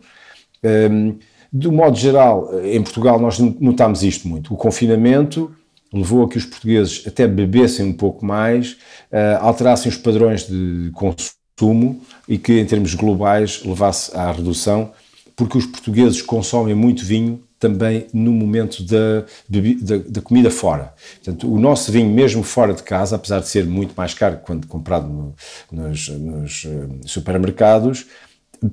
Ehm, 0.63 1.13
de 1.51 1.67
um 1.67 1.73
modo 1.73 1.95
geral, 1.95 2.49
em 2.63 2.81
Portugal 2.81 3.19
nós 3.19 3.37
notámos 3.37 4.01
isto 4.01 4.27
muito. 4.27 4.51
O 4.51 4.57
confinamento 4.57 5.51
levou 5.93 6.23
a 6.23 6.29
que 6.29 6.37
os 6.37 6.45
portugueses 6.45 7.03
até 7.07 7.27
bebessem 7.27 7.85
um 7.85 7.93
pouco 7.93 8.25
mais, 8.25 8.71
uh, 9.11 9.39
alterassem 9.39 9.89
os 9.89 9.97
padrões 9.97 10.47
de 10.47 10.91
consumo 10.93 12.01
e 12.27 12.37
que, 12.37 12.59
em 12.59 12.65
termos 12.65 12.95
globais, 12.95 13.63
levasse 13.63 14.15
à 14.17 14.31
redução, 14.31 14.91
porque 15.35 15.57
os 15.57 15.65
portugueses 15.65 16.21
consomem 16.21 16.75
muito 16.75 17.05
vinho 17.05 17.41
também 17.59 18.07
no 18.13 18.33
momento 18.33 18.83
da, 18.83 19.21
da, 19.47 19.97
da, 20.09 20.21
comida 20.21 20.51
fora. 20.51 20.93
Portanto, 21.23 21.51
o 21.51 21.57
nosso 21.57 21.93
vinho, 21.93 22.09
mesmo 22.09 22.43
fora 22.43 22.73
de 22.73 22.83
casa, 22.83 23.15
apesar 23.15 23.39
de 23.39 23.47
ser 23.47 23.65
muito 23.65 23.93
mais 23.95 24.13
caro 24.13 24.41
quando 24.43 24.67
comprado 24.67 25.07
no, 25.07 25.33
nos, 25.71 26.09
nos 26.09 26.65
uh, 26.65 26.89
supermercados, 27.05 28.05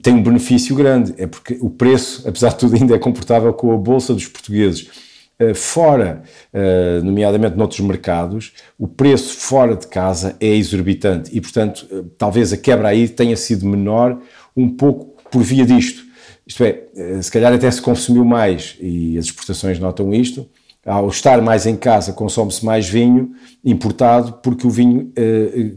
tem 0.03 0.15
um 0.15 0.23
benefício 0.23 0.75
grande, 0.75 1.15
é 1.19 1.27
porque 1.27 1.57
o 1.61 1.71
preço, 1.71 2.23
apesar 2.29 2.51
de 2.51 2.57
tudo, 2.57 2.75
ainda 2.75 2.95
é 2.95 2.99
comportável 2.99 3.53
com 3.53 3.73
a 3.73 3.77
bolsa 3.77 4.13
dos 4.13 4.27
portugueses 4.27 4.89
eh, 4.89 5.10
fora, 5.55 6.23
eh, 6.53 7.01
nomeadamente 7.03 7.57
noutros 7.57 7.81
mercados, 7.81 8.53
o 8.79 8.87
preço 8.87 9.35
fora 9.39 9.75
de 9.75 9.87
casa 9.87 10.37
é 10.39 10.49
exorbitante 10.49 11.31
e, 11.35 11.41
portanto, 11.41 11.87
eh, 11.91 12.03
talvez 12.19 12.53
a 12.53 12.57
quebra 12.57 12.89
aí 12.89 13.09
tenha 13.09 13.37
sido 13.37 13.67
menor 13.67 14.21
um 14.55 14.69
pouco 14.69 15.17
por 15.31 15.43
via 15.43 15.65
disto. 15.65 16.05
Isto 16.47 16.65
é, 16.65 17.23
se 17.23 17.31
calhar 17.31 17.53
até 17.53 17.71
se 17.71 17.81
consumiu 17.81 18.25
mais 18.25 18.77
e 18.81 19.17
as 19.17 19.27
exportações 19.27 19.79
notam 19.79 20.13
isto. 20.13 20.49
Ao 20.85 21.09
estar 21.09 21.41
mais 21.41 21.67
em 21.67 21.77
casa, 21.77 22.13
consome-se 22.13 22.65
mais 22.65 22.89
vinho 22.89 23.33
importado, 23.65 24.33
porque 24.43 24.67
o 24.67 24.71
vinho 24.71 25.13
eh, 25.15 25.75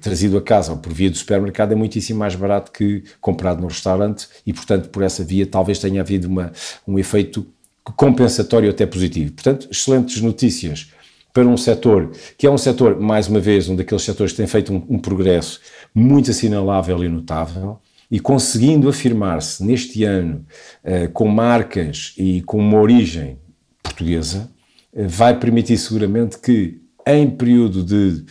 trazido 0.00 0.36
a 0.36 0.42
casa 0.42 0.72
ou 0.72 0.78
por 0.78 0.92
via 0.92 1.10
do 1.10 1.16
supermercado 1.16 1.72
é 1.72 1.74
muitíssimo 1.74 2.18
mais 2.18 2.34
barato 2.34 2.70
que 2.70 3.02
comprado 3.20 3.60
no 3.60 3.66
restaurante 3.66 4.28
e, 4.46 4.52
portanto, 4.52 4.90
por 4.90 5.02
essa 5.02 5.24
via 5.24 5.46
talvez 5.46 5.78
tenha 5.78 6.00
havido 6.00 6.28
uma, 6.28 6.52
um 6.86 6.98
efeito 6.98 7.46
compensatório 7.90 8.70
até 8.70 8.86
positivo. 8.86 9.32
Portanto, 9.32 9.68
excelentes 9.70 10.20
notícias 10.20 10.92
para 11.32 11.46
um 11.46 11.56
setor 11.56 12.12
que 12.36 12.46
é 12.46 12.50
um 12.50 12.58
setor, 12.58 13.00
mais 13.00 13.28
uma 13.28 13.40
vez, 13.40 13.68
um 13.68 13.76
daqueles 13.76 14.02
setores 14.02 14.32
que 14.32 14.36
tem 14.36 14.46
feito 14.46 14.72
um, 14.72 14.84
um 14.88 14.98
progresso 14.98 15.60
muito 15.94 16.30
assinalável 16.30 17.02
e 17.02 17.08
notável 17.08 17.78
e 18.10 18.20
conseguindo 18.20 18.88
afirmar-se 18.88 19.64
neste 19.64 20.04
ano 20.04 20.44
uh, 20.84 21.10
com 21.12 21.26
marcas 21.26 22.14
e 22.18 22.42
com 22.42 22.58
uma 22.58 22.78
origem 22.78 23.38
portuguesa 23.82 24.50
vai 24.94 25.38
permitir 25.38 25.78
seguramente 25.78 26.38
que, 26.38 26.80
em 27.06 27.28
período 27.30 27.82
de 27.82 28.24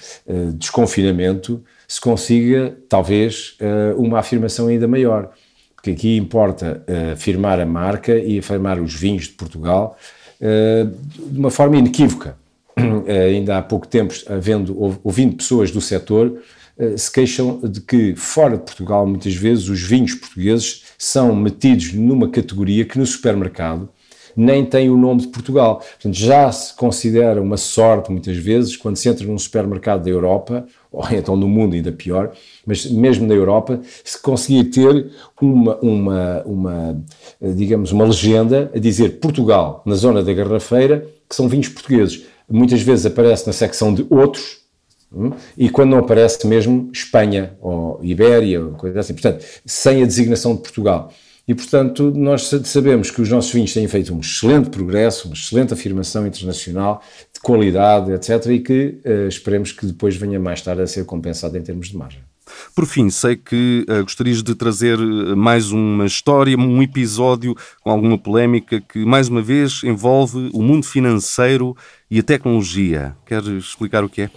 desconfinamento, 0.56 1.64
se 1.88 2.00
consiga, 2.00 2.78
talvez, 2.88 3.58
uma 3.98 4.20
afirmação 4.20 4.68
ainda 4.68 4.88
maior. 4.88 5.32
Porque 5.82 5.92
aqui 5.92 6.16
importa 6.16 6.84
afirmar 7.12 7.60
a 7.60 7.66
marca 7.66 8.16
e 8.16 8.38
afirmar 8.38 8.80
os 8.80 8.94
vinhos 8.94 9.24
de 9.24 9.32
Portugal 9.32 9.98
de 10.40 11.40
uma 11.40 11.50
forma 11.50 11.78
inequívoca. 11.78 12.38
Ainda 13.28 13.58
há 13.58 13.62
pouco 13.64 13.88
tempo, 13.88 14.14
havendo, 14.28 15.00
ouvindo 15.04 15.36
pessoas 15.36 15.72
do 15.72 15.82
setor, 15.82 16.40
eh, 16.78 16.98
se 16.98 17.12
queixam 17.12 17.60
de 17.62 17.80
que 17.82 18.16
fora 18.16 18.58
de 18.58 18.64
Portugal, 18.64 19.06
muitas 19.06 19.36
vezes, 19.36 19.70
os 19.70 19.82
vinhos 19.82 20.16
portugueses 20.16 20.84
são 20.98 21.36
metidos 21.36 21.94
numa 21.94 22.28
categoria 22.30 22.86
que 22.86 22.98
no 22.98 23.06
supermercado 23.06 23.88
nem 24.36 24.66
tem 24.66 24.90
o 24.90 24.98
nome 24.98 25.22
de 25.22 25.28
Portugal. 25.28 25.78
Portanto, 25.78 26.14
já 26.14 26.52
se 26.52 26.76
considera 26.76 27.42
uma 27.42 27.58
sorte, 27.58 28.12
muitas 28.12 28.38
vezes, 28.38 28.76
quando 28.76 28.98
se 28.98 29.10
entra 29.10 29.26
num 29.26 29.38
supermercado 29.38 30.04
da 30.04 30.10
Europa, 30.10 30.66
ou 30.92 31.06
então 31.12 31.36
no 31.36 31.48
mundo 31.48 31.76
ainda 31.76 31.92
pior, 31.92 32.32
mas 32.66 32.86
mesmo 32.86 33.28
na 33.28 33.34
Europa, 33.34 33.80
se 34.04 34.22
conseguir 34.22 34.66
ter 34.66 35.12
uma, 35.42 35.78
uma, 35.78 36.44
uma 36.46 37.04
digamos, 37.42 37.92
uma 37.92 38.06
legenda 38.06 38.72
a 38.74 38.80
dizer 38.80 39.20
Portugal, 39.20 39.82
na 39.86 39.96
zona 39.96 40.24
da 40.24 40.34
garrafeira, 40.34 41.08
que 41.30 41.36
são 41.36 41.48
vinhos 41.48 41.70
portugueses. 41.70 42.26
Muitas 42.50 42.82
vezes 42.82 43.06
aparece 43.06 43.48
na 43.48 43.54
secção 43.54 43.94
de 43.94 44.06
outros, 44.10 44.62
Hum? 45.14 45.32
E 45.58 45.70
quando 45.70 45.90
não 45.90 45.98
aparece 45.98 46.48
mesmo 46.48 46.90
Espanha 46.94 47.54
ou 47.60 48.00
Ibéria, 48.02 48.62
coisa 48.78 49.02
assim, 49.02 49.14
portanto, 49.14 49.44
sem 49.66 50.02
a 50.02 50.06
designação 50.06 50.56
de 50.56 50.62
Portugal. 50.62 51.12
E, 51.48 51.56
portanto, 51.56 52.14
nós 52.16 52.50
sabemos 52.66 53.10
que 53.10 53.22
os 53.22 53.30
nossos 53.30 53.52
vinhos 53.52 53.74
têm 53.74 53.88
feito 53.88 54.14
um 54.14 54.20
excelente 54.20 54.70
progresso, 54.70 55.28
uma 55.28 55.34
excelente 55.34 55.74
afirmação 55.74 56.26
internacional, 56.26 57.02
de 57.34 57.40
qualidade, 57.40 58.12
etc., 58.12 58.46
e 58.48 58.60
que 58.60 59.00
uh, 59.06 59.28
esperemos 59.28 59.72
que 59.72 59.86
depois 59.86 60.16
venha 60.16 60.40
mais 60.40 60.62
tarde 60.62 60.82
a 60.82 60.88
ser 60.88 61.06
compensado 61.06 61.58
em 61.58 61.62
termos 61.62 61.90
de 61.90 61.98
margem. 61.98 62.22
Por 62.76 62.86
fim, 62.86 63.10
sei 63.10 63.36
que 63.36 63.86
uh, 63.90 64.04
gostarias 64.04 64.44
de 64.44 64.54
trazer 64.56 64.98
eh, 65.00 65.36
mais 65.36 65.72
uma 65.72 66.06
história, 66.06 66.58
um 66.58 66.82
episódio 66.82 67.56
com 67.82 67.90
alguma 67.90 68.18
polémica 68.18 68.82
que, 68.82 69.06
mais 69.06 69.30
uma 69.30 69.42
vez, 69.42 69.82
envolve 69.84 70.50
o 70.54 70.62
mundo 70.62 70.86
financeiro 70.86 71.76
e 72.10 72.20
a 72.20 72.24
tecnologia. 72.24 73.16
Quer 73.26 73.44
explicar 73.44 74.04
o 74.04 74.10
que 74.10 74.24
é? 74.24 74.30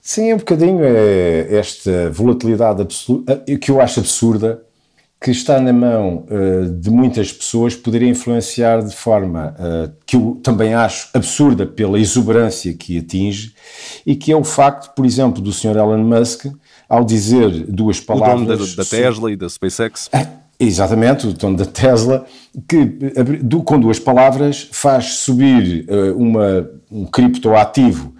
Sim, 0.00 0.34
um 0.34 0.38
bocadinho 0.38 0.80
é 0.82 1.54
esta 1.54 2.10
volatilidade 2.10 2.80
absoluta, 2.80 3.44
que 3.60 3.70
eu 3.70 3.80
acho 3.80 4.00
absurda, 4.00 4.62
que 5.20 5.32
está 5.32 5.60
na 5.60 5.72
mão 5.72 6.26
uh, 6.30 6.70
de 6.70 6.90
muitas 6.90 7.32
pessoas, 7.32 7.74
poderia 7.74 8.08
influenciar 8.08 8.82
de 8.82 8.94
forma 8.94 9.54
uh, 9.58 9.92
que 10.06 10.14
eu 10.14 10.38
também 10.42 10.74
acho 10.74 11.08
absurda 11.12 11.66
pela 11.66 11.98
exuberância 11.98 12.72
que 12.72 12.98
atinge, 12.98 13.52
e 14.06 14.14
que 14.14 14.30
é 14.30 14.36
o 14.36 14.44
facto, 14.44 14.94
por 14.94 15.04
exemplo, 15.04 15.42
do 15.42 15.52
Sr. 15.52 15.76
Elon 15.76 16.04
Musk, 16.04 16.46
ao 16.88 17.04
dizer 17.04 17.50
duas 17.66 18.00
palavras. 18.00 18.42
O 18.42 18.44
dono 18.46 18.76
da, 18.76 18.82
da 18.82 18.88
Tesla 18.88 19.32
e 19.32 19.36
da 19.36 19.48
SpaceX. 19.48 20.08
É, 20.12 20.26
exatamente, 20.58 21.26
o 21.26 21.32
dono 21.32 21.56
da 21.56 21.66
Tesla, 21.66 22.24
que 22.68 22.98
com 23.64 23.80
duas 23.80 23.98
palavras 23.98 24.68
faz 24.70 25.14
subir 25.14 25.84
uh, 25.90 26.16
uma, 26.16 26.70
um 26.90 27.04
criptoativo 27.04 28.14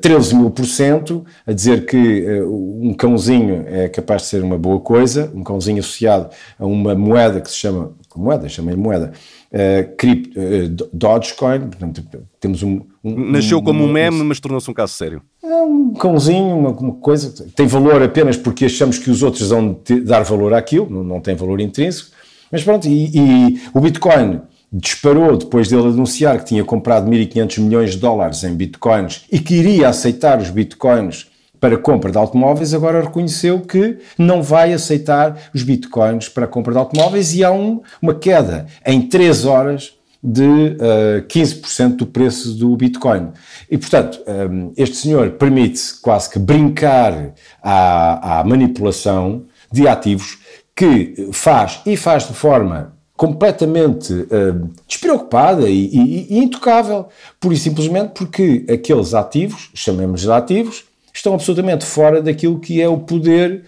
13 0.00 0.34
mil 0.34 0.50
por 0.50 0.66
cento, 0.66 1.24
a 1.46 1.52
dizer 1.52 1.86
que 1.86 1.96
uh, 1.96 2.86
um 2.86 2.92
cãozinho 2.92 3.64
é 3.66 3.88
capaz 3.88 4.22
de 4.22 4.28
ser 4.28 4.42
uma 4.42 4.58
boa 4.58 4.78
coisa, 4.78 5.32
um 5.34 5.42
cãozinho 5.42 5.80
associado 5.80 6.28
a 6.58 6.66
uma 6.66 6.94
moeda 6.94 7.40
que 7.40 7.50
se 7.50 7.56
chama, 7.56 7.92
moeda, 8.14 8.48
chama-lhe 8.50 8.76
moeda, 8.76 9.12
uh, 9.50 9.96
cripto, 9.96 10.38
uh, 10.38 10.88
Dogecoin, 10.92 11.60
portanto, 11.60 12.02
temos 12.38 12.62
um... 12.62 12.82
um 13.02 13.30
Nasceu 13.30 13.58
um, 13.58 13.64
como 13.64 13.82
um 13.82 13.90
meme, 13.90 14.22
mas 14.22 14.38
tornou-se 14.40 14.70
um 14.70 14.74
caso 14.74 14.92
sério. 14.92 15.22
É 15.42 15.62
um 15.62 15.94
cãozinho, 15.94 16.54
uma, 16.54 16.70
uma, 16.70 16.94
coisa, 16.96 17.32
tem 17.56 17.66
valor 17.66 18.02
apenas 18.02 18.36
porque 18.36 18.66
achamos 18.66 18.98
que 18.98 19.10
os 19.10 19.22
outros 19.22 19.48
vão 19.48 19.80
dar 20.04 20.22
valor 20.22 20.52
àquilo, 20.52 20.88
não, 20.90 21.02
não 21.02 21.20
tem 21.20 21.34
valor 21.34 21.60
intrínseco, 21.62 22.10
mas 22.50 22.62
pronto, 22.62 22.86
e, 22.86 23.10
e 23.14 23.60
o 23.72 23.80
Bitcoin 23.80 24.42
disparou 24.72 25.36
depois 25.36 25.68
dele 25.68 25.88
anunciar 25.88 26.38
que 26.38 26.46
tinha 26.46 26.64
comprado 26.64 27.10
1.500 27.10 27.60
milhões 27.60 27.90
de 27.92 27.98
dólares 27.98 28.42
em 28.42 28.54
bitcoins 28.54 29.24
e 29.30 29.38
que 29.38 29.54
iria 29.54 29.88
aceitar 29.88 30.40
os 30.40 30.48
bitcoins 30.48 31.30
para 31.60 31.78
compra 31.78 32.10
de 32.10 32.18
automóveis, 32.18 32.74
agora 32.74 33.02
reconheceu 33.02 33.60
que 33.60 33.98
não 34.18 34.42
vai 34.42 34.72
aceitar 34.72 35.36
os 35.54 35.62
bitcoins 35.62 36.28
para 36.28 36.46
compra 36.46 36.72
de 36.72 36.78
automóveis 36.78 37.34
e 37.34 37.44
há 37.44 37.52
um, 37.52 37.80
uma 38.00 38.14
queda 38.14 38.66
em 38.84 39.02
3 39.02 39.44
horas 39.44 39.92
de 40.24 40.42
uh, 40.42 40.76
eh, 41.18 41.24
15% 41.28 41.96
do 41.96 42.06
preço 42.06 42.54
do 42.54 42.76
Bitcoin. 42.76 43.32
E, 43.68 43.76
portanto, 43.76 44.20
um, 44.26 44.68
eh, 44.68 44.72
este 44.76 44.96
senhor 44.96 45.30
permite 45.32 45.80
quase 46.00 46.30
que 46.30 46.38
brincar 46.38 47.34
à, 47.60 48.38
à 48.38 48.44
manipulação 48.44 49.44
de 49.70 49.88
ativos 49.88 50.38
que 50.76 51.28
faz 51.32 51.80
e 51.84 51.96
faz 51.96 52.26
de 52.28 52.34
forma 52.34 52.91
completamente 53.22 54.12
uh, 54.12 54.68
despreocupada 54.84 55.70
e, 55.70 55.86
e, 55.86 56.26
e, 56.28 56.38
intocável, 56.38 57.06
pura 57.38 57.54
e 57.54 57.56
simplesmente 57.56 58.14
porque 58.16 58.66
aqueles 58.68 59.14
ativos, 59.14 59.70
chamemos 59.72 60.22
de 60.22 60.32
ativos, 60.32 60.86
estão 61.14 61.32
absolutamente 61.32 61.84
fora 61.84 62.20
daquilo 62.20 62.58
que 62.58 62.82
é 62.82 62.88
o 62.88 62.98
poder 62.98 63.62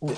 uh, 0.00 0.08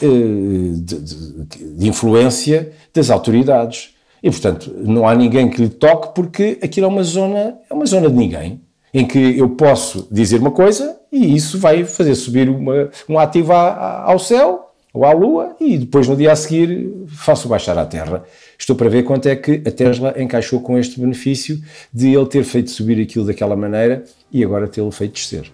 de, 0.77 0.99
de, 0.99 1.77
de, 1.79 1.89
influência 1.89 2.73
das 2.93 3.09
autoridades. 3.09 3.95
E, 4.23 4.31
portanto, 4.31 4.71
não 4.77 5.09
há 5.09 5.15
ninguém 5.15 5.49
que 5.49 5.63
lhe 5.63 5.71
toque 5.71 6.15
porque 6.15 6.59
aquilo 6.63 6.85
é 6.85 6.89
uma 6.91 7.05
zona, 7.05 7.57
é 7.71 7.73
uma 7.73 7.87
zona 7.87 8.11
de 8.11 8.17
ninguém, 8.17 8.61
em 8.93 9.07
que 9.07 9.39
eu 9.39 9.49
posso 9.49 10.07
dizer 10.11 10.41
uma 10.41 10.51
coisa 10.51 10.95
e 11.11 11.35
isso 11.35 11.59
vai 11.59 11.85
fazer 11.85 12.15
subir 12.17 12.51
uma, 12.51 12.91
um 13.09 13.19
ativo 13.19 13.51
ao 13.51 14.19
céu 14.19 14.75
ou 14.93 15.05
à 15.05 15.13
Lua 15.13 15.57
e 15.59 15.79
depois 15.79 16.07
no 16.07 16.15
dia 16.15 16.33
a 16.33 16.37
seguir 16.37 16.93
faço 17.09 17.49
baixar 17.49 17.77
à 17.77 17.87
Terra. 17.87 18.25
Estou 18.59 18.77
para 18.77 18.89
ver 18.89 19.03
quanto 19.03 19.29
é 19.29 19.37
que 19.37 19.63
a 19.67 19.71
Tesla 19.71 20.15
encaixou 20.17 20.61
com 20.61 20.79
este 20.79 21.01
benefício 21.01 21.61
de 21.93 22.15
ele 22.15 22.27
ter 22.27 22.45
feito 22.45 22.71
subir 22.71 23.01
aquilo 23.01 23.27
daquela 23.27 23.57
maneira 23.57 24.05
e 24.33 24.45
agora 24.45 24.69
tê-lo 24.69 24.91
feito 24.91 25.15
descer. 25.15 25.51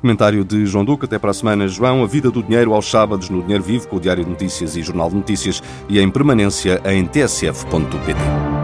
Comentário 0.00 0.44
de 0.44 0.66
João 0.66 0.84
Duque. 0.84 1.04
Até 1.04 1.18
para 1.18 1.30
a 1.30 1.34
semana, 1.34 1.68
João. 1.68 2.02
A 2.02 2.06
vida 2.06 2.30
do 2.30 2.42
dinheiro 2.42 2.74
aos 2.74 2.90
sábados 2.90 3.30
no 3.30 3.42
Dinheiro 3.42 3.62
Vivo, 3.62 3.88
com 3.88 3.96
o 3.96 4.00
Diário 4.00 4.24
de 4.24 4.30
Notícias 4.30 4.76
e 4.76 4.82
Jornal 4.82 5.08
de 5.08 5.16
Notícias 5.16 5.62
e 5.88 6.00
em 6.00 6.10
permanência 6.10 6.80
em 6.84 7.06
tsf.pt. 7.06 8.57